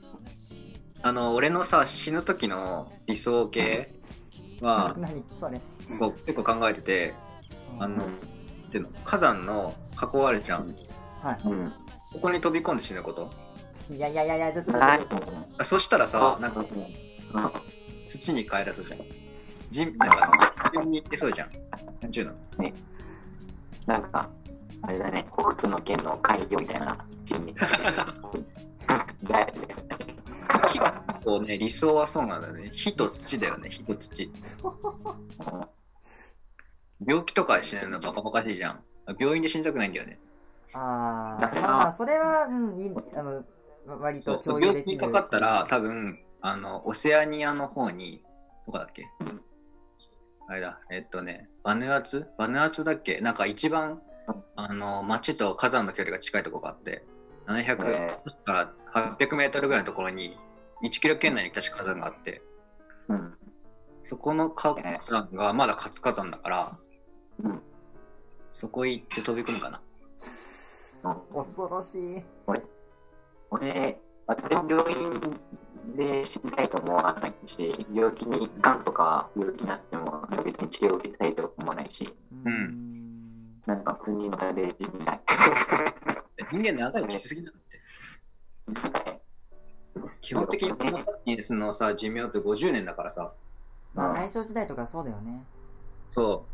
[1.03, 4.22] あの、俺のさ、死ぬ時の理想形は、何
[5.41, 5.61] それ。
[5.99, 7.15] こう結構考えてて、
[7.79, 8.09] あの、っ
[8.71, 10.75] ていうの火山の囲われちゃう。
[11.21, 11.73] はうん。
[12.15, 13.31] ここに飛び込んで死ぬこと？
[13.91, 14.73] いいやいやいやちょっと。
[14.77, 14.99] あ
[15.65, 16.67] そしたらさ、なんかうん
[18.09, 19.01] 土に帰らそうじゃん。
[19.71, 21.51] 地なんか、地面に行ってそうじゃん。
[22.03, 22.33] なんちゅうの？
[23.87, 24.29] なんか、
[24.83, 26.97] あれだね、北斗の剣の海洋みたいな。
[27.25, 27.55] 地に。
[29.25, 29.47] だ
[31.25, 32.71] よねこうね、理想はそうなんだよね。
[32.73, 34.31] 火と土だよね、火と土。
[37.05, 38.85] 病気とかで死ぬのバカバカしいじゃん。
[39.19, 40.19] 病院で死にたくないんだよね。
[40.75, 43.45] ああまあそれはうんあの
[44.01, 48.23] 割と共有病できる気にかかったら多分あのオセアニアの方に
[48.67, 49.07] どこだっけ？
[50.49, 52.27] あれだえっとねバヌアツ？
[52.39, 53.21] バヌアツだっけ？
[53.21, 54.01] なんか一番
[54.57, 57.05] あの町と火山の距離が近いとこがあって
[57.47, 60.39] 700えから800メートルぐらいのところに
[60.83, 63.35] 1キロ圏内に確か火山があってーうん。
[64.03, 66.79] そこの火山がまだ活火山だから
[67.45, 67.63] うん。
[68.53, 69.81] そこ行って飛び込むかな
[71.35, 72.23] 恐ろしい
[73.51, 75.11] 俺、私も病院
[75.97, 82.09] で死にたいと思わないし、病気に、がんとか病気になっても別に治療を受けたいと思わないし、
[82.45, 82.93] うん
[83.67, 85.21] なんか普通にのたで死にたい。
[86.51, 89.12] 人間長いのきつすぎなんて
[90.21, 93.33] 基本的にこのニースのさ寿命って50年だからさ。
[93.95, 95.45] まあ大正時代とかそうだよね。
[96.09, 96.53] そう。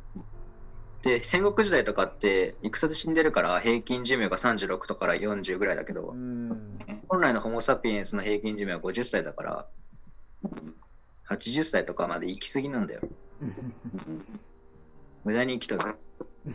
[1.02, 6.78] で戦国時代とかって戦で死んでるから平均寿命が36とから40ぐらいだけど、うん。
[7.08, 9.66] 本来のホモ・サピエンスの平均寿命は50歳だから
[11.30, 13.02] 80歳とかまで生きすぎなんだよ。
[15.24, 15.94] 無駄に生きとる。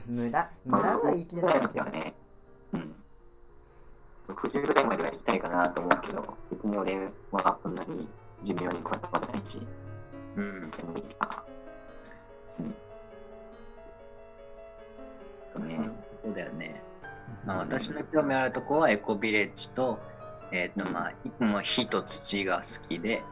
[0.08, 1.86] 無駄無駄は言い切れないですよ。
[1.86, 2.14] ね。
[4.28, 6.96] 60ぐらいまでは行きたいかなと思うけど、別に俺
[7.32, 8.08] はそんなに
[8.44, 9.60] 寿命にこだわらないし、
[10.36, 11.44] うんでもいいかな。
[12.60, 12.76] うん。
[15.70, 16.04] そうね。
[16.24, 16.82] こだよね、
[17.46, 20.00] まあ、私の興味あるとこはエコビレッジと
[20.52, 23.24] えっ、とまあいつも火と土が好きで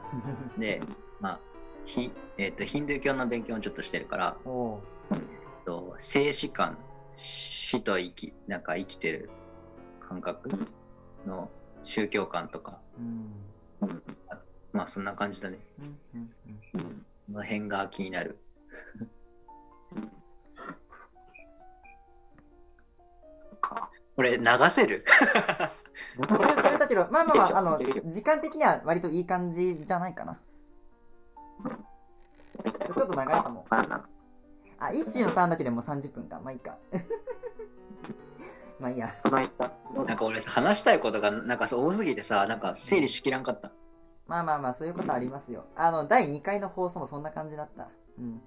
[0.57, 0.81] で
[1.19, 1.39] まあ
[1.85, 4.81] ひえっ、とヒンドゥー教の勉強もちょっとしてるからお
[5.11, 5.18] えっ
[5.65, 6.77] と生死観
[7.15, 9.30] 死と生きなんか生きてる
[9.99, 10.49] 感覚
[11.26, 11.49] の
[11.84, 12.80] 宗教観とか。
[12.99, 13.34] うん。
[13.81, 14.03] うん。
[14.73, 15.60] まあそんな感じだね。
[15.80, 16.34] うんうん
[16.76, 16.81] うん。
[16.81, 18.38] この辺が気になる。
[23.61, 23.89] か。
[24.15, 25.06] これ流せる？
[26.27, 30.39] 途中それだけどまあまあまああの時間的には割といい感じじゃないかな。
[32.93, 33.65] ちょっと長いかも。
[33.69, 34.06] ま
[34.80, 36.41] あ一周のターンだけでもう30分か。
[36.43, 36.77] まあいいか
[38.82, 39.16] まあいいや。
[39.24, 43.72] この間、なんか俺話したいことがなんかそう多すぎてさなんか整理しきらんかった。
[44.28, 45.66] まあまあまあそういうことありますよ。
[45.76, 47.88] あの第2回の放送もそんな感じだった。
[48.18, 48.41] うん。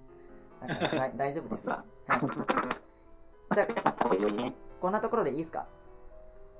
[0.67, 2.15] だからだ 大丈夫です、はい、
[3.55, 3.93] じゃあ
[4.81, 5.65] こんなところでいいですか？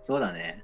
[0.02, 0.64] そうだね。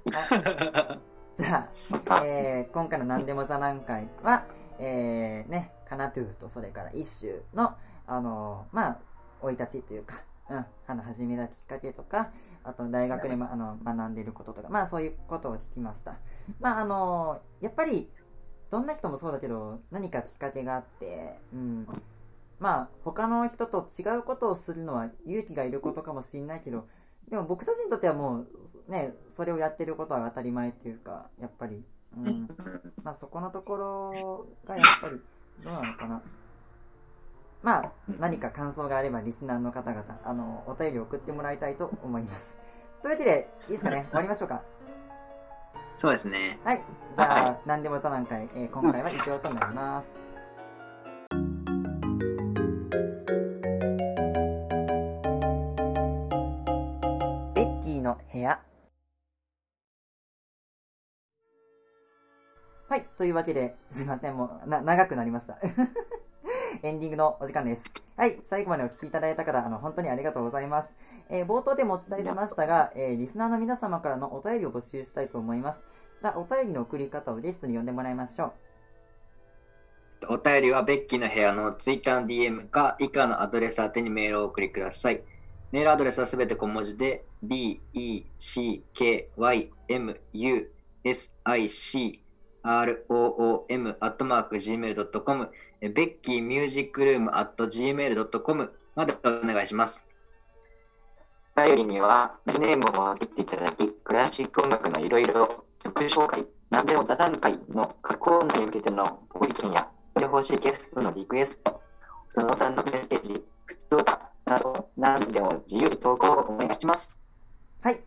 [1.34, 1.68] じゃ
[2.08, 4.44] あ、えー今回の何でも座談会は、
[4.78, 7.74] えー、ね、カナトゥーとそれから一周の、
[8.06, 8.98] あのーまあ、
[9.40, 10.20] 生い立ちというか、
[10.50, 12.30] うん、あの、始めたきっかけとか、
[12.64, 16.18] あと大学で、ま、あの学んでいることとか、まあそういうことを聞きました。
[16.60, 18.10] まああのーやっぱり、
[18.70, 21.86] どんな人もそうだけど、何かきっかけがあって、うん、
[22.58, 26.86] まあ他の人と違うことをするのは勇気がいることかもしれないけど、
[27.28, 28.46] でも僕たちにとってはもう
[28.88, 31.82] ねそれをやってることは当たり前っていうかやっぱり、
[32.16, 32.48] うん、
[33.02, 35.20] まあそこのところがやっぱり
[35.64, 36.22] どうなのかな
[37.62, 42.56] まあ何か感想があればリスナーの方々あのお便り送ってもらいたいと思います。
[43.02, 44.06] というわけでいいですかね？
[44.10, 44.62] 終わりましょうか。
[45.96, 46.58] そうですね。
[46.64, 46.82] はい。
[47.14, 50.14] じゃあ何でも座談会、えー今回は以上となります。
[57.54, 58.60] ベッキーの部屋。
[62.88, 65.58] はい、というわけで、すいません、もう、な、長くなりました。
[66.82, 67.84] エンディングのお時間です。
[68.16, 70.90] はい、最後までお聞きいただいた方、あの、本当にありがとうございます。
[71.28, 75.84] えー冒頭でもお伝えしましたが、えーリスナーの皆様からのお便りを募集したいと思います。
[76.20, 78.52] じゃあ、お便りの送り方をゲストに呼んでもらいましょ
[80.28, 80.34] う。
[80.34, 85.22] お便りはベッキーの部屋のツイッターの DM か以下のアドレス宛てにメールをお送りください。
[85.72, 88.24] メールアドレスはすべて小文字で b, e,
[95.88, 100.06] ベッキーミュージックルーム at gmail.com までお願いします。
[101.56, 111.80] お便りには、ネームを送っていただき、クラシック音楽のいろいろ曲紹介、何でも座談会の過去音に向けてのご意見や、してほしいゲストのリクエスト、
[112.28, 117.18] その他のメッセージ、普通歌など、何でも自由に投稿をお願いします。
[117.82, 118.00] はい。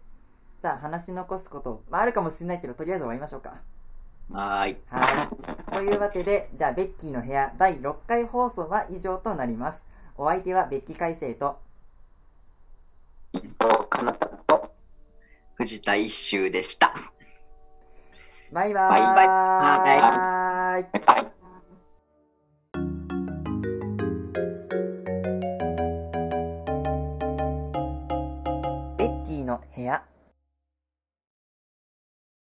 [0.61, 3.61] じゃあ、話し残すこと、まあ、あるかもしれないけど、とりあえず終わりましょうか。
[4.31, 4.77] はーい。
[4.88, 5.30] は
[5.72, 5.73] い。
[5.73, 9.84] というわけで、じゃあ、ベッキーの部屋第6回放送は以上となります。
[10.18, 11.60] お相手はベッキー海星と、
[13.34, 14.72] 一方、かなたと、
[15.56, 16.93] 藤田一周でした。
[18.52, 18.97] バイバーイ。
[18.97, 21.31] バイバイバイバイバイ。
[28.97, 30.03] ベッキーの部屋。